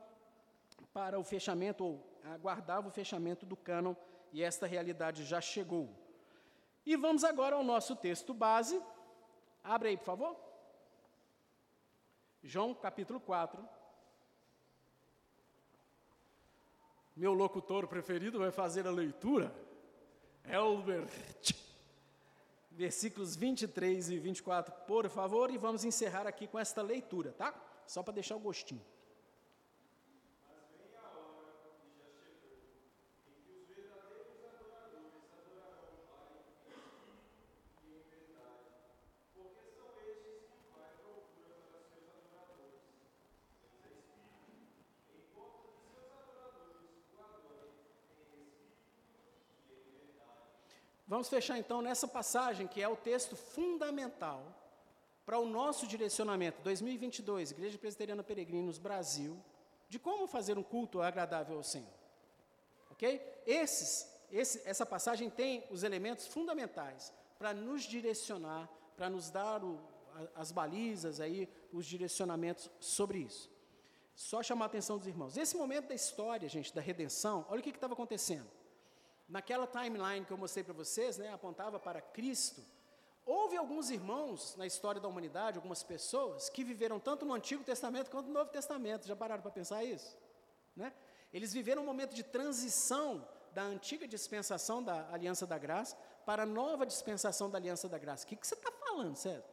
para 0.91 1.19
o 1.19 1.24
fechamento, 1.24 1.86
ou 1.86 2.19
aguardava 2.24 2.88
o 2.88 2.91
fechamento 2.91 3.45
do 3.45 3.55
cânon, 3.55 3.95
e 4.32 4.41
esta 4.41 4.65
realidade 4.65 5.24
já 5.24 5.39
chegou. 5.39 5.89
E 6.86 6.95
vamos 6.95 7.24
agora 7.24 7.55
ao 7.55 7.63
nosso 7.63 7.95
texto 7.95 8.34
base, 8.34 8.82
Abre 9.63 9.89
aí, 9.89 9.97
por 9.97 10.05
favor. 10.05 10.36
João 12.43 12.74
capítulo 12.74 13.19
4. 13.19 13.63
Meu 17.16 17.34
locutor 17.34 17.88
preferido 17.88 18.39
vai 18.39 18.51
fazer 18.51 18.88
a 18.88 18.91
leitura. 18.91 19.53
Elbert. 20.45 21.53
Versículos 22.72 23.36
23 23.36 24.09
e 24.12 24.18
24, 24.18 24.74
por 24.88 25.09
favor, 25.09 25.51
e 25.51 25.57
vamos 25.57 25.84
encerrar 25.84 26.26
aqui 26.26 26.47
com 26.47 26.57
esta 26.57 26.82
leitura, 26.82 27.34
tá? 27.34 27.53
Só 27.86 28.01
para 28.01 28.14
deixar 28.14 28.36
o 28.36 28.39
gostinho. 28.39 28.82
Vamos 51.22 51.30
fechar 51.30 51.59
então 51.59 51.84
nessa 51.84 52.07
passagem 52.07 52.65
que 52.65 52.82
é 52.82 52.89
o 52.89 52.95
texto 52.95 53.36
fundamental 53.36 54.43
para 55.24 55.38
o 55.38 55.45
nosso 55.45 55.86
direcionamento 55.86 56.59
2022, 56.63 57.51
Igreja 57.51 57.78
Presbiteriana 57.78 58.24
Peregrinos 58.24 58.80
Brasil, 58.80 59.39
de 59.88 59.99
como 59.99 60.26
fazer 60.26 60.57
um 60.57 60.63
culto 60.63 60.99
agradável 60.99 61.57
ao 61.57 61.63
Senhor. 61.63 61.93
OK? 62.89 63.22
Esses, 63.45 64.11
esse, 64.32 64.67
essa 64.67 64.84
passagem 64.84 65.30
tem 65.30 65.63
os 65.69 65.84
elementos 65.84 66.26
fundamentais 66.26 67.13
para 67.38 67.53
nos 67.53 67.84
direcionar, 67.84 68.67
para 68.97 69.07
nos 69.07 69.30
dar 69.30 69.63
o, 69.63 69.80
as 70.34 70.51
balizas 70.51 71.19
aí, 71.19 71.47
os 71.72 71.86
direcionamentos 71.86 72.67
sobre 72.80 73.19
isso. 73.19 73.47
Só 74.15 74.41
chamar 74.41 74.65
a 74.65 74.69
atenção 74.69 74.97
dos 74.97 75.05
irmãos. 75.05 75.38
Esse 75.38 75.55
momento 75.55 75.89
da 75.89 75.93
história, 75.93 76.49
gente, 76.49 76.74
da 76.74 76.82
redenção, 76.82 77.45
olha 77.47 77.59
o 77.59 77.63
que 77.63 77.69
estava 77.69 77.93
acontecendo 77.93 78.49
naquela 79.32 79.65
timeline 79.65 80.25
que 80.25 80.32
eu 80.32 80.38
mostrei 80.38 80.63
para 80.63 80.73
vocês, 80.73 81.17
né, 81.17 81.34
apontava 81.34 81.79
para 81.79 82.01
Cristo. 82.01 82.61
Houve 83.25 83.55
alguns 83.55 83.89
irmãos 83.89 84.55
na 84.57 84.67
história 84.67 84.99
da 84.99 85.07
humanidade, 85.07 85.57
algumas 85.57 85.82
pessoas, 85.82 86.49
que 86.49 86.63
viveram 86.65 86.99
tanto 86.99 87.25
no 87.25 87.34
Antigo 87.34 87.63
Testamento 87.63 88.11
quanto 88.11 88.27
no 88.27 88.34
Novo 88.34 88.51
Testamento. 88.51 89.07
Já 89.07 89.15
pararam 89.15 89.41
para 89.41 89.51
pensar 89.51 89.86
isso? 89.86 90.17
Né? 90.75 90.93
Eles 91.32 91.53
viveram 91.53 91.82
um 91.82 91.86
momento 91.86 92.13
de 92.13 92.23
transição 92.23 93.25
da 93.53 93.63
antiga 93.63 94.05
dispensação 94.05 94.84
da 94.84 95.07
Aliança 95.13 95.47
da 95.47 95.57
Graça 95.57 95.95
para 96.25 96.43
a 96.43 96.45
nova 96.45 96.86
dispensação 96.86 97.49
da 97.49 97.57
Aliança 97.57 97.88
da 97.88 97.97
Graça. 97.97 98.25
O 98.25 98.27
que, 98.27 98.36
que 98.36 98.45
você 98.45 98.55
está 98.55 98.71
falando, 98.71 99.15
César? 99.15 99.45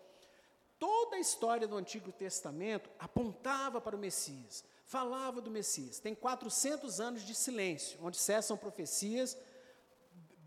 Toda 0.79 1.16
a 1.16 1.20
história 1.20 1.68
do 1.68 1.76
Antigo 1.76 2.11
Testamento 2.11 2.91
apontava 2.99 3.81
para 3.81 3.95
o 3.95 3.99
Messias, 3.99 4.64
falava 4.85 5.41
do 5.41 5.51
Messias. 5.51 6.01
Tem 6.01 6.14
400 6.14 7.01
anos 7.01 7.22
de 7.22 7.35
silêncio, 7.35 7.99
onde 8.03 8.16
cessam 8.16 8.57
profecias 8.57 9.37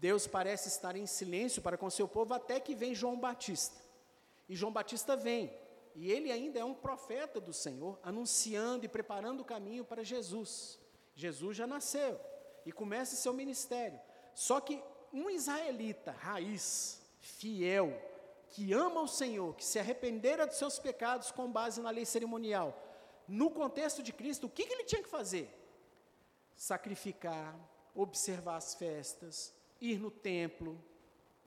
Deus 0.01 0.25
parece 0.25 0.67
estar 0.67 0.95
em 0.95 1.05
silêncio 1.05 1.61
para 1.61 1.77
com 1.77 1.87
seu 1.87 2.07
povo 2.07 2.33
até 2.33 2.59
que 2.59 2.73
vem 2.73 2.95
João 2.95 3.19
Batista. 3.19 3.79
E 4.49 4.55
João 4.55 4.73
Batista 4.73 5.15
vem, 5.15 5.55
e 5.93 6.11
ele 6.11 6.31
ainda 6.31 6.59
é 6.59 6.65
um 6.65 6.73
profeta 6.73 7.39
do 7.39 7.53
Senhor, 7.53 7.99
anunciando 8.01 8.83
e 8.83 8.89
preparando 8.89 9.41
o 9.41 9.45
caminho 9.45 9.85
para 9.85 10.03
Jesus. 10.03 10.79
Jesus 11.13 11.55
já 11.55 11.67
nasceu 11.67 12.19
e 12.65 12.71
começa 12.71 13.15
seu 13.15 13.31
ministério. 13.31 13.99
Só 14.33 14.59
que 14.59 14.81
um 15.13 15.29
israelita 15.29 16.13
raiz, 16.13 16.99
fiel, 17.19 17.93
que 18.49 18.73
ama 18.73 19.01
o 19.01 19.07
Senhor, 19.07 19.55
que 19.55 19.63
se 19.63 19.77
arrependera 19.77 20.47
dos 20.47 20.57
seus 20.57 20.79
pecados 20.79 21.31
com 21.31 21.51
base 21.51 21.79
na 21.79 21.91
lei 21.91 22.05
cerimonial, 22.05 22.75
no 23.27 23.51
contexto 23.51 24.01
de 24.01 24.11
Cristo, 24.11 24.47
o 24.47 24.49
que, 24.49 24.65
que 24.65 24.73
ele 24.73 24.83
tinha 24.83 25.03
que 25.03 25.09
fazer? 25.09 25.47
Sacrificar, 26.55 27.55
observar 27.93 28.55
as 28.55 28.73
festas, 28.73 29.60
ir 29.81 29.99
no 29.99 30.11
templo, 30.11 30.81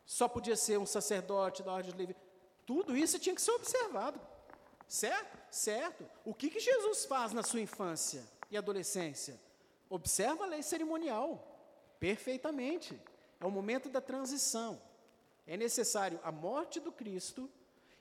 só 0.05 0.29
podia 0.29 0.57
ser 0.57 0.79
um 0.79 0.85
sacerdote 0.85 1.63
da 1.63 1.73
ordem 1.73 2.07
de. 2.07 2.17
Tudo 2.67 2.97
isso 2.97 3.19
tinha 3.19 3.35
que 3.35 3.41
ser 3.41 3.53
observado. 3.53 4.21
Certo? 4.87 5.39
Certo. 5.51 6.05
O 6.25 6.35
que, 6.35 6.51
que 6.51 6.61
Jesus 6.61 7.05
faz 7.05 7.33
na 7.33 7.43
sua 7.43 7.61
infância 7.61 8.23
e 8.51 8.57
adolescência? 8.57 9.41
Observa 9.89 10.45
a 10.45 10.49
lei 10.49 10.63
cerimonial. 10.63 11.51
Perfeitamente. 11.99 13.01
É 13.41 13.47
o 13.47 13.51
momento 13.51 13.89
da 13.89 14.01
transição. 14.01 14.81
É 15.47 15.57
necessário 15.57 16.19
a 16.23 16.33
morte 16.33 16.81
do 16.81 16.91
Cristo, 16.91 17.51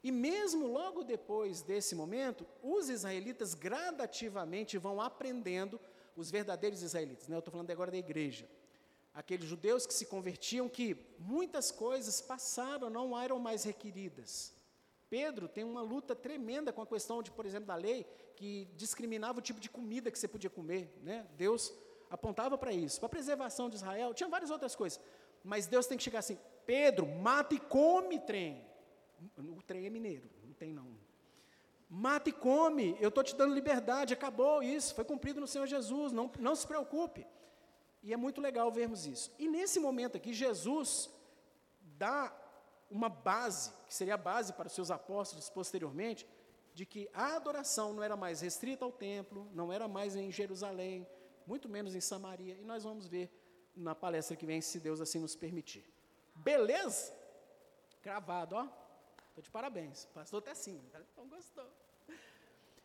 e 0.04 0.12
mesmo 0.12 0.68
logo 0.68 1.04
depois 1.04 1.62
desse 1.62 1.96
momento, 1.96 2.46
os 2.62 2.90
israelitas 2.90 3.54
gradativamente 3.54 4.78
vão 4.78 5.02
aprendendo, 5.02 5.80
os 6.16 6.30
verdadeiros 6.30 6.84
israelitas, 6.84 7.28
né? 7.28 7.36
eu 7.36 7.40
estou 7.40 7.52
falando 7.52 7.72
agora 7.72 7.90
da 7.90 7.98
igreja, 7.98 8.48
aqueles 9.14 9.48
judeus 9.48 9.86
que 9.86 9.94
se 9.94 10.06
convertiam, 10.06 10.68
que 10.68 10.98
muitas 11.20 11.72
coisas 11.72 12.20
passaram, 12.20 12.90
não 12.90 13.20
eram 13.20 13.38
mais 13.40 13.64
requeridas. 13.64 14.54
Pedro 15.10 15.48
tem 15.48 15.64
uma 15.64 15.82
luta 15.82 16.16
tremenda 16.16 16.74
com 16.74 16.82
a 16.82 16.88
questão 16.88 17.22
de, 17.22 17.30
por 17.30 17.46
exemplo, 17.46 17.68
da 17.68 17.76
lei, 17.76 18.06
que 18.36 18.68
discriminava 18.76 19.38
o 19.38 19.42
tipo 19.42 19.60
de 19.60 19.70
comida 19.70 20.10
que 20.10 20.18
você 20.18 20.28
podia 20.28 20.50
comer. 20.50 20.92
Né? 21.04 21.28
Deus 21.38 21.72
apontava 22.10 22.58
para 22.58 22.72
isso, 22.72 23.00
para 23.00 23.08
a 23.08 23.10
preservação 23.10 23.70
de 23.70 23.76
Israel, 23.76 24.14
tinha 24.14 24.28
várias 24.28 24.50
outras 24.50 24.76
coisas. 24.76 25.00
Mas 25.44 25.68
Deus 25.68 25.86
tem 25.86 25.98
que 25.98 26.04
chegar 26.04 26.20
assim, 26.20 26.38
Pedro, 26.66 27.06
mata 27.06 27.54
e 27.54 27.60
come 27.60 28.20
trem. 28.20 28.66
O 29.38 29.62
trem 29.62 29.86
é 29.86 29.90
mineiro, 29.90 30.30
não 30.44 30.54
tem 30.54 30.74
não. 30.74 30.98
Mata 31.90 32.30
e 32.30 32.34
come, 32.34 32.98
eu 33.00 33.10
estou 33.10 33.24
te 33.24 33.36
dando 33.36 33.54
liberdade, 33.54 34.14
acabou 34.14 34.64
isso, 34.64 34.96
foi 34.96 35.04
cumprido 35.04 35.40
no 35.40 35.46
Senhor 35.46 35.68
Jesus, 35.68 36.12
não, 36.12 36.32
não 36.40 36.56
se 36.56 36.66
preocupe. 36.66 37.26
E 38.04 38.14
é 38.14 38.18
muito 38.18 38.42
legal 38.42 38.70
vermos 38.70 39.06
isso. 39.06 39.34
E 39.40 39.48
nesse 39.48 39.80
momento 39.80 40.18
aqui, 40.18 40.34
Jesus 40.34 41.10
dá 41.98 42.36
uma 42.92 43.10
base, 43.10 43.72
que 43.88 43.94
seria 43.94 44.16
a 44.16 44.18
base 44.18 44.54
para 44.54 44.68
os 44.68 44.74
seus 44.74 44.92
apóstolos 44.92 45.50
posteriormente, 45.50 46.28
de 46.74 46.86
que 46.86 47.10
a 47.14 47.36
adoração 47.36 47.94
não 47.94 48.04
era 48.04 48.18
mais 48.18 48.42
restrita 48.42 48.84
ao 48.84 48.92
templo, 48.92 49.50
não 49.54 49.72
era 49.72 49.88
mais 49.88 50.16
em 50.16 50.30
Jerusalém, 50.32 51.08
muito 51.48 51.70
menos 51.70 51.96
em 51.96 52.02
Samaria. 52.02 52.56
E 52.56 52.66
nós 52.66 52.84
vamos 52.84 53.08
ver 53.08 53.32
na 53.76 53.96
palestra 53.96 54.36
que 54.36 54.46
vem, 54.46 54.62
se 54.62 54.80
Deus 54.80 55.00
assim 55.00 55.20
nos 55.20 55.36
permitir. 55.36 55.86
Beleza? 56.36 57.14
Gravado, 58.04 58.56
ó. 58.56 58.68
Estou 59.30 59.42
de 59.42 59.50
parabéns. 59.50 60.06
Pastor 60.14 60.40
até 60.40 60.54
sim. 60.54 60.80
Então 61.12 61.28
gostou. 61.28 61.68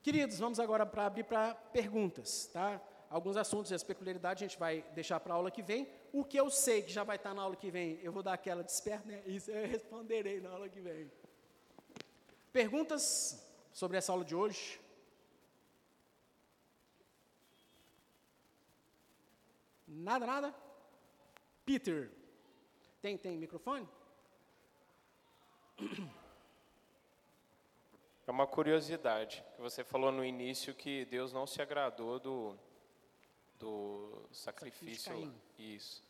Queridos, 0.02 0.38
vamos 0.38 0.60
agora 0.60 0.86
para 0.86 1.06
abrir 1.06 1.24
para 1.24 1.54
perguntas, 1.54 2.46
tá? 2.46 2.80
Alguns 3.11 3.36
assuntos 3.38 3.72
as 3.72 3.82
peculiaridades 3.82 4.42
a 4.42 4.46
gente 4.46 4.59
vai 4.59 4.82
deixar 4.94 5.18
para 5.18 5.32
a 5.32 5.36
aula 5.36 5.50
que 5.50 5.62
vem. 5.62 5.88
O 6.12 6.24
que 6.24 6.38
eu 6.38 6.50
sei 6.50 6.82
que 6.82 6.92
já 6.92 7.04
vai 7.04 7.16
estar 7.16 7.32
na 7.32 7.42
aula 7.42 7.56
que 7.56 7.70
vem, 7.70 7.98
eu 8.02 8.12
vou 8.12 8.22
dar 8.22 8.34
aquela 8.34 8.62
desperta, 8.62 9.06
né? 9.09 9.22
Isso 9.26 9.50
eu 9.50 9.66
responderei 9.66 10.40
na 10.40 10.50
aula 10.50 10.68
que 10.68 10.80
vem. 10.80 11.11
Perguntas 12.52 13.42
sobre 13.72 13.96
essa 13.96 14.12
aula 14.12 14.24
de 14.24 14.34
hoje? 14.34 14.78
Nada, 19.86 20.26
nada? 20.26 20.54
Peter, 21.64 22.11
tem, 23.00 23.16
tem 23.16 23.38
microfone? 23.38 23.88
É 28.26 28.30
uma 28.30 28.46
curiosidade, 28.46 29.42
que 29.56 29.62
você 29.62 29.82
falou 29.82 30.12
no 30.12 30.22
início 30.22 30.74
que 30.74 31.06
Deus 31.06 31.32
não 31.32 31.46
se 31.46 31.62
agradou 31.62 32.18
do, 32.18 32.59
do 33.59 34.22
sacrifício. 34.32 35.12
Sacrifício 35.12 35.34
Isso. 35.59 36.09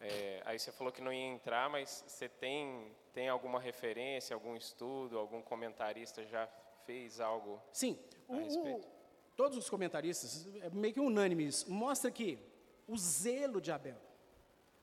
É, 0.00 0.42
aí 0.44 0.58
você 0.58 0.70
falou 0.70 0.92
que 0.92 1.02
não 1.02 1.12
ia 1.12 1.26
entrar, 1.26 1.68
mas 1.68 2.04
você 2.06 2.28
tem, 2.28 2.94
tem 3.12 3.28
alguma 3.28 3.58
referência, 3.58 4.32
algum 4.32 4.54
estudo, 4.56 5.18
algum 5.18 5.42
comentarista 5.42 6.24
já 6.24 6.48
fez 6.86 7.20
algo 7.20 7.60
Sim, 7.72 7.98
o, 8.28 8.34
a 8.34 8.36
o, 8.36 8.40
respeito? 8.40 8.88
todos 9.36 9.58
os 9.58 9.68
comentaristas, 9.68 10.46
é 10.62 10.70
meio 10.70 10.94
que 10.94 11.00
unânime 11.00 11.46
isso, 11.46 11.70
mostra 11.70 12.10
que 12.10 12.38
o 12.86 12.96
zelo 12.96 13.60
de 13.60 13.72
Abel, 13.72 14.00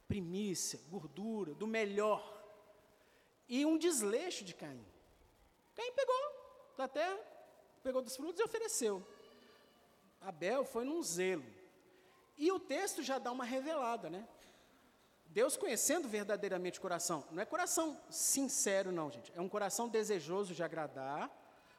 primícia, 0.06 0.80
gordura, 0.90 1.54
do 1.54 1.66
melhor, 1.66 2.34
e 3.48 3.66
um 3.66 3.78
desleixo 3.78 4.44
de 4.44 4.54
Caim. 4.54 4.86
Caim 5.76 5.94
pegou 5.94 6.74
da 6.78 6.90
terra, 6.90 7.18
pegou 7.82 8.02
dos 8.02 8.18
frutos 8.18 8.40
e 8.40 8.44
ofereceu. 8.44 9.06
Abel 10.20 10.66
foi 10.66 10.84
num 10.84 11.02
zelo. 11.02 11.46
E 12.38 12.52
o 12.52 12.60
texto 12.60 13.02
já 13.02 13.18
dá 13.18 13.32
uma 13.32 13.46
revelada, 13.46 14.10
né? 14.10 14.28
Deus 15.28 15.58
conhecendo 15.58 16.08
verdadeiramente 16.08 16.80
o 16.80 16.82
coração, 16.82 17.26
não 17.32 17.42
é 17.42 17.46
coração 17.46 18.00
sincero, 18.10 18.92
não, 18.92 19.12
gente. 19.12 19.32
É 19.36 19.42
um 19.42 19.50
coração 19.50 19.90
desejoso 19.90 20.54
de 20.54 20.64
agradar, 20.64 21.30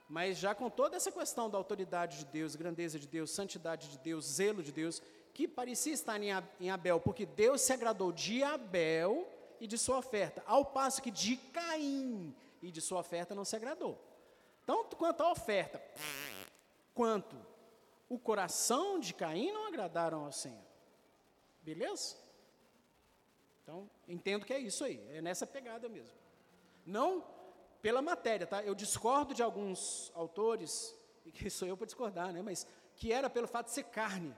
mas 0.08 0.36
já 0.36 0.54
com 0.54 0.68
toda 0.68 0.96
essa 0.96 1.10
questão 1.10 1.48
da 1.48 1.56
autoridade 1.56 2.18
de 2.18 2.24
Deus, 2.26 2.54
grandeza 2.54 2.98
de 2.98 3.06
Deus, 3.06 3.30
santidade 3.30 3.88
de 3.88 3.98
Deus, 3.98 4.26
zelo 4.26 4.62
de 4.62 4.72
Deus, 4.72 5.00
que 5.32 5.48
parecia 5.48 5.92
estar 5.92 6.20
em 6.22 6.70
Abel, 6.70 7.00
porque 7.00 7.24
Deus 7.26 7.62
se 7.62 7.72
agradou 7.72 8.12
de 8.12 8.42
Abel 8.42 9.26
e 9.58 9.66
de 9.66 9.78
sua 9.78 9.98
oferta, 9.98 10.42
ao 10.46 10.64
passo 10.64 11.00
que 11.00 11.10
de 11.10 11.36
Caim 11.36 12.34
e 12.62 12.70
de 12.70 12.80
sua 12.80 13.00
oferta 13.00 13.34
não 13.34 13.44
se 13.44 13.56
agradou. 13.56 13.98
Tanto 14.66 14.96
quanto 14.96 15.22
a 15.22 15.30
oferta, 15.30 15.82
quanto 16.94 17.36
o 18.08 18.18
coração 18.18 18.98
de 18.98 19.12
Caim 19.12 19.52
não 19.52 19.66
agradaram 19.66 20.24
ao 20.24 20.32
Senhor. 20.32 20.64
Beleza? 21.62 22.16
Então, 23.62 23.90
entendo 24.06 24.46
que 24.46 24.52
é 24.52 24.58
isso 24.58 24.84
aí, 24.84 25.04
é 25.10 25.20
nessa 25.20 25.46
pegada 25.46 25.88
mesmo. 25.88 26.16
Não 26.84 27.24
pela 27.82 28.00
matéria, 28.00 28.46
tá? 28.46 28.62
Eu 28.62 28.74
discordo 28.74 29.34
de 29.34 29.42
alguns 29.42 30.10
autores, 30.14 30.96
e 31.24 31.32
que 31.32 31.50
sou 31.50 31.66
eu 31.66 31.76
para 31.76 31.86
discordar, 31.86 32.32
né? 32.32 32.42
Mas 32.42 32.66
que 32.94 33.12
era 33.12 33.28
pelo 33.28 33.48
fato 33.48 33.66
de 33.66 33.72
ser 33.72 33.84
carne. 33.84 34.34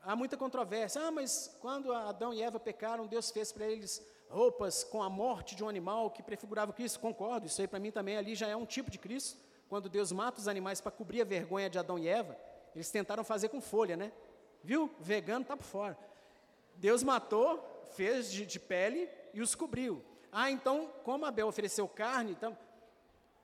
Há 0.00 0.16
muita 0.16 0.36
controvérsia. 0.36 1.02
Ah, 1.02 1.10
mas 1.10 1.56
quando 1.60 1.92
Adão 1.92 2.32
e 2.32 2.42
Eva 2.42 2.58
pecaram, 2.58 3.06
Deus 3.06 3.30
fez 3.30 3.52
para 3.52 3.66
eles 3.66 4.04
roupas 4.28 4.82
com 4.82 5.02
a 5.02 5.10
morte 5.10 5.54
de 5.54 5.62
um 5.62 5.68
animal 5.68 6.10
que 6.10 6.22
prefigurava 6.22 6.72
Cristo. 6.72 6.98
Concordo, 6.98 7.46
isso 7.46 7.60
aí 7.60 7.68
para 7.68 7.78
mim 7.78 7.90
também 7.90 8.16
ali 8.16 8.34
já 8.34 8.48
é 8.48 8.56
um 8.56 8.66
tipo 8.66 8.90
de 8.90 8.98
Cristo. 8.98 9.38
Quando 9.68 9.88
Deus 9.88 10.10
mata 10.10 10.40
os 10.40 10.48
animais 10.48 10.80
para 10.80 10.90
cobrir 10.90 11.22
a 11.22 11.24
vergonha 11.24 11.70
de 11.70 11.78
Adão 11.78 11.98
e 11.98 12.08
Eva, 12.08 12.36
eles 12.74 12.90
tentaram 12.90 13.24
fazer 13.24 13.48
com 13.48 13.60
folha, 13.60 13.96
né? 13.96 14.12
Viu? 14.62 14.90
Vegano 15.00 15.42
está 15.42 15.56
por 15.56 15.64
fora. 15.64 15.98
Deus 16.76 17.02
matou, 17.02 17.62
fez 17.94 18.30
de, 18.30 18.46
de, 18.46 18.58
pele 18.58 19.08
e 19.34 19.40
os 19.40 19.54
cobriu. 19.54 20.02
Ah, 20.30 20.50
então, 20.50 20.90
como 21.04 21.26
Abel 21.26 21.46
ofereceu 21.46 21.86
carne, 21.86 22.32
então, 22.32 22.56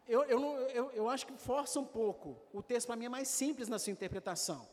eu, 0.07 0.25
eu, 0.25 0.41
não, 0.41 0.57
eu, 0.69 0.91
eu 0.93 1.09
acho 1.11 1.27
que 1.27 1.37
força 1.37 1.79
um 1.79 1.85
pouco. 1.85 2.37
O 2.53 2.63
texto 2.63 2.87
para 2.87 2.97
mim 2.97 3.05
é 3.05 3.11
mais 3.11 3.29
simples 3.29 3.69
na 3.69 3.79
sua 3.79 3.93
interpretação. 3.93 4.67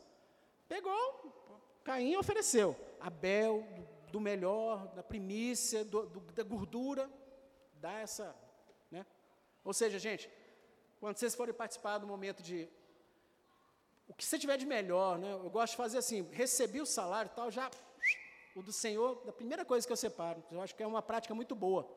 Pegou, 0.67 1.35
Caim 1.83 2.15
ofereceu. 2.15 2.75
Abel, 2.99 3.67
do, 3.75 4.11
do 4.13 4.19
melhor, 4.19 4.87
da 4.95 5.03
primícia, 5.03 5.83
do, 5.83 6.07
do, 6.07 6.19
da 6.33 6.43
gordura, 6.43 7.09
dá 7.75 7.91
essa. 7.99 8.35
Né? 8.89 9.05
Ou 9.63 9.73
seja, 9.73 9.99
gente, 9.99 10.29
quando 10.99 11.17
vocês 11.17 11.35
forem 11.35 11.53
participar 11.53 11.99
do 11.99 12.07
momento 12.07 12.41
de. 12.41 12.67
O 14.07 14.13
que 14.13 14.23
você 14.23 14.37
tiver 14.37 14.57
de 14.57 14.65
melhor, 14.65 15.17
né? 15.17 15.31
eu 15.31 15.49
gosto 15.49 15.71
de 15.71 15.77
fazer 15.77 15.97
assim: 15.97 16.21
recebi 16.31 16.79
o 16.79 16.85
salário 16.85 17.29
e 17.31 17.35
tal, 17.35 17.49
já. 17.49 17.69
O 18.55 18.61
do 18.61 18.71
Senhor, 18.71 19.21
da 19.25 19.33
primeira 19.33 19.65
coisa 19.65 19.85
que 19.85 19.91
eu 19.91 19.97
separo. 19.97 20.43
Eu 20.49 20.61
acho 20.61 20.73
que 20.75 20.81
é 20.81 20.87
uma 20.87 21.01
prática 21.01 21.35
muito 21.35 21.53
boa. 21.55 21.89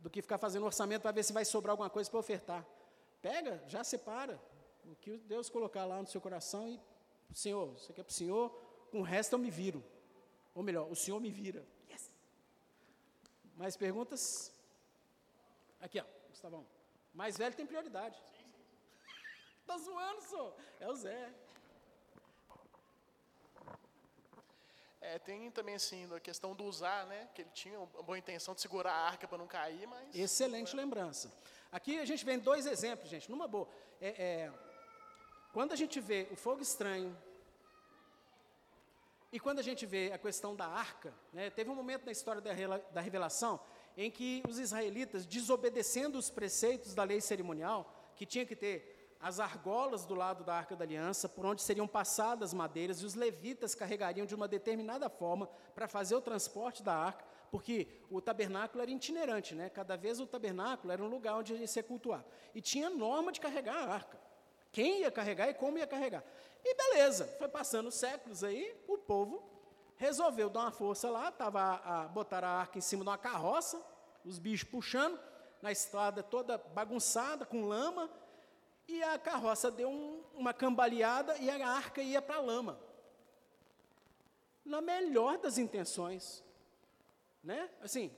Do 0.00 0.10
que 0.10 0.20
ficar 0.20 0.38
fazendo 0.38 0.66
orçamento 0.66 1.02
para 1.02 1.12
ver 1.12 1.22
se 1.22 1.32
vai 1.32 1.44
sobrar 1.44 1.72
alguma 1.72 1.88
coisa 1.88 2.10
para 2.10 2.18
ofertar. 2.18 2.66
Pega, 3.22 3.62
já 3.66 3.84
separa. 3.84 4.40
O 4.84 4.96
que 4.96 5.16
Deus 5.18 5.48
colocar 5.48 5.84
lá 5.84 6.00
no 6.00 6.08
seu 6.08 6.20
coração 6.20 6.68
e. 6.68 6.80
Senhor, 7.32 7.74
isso 7.76 7.90
aqui 7.90 8.00
é 8.00 8.04
para 8.04 8.10
o 8.10 8.14
Senhor, 8.14 8.50
com 8.90 9.00
o 9.00 9.02
resto 9.02 9.32
eu 9.32 9.38
me 9.38 9.50
viro. 9.50 9.84
Ou 10.54 10.62
melhor, 10.62 10.90
o 10.90 10.94
Senhor 10.94 11.18
me 11.20 11.30
vira. 11.30 11.66
Yes. 11.90 12.10
Mais 13.56 13.76
perguntas? 13.76 14.52
Aqui, 15.80 16.00
ó, 16.00 16.04
Gustavão. 16.30 16.64
Mais 17.12 17.36
velho 17.36 17.54
tem 17.54 17.66
prioridade. 17.66 18.16
Está 19.64 19.78
zoando, 19.78 20.20
só. 20.20 20.54
É 20.78 20.90
o 20.90 20.94
Zé. 20.94 21.32
É, 25.00 25.18
tem 25.18 25.50
também 25.50 25.74
assim 25.74 26.06
a 26.14 26.20
questão 26.20 26.54
do 26.54 26.64
usar, 26.64 27.06
né? 27.06 27.30
Que 27.34 27.42
ele 27.42 27.50
tinha 27.54 27.78
uma 27.78 28.02
boa 28.02 28.18
intenção 28.18 28.54
de 28.54 28.60
segurar 28.60 28.92
a 28.92 29.06
arca 29.06 29.26
para 29.26 29.38
não 29.38 29.46
cair, 29.46 29.86
mas. 29.86 30.14
Excelente 30.14 30.76
lembrança. 30.76 31.32
Aqui 31.72 31.98
a 31.98 32.04
gente 32.04 32.26
vem 32.26 32.38
dois 32.38 32.66
exemplos, 32.66 33.08
gente, 33.08 33.30
numa 33.30 33.48
boa. 33.48 33.66
É, 34.00 34.08
é, 34.08 34.52
quando 35.52 35.72
a 35.72 35.76
gente 35.76 35.98
vê 35.98 36.28
o 36.30 36.36
fogo 36.36 36.60
estranho, 36.60 37.16
e 39.32 39.40
quando 39.40 39.60
a 39.60 39.62
gente 39.62 39.86
vê 39.86 40.12
a 40.12 40.18
questão 40.18 40.54
da 40.54 40.66
arca, 40.66 41.12
né, 41.32 41.48
teve 41.48 41.70
um 41.70 41.74
momento 41.74 42.04
na 42.04 42.12
história 42.12 42.40
da, 42.40 42.52
da 42.92 43.00
revelação 43.00 43.58
em 43.96 44.10
que 44.10 44.42
os 44.48 44.58
israelitas, 44.58 45.24
desobedecendo 45.24 46.18
os 46.18 46.28
preceitos 46.28 46.94
da 46.94 47.02
lei 47.02 47.20
cerimonial, 47.20 48.12
que 48.14 48.26
tinha 48.26 48.44
que 48.44 48.54
ter 48.54 48.93
as 49.24 49.40
argolas 49.40 50.04
do 50.04 50.14
lado 50.14 50.44
da 50.44 50.54
arca 50.54 50.76
da 50.76 50.84
aliança, 50.84 51.26
por 51.30 51.46
onde 51.46 51.62
seriam 51.62 51.88
passadas 51.88 52.52
madeiras, 52.52 53.00
e 53.00 53.06
os 53.06 53.14
levitas 53.14 53.74
carregariam 53.74 54.26
de 54.26 54.34
uma 54.34 54.46
determinada 54.46 55.08
forma 55.08 55.48
para 55.74 55.88
fazer 55.88 56.14
o 56.14 56.20
transporte 56.20 56.82
da 56.82 56.94
arca, 56.94 57.24
porque 57.50 57.88
o 58.10 58.20
tabernáculo 58.20 58.82
era 58.82 58.90
itinerante, 58.90 59.54
né? 59.54 59.70
cada 59.70 59.96
vez 59.96 60.20
o 60.20 60.26
tabernáculo 60.26 60.92
era 60.92 61.02
um 61.02 61.08
lugar 61.08 61.36
onde 61.36 61.54
ia 61.54 61.66
ser 61.66 61.84
cultuado. 61.84 62.26
E 62.54 62.60
tinha 62.60 62.90
norma 62.90 63.32
de 63.32 63.40
carregar 63.40 63.74
a 63.74 63.94
arca. 63.94 64.20
Quem 64.70 65.00
ia 65.00 65.10
carregar 65.10 65.48
e 65.48 65.54
como 65.54 65.78
ia 65.78 65.86
carregar. 65.86 66.22
E 66.62 66.74
beleza, 66.74 67.24
foi 67.38 67.48
passando 67.48 67.90
séculos 67.90 68.44
aí, 68.44 68.78
o 68.86 68.98
povo 68.98 69.42
resolveu 69.96 70.50
dar 70.50 70.60
uma 70.60 70.70
força 70.70 71.08
lá, 71.08 71.32
tava 71.32 71.60
a, 71.62 72.02
a, 72.02 72.08
botar 72.08 72.44
a 72.44 72.50
arca 72.50 72.76
em 72.76 72.82
cima 72.82 73.02
de 73.02 73.08
uma 73.08 73.16
carroça, 73.16 73.80
os 74.22 74.38
bichos 74.38 74.68
puxando, 74.68 75.18
na 75.62 75.72
estrada 75.72 76.22
toda 76.22 76.58
bagunçada, 76.58 77.46
com 77.46 77.64
lama, 77.64 78.10
e 78.86 79.02
a 79.02 79.18
carroça 79.18 79.70
deu 79.70 79.88
um, 79.88 80.22
uma 80.34 80.52
cambaleada 80.52 81.36
e 81.38 81.48
a 81.50 81.68
arca 81.68 82.02
ia 82.02 82.20
para 82.20 82.36
a 82.36 82.40
lama. 82.40 82.78
Na 84.64 84.80
melhor 84.80 85.38
das 85.38 85.58
intenções. 85.58 86.42
Né? 87.42 87.68
Assim, 87.82 88.10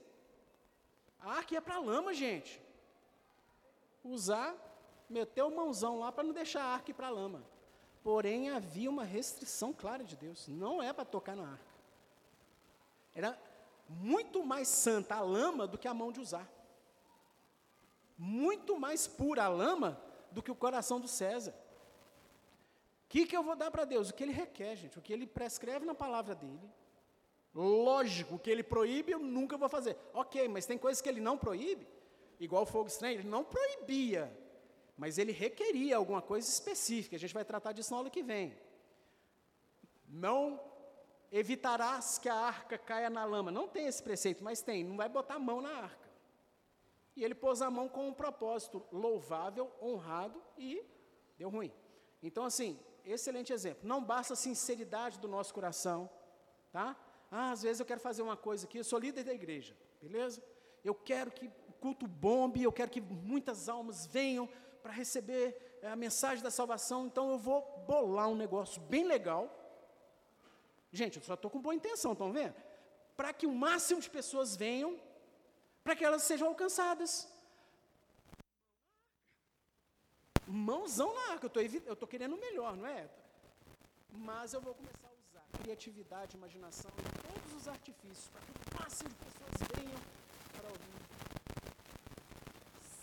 a 1.20 1.32
arca 1.32 1.54
ia 1.54 1.62
para 1.62 1.76
a 1.76 1.80
lama, 1.80 2.14
gente. 2.14 2.60
Usar, 4.04 4.54
meter 5.08 5.42
o 5.42 5.54
mãozão 5.54 5.98
lá 6.00 6.12
para 6.12 6.24
não 6.24 6.32
deixar 6.32 6.62
a 6.62 6.74
arca 6.74 6.90
ir 6.90 6.94
para 6.94 7.08
a 7.08 7.10
lama. 7.10 7.42
Porém, 8.02 8.50
havia 8.50 8.88
uma 8.88 9.04
restrição 9.04 9.72
clara 9.72 10.04
de 10.04 10.16
Deus. 10.16 10.46
Não 10.46 10.82
é 10.82 10.92
para 10.92 11.04
tocar 11.04 11.34
na 11.34 11.50
arca. 11.50 11.76
Era 13.14 13.38
muito 13.88 14.44
mais 14.44 14.68
santa 14.68 15.16
a 15.16 15.20
lama 15.20 15.66
do 15.66 15.78
que 15.78 15.88
a 15.88 15.94
mão 15.94 16.12
de 16.12 16.20
usar. 16.20 16.48
Muito 18.18 18.78
mais 18.78 19.06
pura 19.06 19.44
a 19.44 19.48
lama 19.48 20.00
do 20.30 20.42
que 20.42 20.50
o 20.50 20.54
coração 20.54 21.00
do 21.00 21.08
César. 21.08 21.54
O 23.04 23.08
que, 23.08 23.26
que 23.26 23.36
eu 23.36 23.42
vou 23.42 23.54
dar 23.54 23.70
para 23.70 23.84
Deus? 23.84 24.10
O 24.10 24.14
que 24.14 24.24
ele 24.24 24.32
requer, 24.32 24.76
gente, 24.76 24.98
o 24.98 25.02
que 25.02 25.12
ele 25.12 25.26
prescreve 25.26 25.86
na 25.86 25.94
palavra 25.94 26.34
dele. 26.34 26.68
Lógico, 27.54 28.34
o 28.34 28.38
que 28.38 28.50
ele 28.50 28.62
proíbe 28.62 29.12
eu 29.12 29.18
nunca 29.18 29.56
vou 29.56 29.68
fazer. 29.68 29.96
Ok, 30.12 30.46
mas 30.48 30.66
tem 30.66 30.76
coisas 30.76 31.00
que 31.00 31.08
ele 31.08 31.20
não 31.20 31.38
proíbe, 31.38 31.86
igual 32.38 32.64
o 32.64 32.66
fogo 32.66 32.88
estranho, 32.88 33.20
ele 33.20 33.28
não 33.28 33.44
proibia, 33.44 34.30
mas 34.96 35.16
ele 35.18 35.32
requeria 35.32 35.96
alguma 35.96 36.20
coisa 36.20 36.48
específica. 36.48 37.16
A 37.16 37.18
gente 37.18 37.32
vai 37.32 37.44
tratar 37.44 37.72
disso 37.72 37.92
na 37.92 37.98
aula 37.98 38.10
que 38.10 38.22
vem. 38.22 38.54
Não 40.08 40.60
evitarás 41.30 42.18
que 42.18 42.28
a 42.28 42.34
arca 42.34 42.76
caia 42.76 43.10
na 43.10 43.24
lama. 43.24 43.50
Não 43.50 43.68
tem 43.68 43.86
esse 43.86 44.02
preceito, 44.02 44.42
mas 44.42 44.62
tem, 44.62 44.84
não 44.84 44.96
vai 44.96 45.08
botar 45.08 45.34
a 45.34 45.38
mão 45.38 45.60
na 45.60 45.70
arca. 45.70 46.05
E 47.16 47.24
ele 47.24 47.34
pôs 47.34 47.62
a 47.62 47.70
mão 47.70 47.88
com 47.88 48.08
um 48.08 48.12
propósito 48.12 48.84
louvável, 48.92 49.72
honrado 49.80 50.40
e 50.58 50.84
deu 51.38 51.48
ruim. 51.48 51.72
Então, 52.22 52.44
assim, 52.44 52.78
excelente 53.04 53.52
exemplo. 53.52 53.88
Não 53.88 54.04
basta 54.04 54.34
a 54.34 54.36
sinceridade 54.36 55.18
do 55.18 55.26
nosso 55.26 55.54
coração, 55.54 56.10
tá? 56.70 56.94
Ah, 57.30 57.50
às 57.52 57.62
vezes 57.62 57.80
eu 57.80 57.86
quero 57.86 58.00
fazer 58.00 58.22
uma 58.22 58.36
coisa 58.36 58.66
aqui, 58.66 58.78
eu 58.78 58.84
sou 58.84 58.98
líder 58.98 59.24
da 59.24 59.32
igreja, 59.32 59.76
beleza? 60.00 60.42
Eu 60.84 60.94
quero 60.94 61.30
que 61.30 61.46
o 61.68 61.72
culto 61.72 62.06
bombe, 62.06 62.62
eu 62.62 62.72
quero 62.72 62.90
que 62.90 63.00
muitas 63.00 63.68
almas 63.68 64.06
venham 64.06 64.48
para 64.82 64.92
receber 64.92 65.78
eh, 65.82 65.88
a 65.88 65.96
mensagem 65.96 66.44
da 66.44 66.50
salvação, 66.50 67.06
então 67.06 67.30
eu 67.30 67.38
vou 67.38 67.62
bolar 67.86 68.28
um 68.28 68.36
negócio 68.36 68.80
bem 68.82 69.04
legal. 69.04 69.50
Gente, 70.92 71.18
eu 71.18 71.24
só 71.24 71.34
estou 71.34 71.50
com 71.50 71.60
boa 71.60 71.74
intenção, 71.74 72.12
estão 72.12 72.32
vendo? 72.32 72.54
Para 73.16 73.32
que 73.32 73.46
o 73.46 73.54
máximo 73.54 74.00
de 74.00 74.08
pessoas 74.08 74.54
venham, 74.54 74.98
para 75.86 75.94
que 75.94 76.04
elas 76.04 76.22
sejam 76.24 76.48
alcançadas. 76.48 77.28
Mãozão 80.44 81.14
na 81.14 81.24
arca, 81.34 81.48
eu 81.86 81.92
estou 81.92 82.08
querendo 82.08 82.36
melhor, 82.36 82.76
não 82.76 82.88
é? 82.88 83.08
Mas 84.30 84.52
eu 84.52 84.60
vou 84.60 84.74
começar 84.74 85.06
a 85.06 85.12
usar 85.12 85.44
criatividade, 85.62 86.36
imaginação 86.36 86.90
e 86.98 87.02
todos 87.28 87.54
os 87.58 87.68
artifícios 87.68 88.26
para 88.32 88.40
que 88.40 88.50
o 88.50 88.80
máximo 88.80 89.10
de 89.10 89.16
pessoas 89.26 89.54
venham 89.74 90.00
para 90.56 90.68
ouvir. 90.74 91.02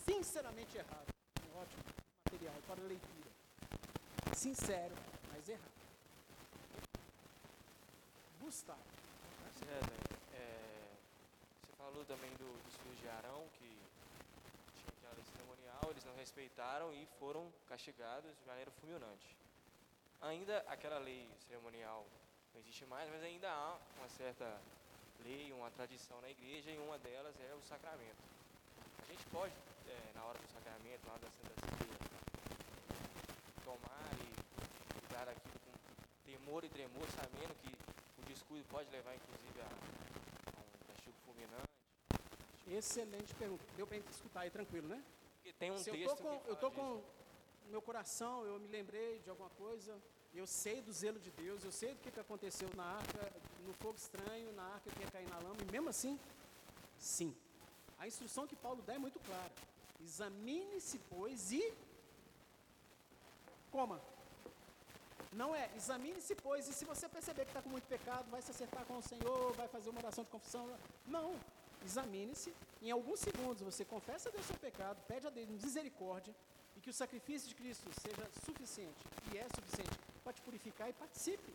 Sinceramente 0.05 0.77
errado. 0.77 1.07
Um 1.41 1.57
ótimo 1.61 1.83
material 2.25 2.55
para 2.67 2.83
leitura. 2.83 3.31
Sincero, 4.35 4.95
mas 5.31 5.47
errado. 5.47 5.79
Gustavo. 8.41 8.79
É, 9.69 9.79
você 9.79 10.12
falou 11.93 12.05
também 12.05 12.31
do, 12.41 12.49
dos 12.65 12.75
filhos 12.81 12.99
de 12.99 13.07
Arão, 13.07 13.45
que 13.59 13.73
eles 15.93 16.05
não 16.05 16.15
respeitaram 16.15 16.91
e 16.91 17.05
foram 17.19 17.53
castigados 17.67 18.35
de 18.35 18.45
maneira 18.47 18.71
fulminante. 18.71 19.37
Ainda 20.21 20.57
aquela 20.67 20.97
lei 20.97 21.29
cerimonial 21.47 22.05
não 22.53 22.59
existe 22.61 22.85
mais, 22.85 23.09
mas 23.11 23.21
ainda 23.21 23.49
há 23.49 23.77
uma 23.97 24.09
certa 24.09 24.59
lei, 25.23 25.51
uma 25.53 25.69
tradição 25.71 26.19
na 26.21 26.29
igreja 26.29 26.71
e 26.71 26.77
uma 26.77 26.97
delas 26.97 27.35
é 27.39 27.53
o 27.53 27.61
sacramento. 27.61 28.23
A 29.01 29.05
gente 29.05 29.25
pode, 29.27 29.53
é, 29.87 30.11
na 30.15 30.23
hora 30.23 30.39
do 30.39 30.47
sacramento, 30.47 31.05
na 31.05 31.13
hora 31.13 31.21
da 31.21 31.29
Santa 31.29 31.53
Ceia, 31.77 31.97
tomar 33.63 34.09
e 34.19 34.99
cuidar 34.99 35.29
aquilo 35.29 35.59
com 35.59 36.25
temor 36.25 36.63
e 36.63 36.69
tremor, 36.69 37.07
sabendo 37.11 37.53
que 37.61 37.71
o 38.19 38.25
descuido 38.25 38.65
pode 38.69 38.89
levar 38.89 39.13
inclusive 39.15 39.61
a, 39.61 39.65
a 39.65 40.59
um 40.59 40.87
castigo 40.87 41.15
fulminante. 41.25 41.73
Excelente 42.67 43.33
pergunta. 43.35 43.63
Deu 43.75 43.85
para 43.85 43.97
escutar 43.97 44.41
aí 44.41 44.49
tranquilo, 44.49 44.87
né? 44.87 45.03
tem 45.59 45.71
um 45.71 45.77
Se 45.77 45.91
texto 45.91 46.09
eu 46.09 46.15
tô 46.15 46.23
com, 46.23 46.41
eu 46.47 46.55
tô 46.55 46.71
com 46.71 47.01
meu 47.69 47.81
coração, 47.81 48.45
eu 48.45 48.59
me 48.59 48.67
lembrei 48.67 49.19
de 49.19 49.29
alguma 49.29 49.49
coisa, 49.51 49.97
eu 50.33 50.47
sei 50.47 50.81
do 50.81 50.91
zelo 50.91 51.19
de 51.19 51.31
Deus, 51.31 51.63
eu 51.63 51.71
sei 51.71 51.93
do 51.93 51.99
que, 51.99 52.11
que 52.11 52.19
aconteceu 52.19 52.69
na 52.75 52.83
arca, 52.83 53.31
no 53.65 53.73
fogo 53.73 53.97
estranho, 53.97 54.51
na 54.53 54.63
arca 54.63 54.89
que 54.89 55.01
ia 55.01 55.11
cair 55.11 55.29
na 55.29 55.37
lama, 55.39 55.57
e 55.61 55.71
mesmo 55.71 55.89
assim, 55.89 56.19
sim. 56.97 57.35
A 57.97 58.07
instrução 58.07 58.47
que 58.47 58.55
Paulo 58.55 58.81
dá 58.81 58.95
é 58.95 58.97
muito 58.97 59.19
clara. 59.19 59.51
Examine-se, 60.01 60.99
pois, 61.09 61.51
e 61.51 61.73
coma. 63.71 64.01
Não 65.31 65.55
é, 65.55 65.69
examine-se, 65.75 66.35
pois, 66.35 66.67
e 66.67 66.73
se 66.73 66.85
você 66.85 67.07
perceber 67.09 67.45
que 67.45 67.51
está 67.51 67.61
com 67.61 67.69
muito 67.69 67.87
pecado, 67.87 68.29
vai 68.29 68.41
se 68.41 68.51
acertar 68.51 68.85
com 68.85 68.97
o 68.97 69.01
Senhor, 69.01 69.53
vai 69.53 69.67
fazer 69.67 69.89
uma 69.89 69.99
oração 69.99 70.23
de 70.23 70.29
confissão. 70.29 70.69
Não, 71.07 71.35
examine-se, 71.85 72.53
em 72.81 72.91
alguns 72.91 73.19
segundos 73.19 73.61
você 73.61 73.85
confessa 73.85 74.29
a 74.29 74.31
Deus 74.31 74.45
seu 74.45 74.57
pecado, 74.57 75.01
pede 75.07 75.27
a 75.27 75.29
Deus 75.29 75.49
misericórdia 75.49 76.33
e 76.75 76.81
que 76.81 76.89
o 76.89 76.93
sacrifício 76.93 77.47
de 77.47 77.55
Cristo 77.55 77.89
seja 78.01 78.29
suficiente, 78.45 79.03
e 79.31 79.37
é 79.37 79.47
suficiente, 79.55 79.97
para 80.23 80.33
te 80.33 80.41
purificar 80.41 80.89
e 80.89 80.93
participe 80.93 81.53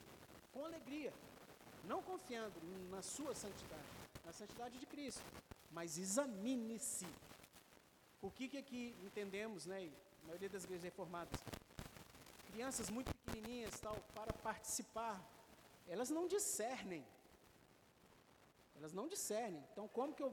com 0.53 0.64
alegria, 0.64 1.12
não 1.85 2.03
confiando 2.03 2.55
na 2.91 3.03
sua 3.03 3.35
santidade, 3.35 3.89
na 4.24 4.33
santidade 4.33 4.79
de 4.79 4.87
Cristo, 4.87 5.22
mas 5.70 5.99
examine-se. 5.99 7.07
O 8.20 8.31
que, 8.31 8.49
que 8.49 8.59
aqui 8.59 8.97
entendemos, 9.03 9.66
né, 9.66 9.91
a 10.22 10.26
maioria 10.26 10.49
das 10.49 10.64
igrejas 10.64 10.85
reformadas, 10.85 11.41
crianças 12.53 12.91
muito 12.91 13.14
pequenininhas, 13.14 13.79
tal, 13.79 13.97
para 14.14 14.33
participar, 14.33 15.22
elas 15.87 16.11
não 16.11 16.26
discernem 16.26 17.05
elas 18.79 18.93
não 18.93 19.09
discernem. 19.09 19.62
Então, 19.72 19.89
como 19.89 20.14
que 20.14 20.22
eu 20.22 20.33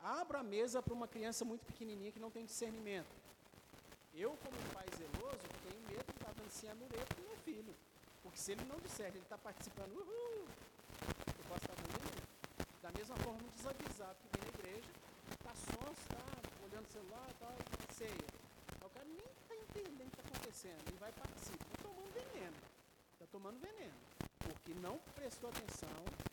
abro 0.00 0.36
a 0.36 0.42
mesa 0.42 0.82
para 0.82 0.92
uma 0.92 1.08
criança 1.08 1.44
muito 1.44 1.64
pequenininha 1.64 2.12
que 2.12 2.18
não 2.18 2.30
tem 2.30 2.44
discernimento? 2.44 3.08
Eu, 4.12 4.36
como 4.42 4.56
pai 4.74 4.86
zeloso, 4.96 5.46
tenho 5.68 5.80
medo 5.88 6.12
de 6.12 6.24
dar 6.24 6.34
dancinha 6.34 6.74
mureta 6.74 7.14
para 7.14 7.24
meu 7.24 7.36
filho. 7.38 7.74
Porque 8.22 8.38
se 8.38 8.52
ele 8.52 8.64
não 8.64 8.78
discerne, 8.80 9.16
ele 9.16 9.24
está 9.24 9.38
participando, 9.38 9.92
uhul, 9.92 10.46
eu 11.26 11.44
posso 11.48 11.62
estar 11.62 11.74
dando 11.74 12.82
Da 12.82 12.90
mesma 12.92 13.16
forma, 13.16 13.40
um 13.42 13.56
desavisado 13.56 14.16
que 14.20 14.28
vem 14.38 14.50
na 14.50 14.58
igreja, 14.58 14.90
está 15.32 15.54
sonso, 15.54 16.00
está 16.00 16.24
olhando 16.64 16.86
o 16.86 16.92
celular, 16.92 17.28
está 17.30 17.94
ceia. 17.94 18.28
O 18.84 18.90
cara 18.90 19.06
nem 19.06 19.26
está 19.26 19.56
entendendo 19.56 20.08
o 20.08 20.10
que 20.10 20.20
está 20.20 20.28
acontecendo. 20.28 20.88
Ele 20.88 20.98
vai 20.98 21.12
participar. 21.12 21.64
Está 21.64 21.82
tomando 21.82 22.12
veneno. 22.12 22.56
Está 23.12 23.26
tomando 23.26 23.60
veneno. 23.60 23.94
Porque 24.38 24.74
não 24.74 24.98
prestou 25.14 25.50
atenção 25.50 25.88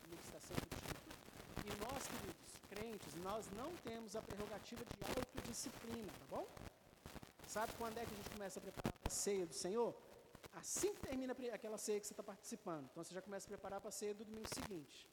no 0.10 0.18
que 0.18 0.24
está 0.24 0.40
sendo 0.40 0.62
dito 0.62 0.91
e 1.72 1.76
nós, 1.86 2.08
queridos, 2.08 2.52
crentes, 2.70 3.16
nós 3.24 3.46
não 3.56 3.76
temos 3.78 4.16
a 4.16 4.22
prerrogativa 4.22 4.84
de 4.84 5.20
autodisciplina, 5.20 6.12
tá 6.20 6.26
bom? 6.36 6.48
Sabe 7.48 7.74
quando 7.78 7.98
é 7.98 8.06
que 8.06 8.14
a 8.14 8.18
gente 8.18 8.30
começa 8.30 8.60
a 8.60 8.62
preparar 8.62 8.94
a 9.06 9.10
ceia 9.10 9.46
do 9.46 9.54
Senhor? 9.54 9.96
Assim 10.54 10.94
que 10.94 11.02
termina 11.02 11.36
aquela 11.54 11.78
ceia 11.78 12.00
que 12.00 12.08
você 12.08 12.14
está 12.14 12.24
participando. 12.24 12.88
Então 12.92 13.04
você 13.04 13.14
já 13.14 13.22
começa 13.22 13.48
a 13.48 13.50
preparar 13.50 13.80
para 13.80 13.90
a 13.90 13.92
ceia 13.92 14.14
do 14.14 14.24
domingo 14.26 14.48
seguinte 14.54 15.10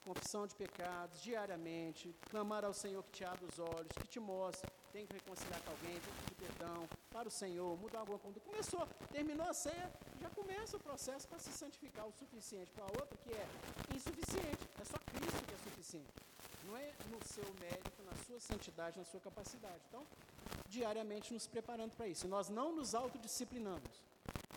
confissão 0.00 0.46
de 0.46 0.54
pecados 0.54 1.22
diariamente, 1.22 2.14
clamar 2.30 2.64
ao 2.64 2.72
Senhor 2.72 3.02
que 3.04 3.10
te 3.10 3.24
abra 3.24 3.44
os 3.44 3.58
olhos, 3.58 3.92
que 4.00 4.08
te 4.08 4.18
mostre, 4.18 4.70
tem 4.92 5.06
que 5.06 5.14
reconciliar 5.14 5.60
com 5.62 5.70
alguém, 5.70 5.92
tem 5.92 6.00
que 6.00 6.22
pedir 6.22 6.46
perdão 6.46 6.88
para 7.10 7.28
o 7.28 7.30
Senhor, 7.30 7.78
mudar 7.78 8.00
alguma 8.00 8.18
conduta. 8.18 8.40
Começou, 8.40 8.86
terminou 9.12 9.46
a 9.48 9.54
ceia, 9.54 9.90
já 10.20 10.30
começa 10.30 10.76
o 10.76 10.80
processo 10.80 11.26
para 11.28 11.38
se 11.38 11.52
santificar 11.52 12.06
o 12.06 12.12
suficiente 12.12 12.70
para 12.72 12.84
a 12.84 12.88
outra 12.88 13.16
que 13.24 13.32
é 13.32 13.46
insuficiente. 13.94 14.62
É 14.80 14.84
só 14.84 14.98
Cristo 14.98 15.44
que 15.46 15.54
é 15.54 15.58
suficiente. 15.58 16.12
Não 16.66 16.76
é 16.76 16.92
no 17.10 17.24
seu 17.26 17.44
mérito, 17.60 18.02
na 18.04 18.16
sua 18.24 18.40
santidade, 18.40 18.98
na 18.98 19.04
sua 19.04 19.20
capacidade. 19.20 19.80
Então, 19.88 20.06
diariamente 20.68 21.32
nos 21.32 21.46
preparando 21.46 21.92
para 21.96 22.06
isso. 22.06 22.26
E 22.26 22.28
nós 22.28 22.48
não 22.48 22.74
nos 22.74 22.94
autodisciplinamos. 22.94 24.02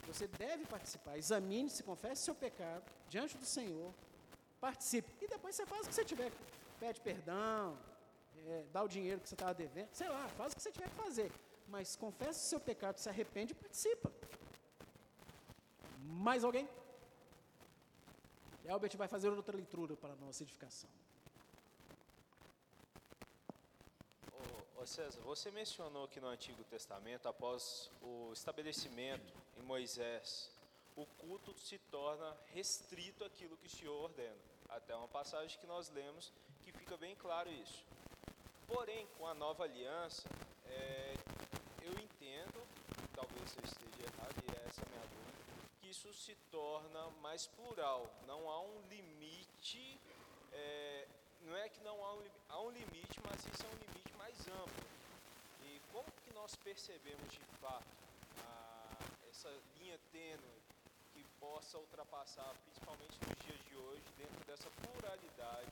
Você 0.08 0.28
deve 0.28 0.66
participar, 0.66 1.18
examine-se, 1.18 1.82
confesse 1.82 2.24
seu 2.24 2.36
pecado 2.36 2.84
diante 3.10 3.38
do 3.38 3.46
Senhor, 3.46 3.94
participe. 4.60 5.10
E 5.22 5.28
depois 5.28 5.56
você 5.56 5.66
faz 5.66 5.86
o 5.86 5.90
que 5.90 5.96
você 5.96 6.06
tiver. 6.06 6.32
Pede 6.80 7.00
perdão, 7.00 7.78
é, 8.48 8.66
dá 8.72 8.84
o 8.84 8.88
dinheiro 8.88 9.20
que 9.22 9.30
você 9.30 9.36
estava 9.36 9.54
devendo, 9.54 9.90
sei 9.94 10.10
lá, 10.10 10.28
faz 10.30 10.54
o 10.54 10.56
que 10.56 10.62
você 10.62 10.72
tiver 10.72 10.90
que 10.90 10.96
fazer. 10.96 11.32
Mas 11.68 11.96
confessa 11.96 12.40
o 12.40 12.50
seu 12.50 12.60
pecado, 12.60 12.98
se 12.98 13.10
arrepende 13.10 13.54
e 13.54 13.56
participa. 13.56 14.12
Mais 16.00 16.44
alguém? 16.44 16.68
Albert 18.70 18.96
vai 18.96 19.08
fazer 19.08 19.30
outra 19.30 19.56
leitura 19.56 19.96
para 19.96 20.14
a 20.14 20.16
nossa 20.16 20.42
edificação. 20.44 20.90
Ô, 24.76 24.86
César, 24.86 25.22
você 25.22 25.52
mencionou 25.52 26.08
que 26.08 26.20
no 26.20 26.28
Antigo 26.28 26.64
Testamento, 26.64 27.28
após 27.28 27.90
o 28.02 28.32
estabelecimento 28.34 29.34
em 29.58 29.62
Moisés, 29.62 30.52
o 30.96 31.06
culto 31.06 31.54
se 31.58 31.78
torna 31.78 32.36
restrito 32.54 33.24
àquilo 33.24 33.58
que 33.58 33.68
o 33.68 33.70
Senhor 33.70 33.94
ordena 33.94 34.36
até 34.70 34.96
uma 34.96 35.08
passagem 35.08 35.60
que 35.60 35.68
nós 35.68 35.90
lemos 35.90 36.34
que 36.64 36.72
fica 36.72 36.98
bem 36.98 37.16
claro 37.16 37.50
isso. 37.52 37.86
Porém, 38.74 39.08
com 39.18 39.28
a 39.28 39.34
nova 39.36 39.64
aliança, 39.66 40.28
é, 40.66 41.14
eu 41.84 41.92
entendo, 41.92 42.60
talvez 43.14 43.56
eu 43.56 43.64
esteja 43.64 44.02
errado, 44.10 44.36
e 44.44 44.68
essa 44.68 44.82
é 44.82 44.86
a 44.86 44.90
minha 44.90 45.08
dúvida, 45.08 45.44
que 45.80 45.90
isso 45.90 46.12
se 46.14 46.36
torna 46.50 47.10
mais 47.22 47.46
plural. 47.48 48.10
Não 48.26 48.50
há 48.50 48.62
um 48.62 48.82
limite, 48.90 50.00
é, 50.52 51.08
não 51.42 51.56
é 51.56 51.70
que 51.70 51.82
não 51.82 52.04
há 52.04 52.14
um, 52.16 52.24
há 52.50 52.62
um 52.62 52.72
limite, 52.72 53.20
mas 53.30 53.46
isso 53.46 53.64
é 53.64 53.70
um 53.70 53.80
limite 53.88 54.14
mais 54.18 54.40
amplo. 54.48 54.88
E 55.64 55.80
como 55.92 56.12
que 56.24 56.34
nós 56.34 56.56
percebemos 56.56 57.32
de 57.32 57.46
fato 57.62 57.86
a, 58.44 58.98
essa 59.30 59.50
linha 59.78 60.00
tênue 60.12 60.64
possa 61.44 61.78
ultrapassar, 61.78 62.54
principalmente 62.64 63.20
nos 63.28 63.38
dias 63.46 63.60
de 63.68 63.76
hoje, 63.76 64.04
dentro 64.18 64.46
dessa 64.46 64.70
pluralidade 64.82 65.68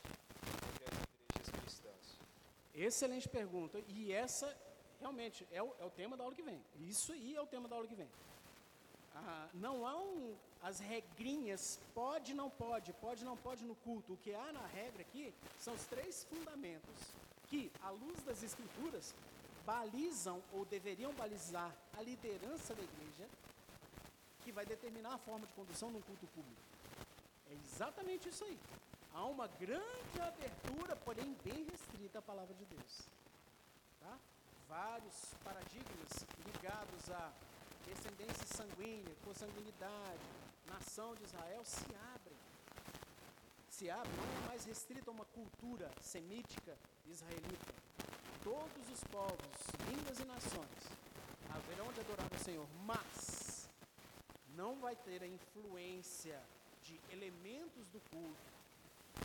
entre 0.45 0.83
as 0.83 0.97
igrejas 1.07 1.49
cristãs? 1.61 2.19
Excelente 2.75 3.27
pergunta. 3.27 3.81
E 3.87 4.11
essa 4.11 4.55
realmente 4.99 5.47
é 5.51 5.61
o, 5.61 5.73
é 5.79 5.85
o 5.85 5.89
tema 5.89 6.15
da 6.15 6.23
aula 6.23 6.35
que 6.35 6.43
vem. 6.43 6.61
Isso 6.79 7.11
aí 7.11 7.35
é 7.35 7.41
o 7.41 7.47
tema 7.47 7.67
da 7.67 7.75
aula 7.75 7.87
que 7.87 7.95
vem. 7.95 8.09
ah, 9.15 9.49
não 9.53 9.85
há 9.85 9.97
um, 9.97 10.35
as 10.61 10.79
regrinhas, 10.79 11.79
pode, 11.93 12.33
não 12.33 12.49
pode, 12.49 12.93
pode, 12.93 13.25
não 13.25 13.35
pode 13.35 13.63
no 13.65 13.75
culto. 13.75 14.13
O 14.13 14.17
que 14.17 14.33
há 14.33 14.53
na 14.53 14.65
regra 14.67 15.01
aqui 15.01 15.33
são 15.59 15.73
os 15.73 15.85
três 15.85 16.23
fundamentos 16.25 16.99
que, 17.49 17.71
à 17.81 17.89
luz 17.89 18.21
das 18.23 18.43
escrituras, 18.43 19.13
balizam 19.65 20.41
ou 20.53 20.63
deveriam 20.65 21.13
balizar 21.13 21.75
a 21.97 22.01
liderança 22.01 22.73
da 22.73 22.83
igreja, 22.83 23.27
que 24.43 24.51
vai 24.51 24.65
determinar 24.65 25.15
a 25.15 25.17
forma 25.17 25.45
de 25.45 25.53
condução 25.53 25.89
num 25.91 26.01
culto 26.01 26.25
público. 26.27 26.61
É 27.49 27.53
exatamente 27.53 28.29
isso 28.29 28.43
aí. 28.45 28.57
Há 29.13 29.25
uma 29.25 29.47
grande 29.47 30.21
abertura, 30.21 30.95
porém 30.95 31.35
bem 31.43 31.63
restrita 31.65 31.80
à 32.21 32.23
palavra 32.23 32.53
de 32.53 32.65
Deus. 32.65 33.01
Tá? 33.99 34.17
Vários 34.69 35.33
paradigmas 35.43 36.11
ligados 36.45 37.09
à 37.09 37.31
descendência 37.85 38.45
sanguínea, 38.45 39.15
consanguinidade, 39.25 40.21
nação 40.67 41.15
de 41.15 41.23
Israel 41.23 41.65
se 41.65 41.87
abrem. 42.13 42.37
Se 43.67 43.89
abrem, 43.89 44.13
não 44.15 44.43
é 44.43 44.47
mais 44.49 44.65
restrito 44.65 45.09
a 45.09 45.13
uma 45.13 45.25
cultura 45.25 45.89
semítica 45.99 46.77
israelita. 47.07 47.73
Todos 48.43 48.89
os 48.89 49.03
povos, 49.05 49.57
línguas 49.89 50.19
e 50.19 50.25
nações 50.25 50.81
haverão 51.49 51.91
de 51.91 52.01
adorar 52.01 52.29
o 52.31 52.43
Senhor, 52.43 52.67
mas 52.85 53.67
não 54.55 54.79
vai 54.79 54.95
ter 54.95 55.23
a 55.23 55.27
influência 55.27 56.39
de 56.83 56.99
elementos 57.11 57.87
do 57.89 57.99
culto, 58.11 58.51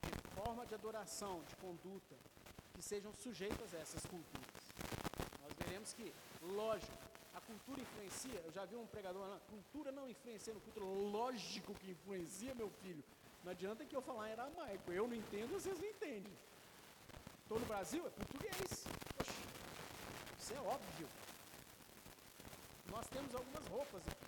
de 0.03 0.35
forma 0.35 0.67
de 0.67 0.75
adoração, 0.75 1.43
de 1.49 1.57
conduta, 1.57 2.17
que 2.77 2.83
sejam 2.83 3.11
sujeitas 3.15 3.75
a 3.75 3.79
essas 3.79 4.05
culturas. 4.05 4.65
Nós 5.43 5.53
veremos 5.59 5.95
que, 5.95 6.13
lógico, 6.43 6.93
a 7.35 7.41
cultura 7.41 7.81
influencia. 7.81 8.39
Eu 8.45 8.53
já 8.53 8.67
vi 8.67 8.77
um 8.77 8.87
pregador 8.87 9.23
falando, 9.23 9.41
cultura 9.49 9.91
não 9.91 10.09
influencia 10.09 10.53
no 10.53 10.61
culto. 10.61 10.81
Lógico 10.81 11.75
que 11.75 11.91
influencia, 11.91 12.55
meu 12.55 12.71
filho. 12.83 13.03
Não 13.43 13.53
adianta 13.53 13.85
que 13.85 13.97
eu 13.97 14.03
falar 14.03 14.29
em 14.29 14.33
aramaico. 14.33 14.93
Eu 14.93 15.09
não 15.09 15.17
entendo, 15.17 15.53
vocês 15.53 15.79
não 15.79 15.89
entendem. 15.89 16.33
Estou 17.43 17.59
no 17.59 17.67
Brasil, 17.67 18.07
é 18.07 18.11
português. 18.11 18.85
Oxi, 19.21 19.33
isso 20.39 20.53
é 20.53 20.61
óbvio. 20.61 21.09
Nós 22.91 23.07
temos 23.09 23.35
algumas 23.35 23.67
roupas 23.69 24.03
aqui. 24.07 24.27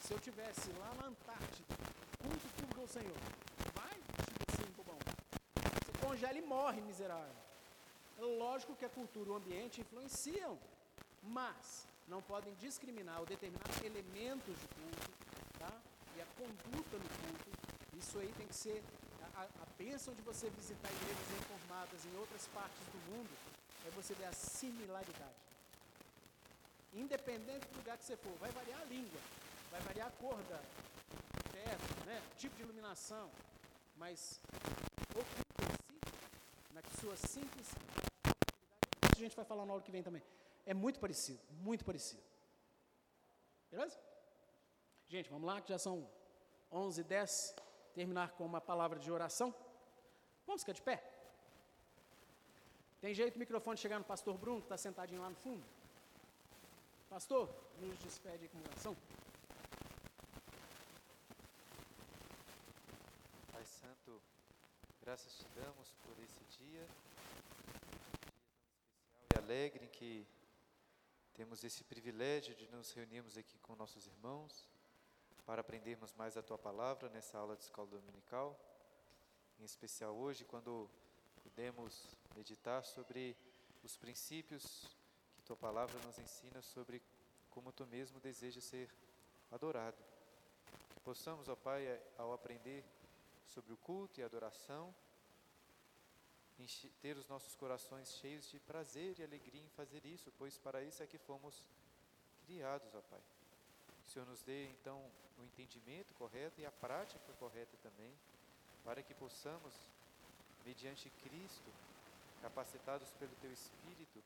Se 0.00 0.14
eu 0.14 0.18
tivesse 0.18 0.72
lá 0.72 0.94
na 0.94 1.08
Antártida, 1.08 1.74
culto 2.18 2.48
público 2.56 2.80
ao 2.80 2.88
Senhor, 2.88 3.18
vai 3.74 3.94
vestido 4.16 4.44
assim, 4.48 4.72
bobão. 4.76 4.98
Você 5.84 6.06
congela 6.06 6.38
e 6.38 6.42
morre, 6.42 6.80
miserável. 6.80 7.49
É 8.20 8.22
lógico 8.22 8.76
que 8.76 8.84
a 8.84 8.88
cultura 8.90 9.30
e 9.30 9.32
o 9.32 9.36
ambiente 9.36 9.80
influenciam, 9.80 10.58
mas 11.22 11.88
não 12.06 12.20
podem 12.20 12.52
discriminar 12.56 13.18
ou 13.18 13.24
determinar 13.24 13.64
elementos 13.82 14.54
de 14.60 14.68
culto, 14.76 15.10
tá? 15.58 15.72
E 16.14 16.20
a 16.20 16.26
conduta 16.36 16.98
no 16.98 17.08
culto, 17.22 17.50
isso 17.96 18.18
aí 18.18 18.30
tem 18.36 18.46
que 18.46 18.54
ser 18.54 18.84
a, 19.34 19.44
a 19.44 19.66
bênção 19.78 20.12
de 20.12 20.20
você 20.20 20.50
visitar 20.50 20.92
igrejas 20.92 21.28
reformadas 21.38 22.04
em 22.04 22.14
outras 22.18 22.46
partes 22.48 22.86
do 22.92 22.98
mundo, 23.10 23.30
é 23.86 23.90
você 23.92 24.12
ver 24.12 24.26
a 24.26 24.32
similaridade. 24.32 25.40
Independente 26.92 27.66
do 27.68 27.78
lugar 27.78 27.96
que 27.96 28.04
você 28.04 28.18
for, 28.18 28.36
vai 28.38 28.50
variar 28.50 28.82
a 28.82 28.84
língua, 28.84 29.20
vai 29.70 29.80
variar 29.80 30.08
a 30.08 30.10
cor 30.10 30.36
da 30.42 30.60
teto, 31.52 32.04
né? 32.04 32.20
tipo 32.36 32.54
de 32.54 32.64
iluminação, 32.64 33.30
mas 33.96 34.38
o 35.12 35.24
culto 35.24 35.64
em 35.94 36.00
na 36.74 36.82
sua 37.00 37.16
simplicidade, 37.16 38.09
a 39.22 39.26
gente 39.26 39.36
vai 39.36 39.44
falar 39.44 39.64
na 39.66 39.72
hora 39.72 39.82
que 39.82 39.90
vem 39.90 40.02
também 40.02 40.22
é 40.66 40.74
muito 40.74 41.00
parecido, 41.00 41.40
muito 41.50 41.84
parecido. 41.84 42.22
Beleza? 43.70 43.98
Gente, 45.08 45.28
vamos 45.28 45.46
lá, 45.46 45.60
que 45.60 45.68
já 45.68 45.78
são 45.78 46.08
11 46.70 47.00
e 47.00 47.04
10. 47.04 47.54
Terminar 47.94 48.30
com 48.32 48.44
uma 48.44 48.60
palavra 48.60 48.98
de 48.98 49.10
oração. 49.10 49.54
Vamos 50.46 50.62
ficar 50.62 50.72
de 50.72 50.82
pé? 50.82 51.02
Tem 53.00 53.12
jeito 53.14 53.36
o 53.36 53.38
microfone 53.38 53.76
chegar 53.76 53.98
no 53.98 54.04
pastor 54.04 54.36
Bruno, 54.38 54.60
que 54.60 54.66
está 54.66 54.76
sentadinho 54.76 55.22
lá 55.22 55.30
no 55.30 55.36
fundo? 55.36 55.64
Pastor, 57.08 57.52
nos 57.80 57.98
despede 57.98 58.48
com 58.48 58.58
oração. 58.60 58.96
Pai 63.50 63.64
Santo, 63.64 64.22
graças 65.02 65.38
te 65.38 65.46
damos 65.56 65.92
por 66.02 66.16
esse 66.22 66.44
dia, 66.58 66.86
um 69.26 69.28
dia 69.28 69.39
tão 69.39 69.39
especial 69.39 69.39
e 69.39 69.39
alegre 69.50 69.84
em 69.84 69.88
que 69.88 70.24
temos 71.34 71.64
esse 71.64 71.82
privilégio 71.82 72.54
de 72.54 72.68
nos 72.68 72.92
reunirmos 72.92 73.36
aqui 73.36 73.58
com 73.58 73.74
nossos 73.74 74.06
irmãos 74.06 74.68
para 75.44 75.60
aprendermos 75.60 76.14
mais 76.14 76.36
a 76.36 76.42
tua 76.42 76.56
palavra 76.56 77.08
nessa 77.08 77.36
aula 77.36 77.56
de 77.56 77.64
escola 77.64 77.88
dominical, 77.88 78.56
em 79.58 79.64
especial 79.64 80.14
hoje, 80.14 80.44
quando 80.44 80.88
pudemos 81.42 82.14
meditar 82.36 82.84
sobre 82.84 83.36
os 83.82 83.96
princípios 83.96 84.86
que 85.34 85.42
tua 85.42 85.56
palavra 85.56 85.98
nos 86.06 86.16
ensina 86.20 86.62
sobre 86.62 87.02
como 87.50 87.72
tu 87.72 87.84
mesmo 87.86 88.20
deseja 88.20 88.60
ser 88.60 88.88
adorado. 89.50 90.00
Que 90.94 91.00
possamos, 91.00 91.48
ó 91.48 91.56
Pai, 91.56 92.00
ao 92.16 92.32
aprender 92.32 92.84
sobre 93.44 93.72
o 93.72 93.76
culto 93.78 94.20
e 94.20 94.22
a 94.22 94.26
adoração, 94.26 94.94
ter 97.00 97.16
os 97.16 97.26
nossos 97.28 97.54
corações 97.56 98.12
cheios 98.14 98.48
de 98.50 98.58
prazer 98.60 99.18
e 99.18 99.22
alegria 99.22 99.62
em 99.62 99.68
fazer 99.70 100.04
isso, 100.04 100.32
pois 100.38 100.58
para 100.58 100.82
isso 100.82 101.02
é 101.02 101.06
que 101.06 101.18
fomos 101.18 101.64
criados, 102.46 102.94
ó 102.94 103.00
Pai. 103.02 103.20
Que 104.02 104.08
o 104.08 104.12
Senhor 104.12 104.26
nos 104.26 104.42
dê 104.42 104.66
então 104.68 104.98
o 105.38 105.44
entendimento 105.44 106.14
correto 106.14 106.60
e 106.60 106.66
a 106.66 106.72
prática 106.72 107.32
correta 107.38 107.76
também, 107.82 108.12
para 108.84 109.02
que 109.02 109.14
possamos, 109.14 109.74
mediante 110.64 111.10
Cristo, 111.22 111.70
capacitados 112.42 113.12
pelo 113.12 113.34
Teu 113.36 113.52
Espírito, 113.52 114.22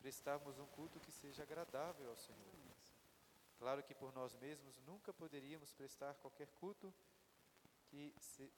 prestarmos 0.00 0.58
um 0.58 0.66
culto 0.66 0.98
que 1.00 1.12
seja 1.12 1.42
agradável 1.42 2.08
ao 2.08 2.16
Senhor. 2.16 2.54
Claro 3.58 3.82
que 3.82 3.94
por 3.94 4.12
nós 4.14 4.34
mesmos 4.36 4.80
nunca 4.86 5.12
poderíamos 5.12 5.72
prestar 5.74 6.14
qualquer 6.14 6.48
culto 6.58 6.92
que 7.90 8.14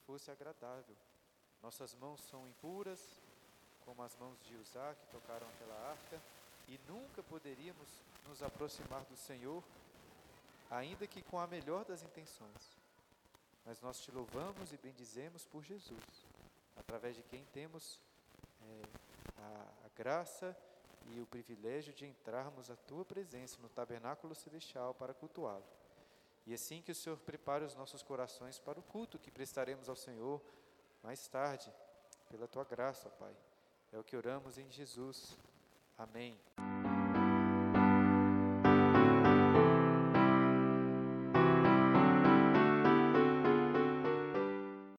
fosse 0.06 0.30
agradável 0.30 0.96
nossas 1.62 1.94
mãos 1.94 2.20
são 2.22 2.46
impuras, 2.48 3.00
como 3.84 4.02
as 4.02 4.16
mãos 4.16 4.38
de 4.42 4.54
Uzá 4.56 4.94
que 4.94 5.06
tocaram 5.06 5.46
aquela 5.48 5.90
arca, 5.90 6.20
e 6.68 6.78
nunca 6.88 7.22
poderíamos 7.22 7.88
nos 8.28 8.42
aproximar 8.42 9.04
do 9.04 9.16
Senhor, 9.16 9.62
ainda 10.70 11.06
que 11.06 11.22
com 11.22 11.38
a 11.38 11.46
melhor 11.46 11.84
das 11.84 12.02
intenções. 12.02 12.76
Mas 13.64 13.80
nós 13.80 14.00
te 14.00 14.10
louvamos 14.10 14.72
e 14.72 14.76
bendizemos 14.76 15.44
por 15.44 15.62
Jesus, 15.62 16.26
através 16.76 17.14
de 17.14 17.22
quem 17.22 17.44
temos 17.52 18.00
é, 18.62 18.82
a, 19.38 19.86
a 19.86 19.88
graça 19.96 20.56
e 21.06 21.20
o 21.20 21.26
privilégio 21.26 21.92
de 21.92 22.06
entrarmos 22.06 22.70
à 22.70 22.76
tua 22.76 23.04
presença 23.04 23.60
no 23.60 23.68
tabernáculo 23.68 24.34
celestial 24.34 24.94
para 24.94 25.14
cultuá-lo. 25.14 25.64
E 26.46 26.54
assim 26.54 26.82
que 26.82 26.90
o 26.90 26.94
Senhor 26.94 27.18
prepare 27.18 27.64
os 27.64 27.74
nossos 27.74 28.02
corações 28.02 28.58
para 28.58 28.80
o 28.80 28.82
culto 28.82 29.18
que 29.18 29.30
prestaremos 29.30 29.88
ao 29.88 29.94
Senhor 29.94 30.40
mais 31.02 31.26
tarde, 31.28 31.72
pela 32.30 32.46
tua 32.46 32.64
graça, 32.64 33.08
Pai. 33.10 33.34
É 33.92 33.98
o 33.98 34.04
que 34.04 34.16
oramos 34.16 34.56
em 34.58 34.70
Jesus. 34.70 35.36
Amém. 35.98 36.38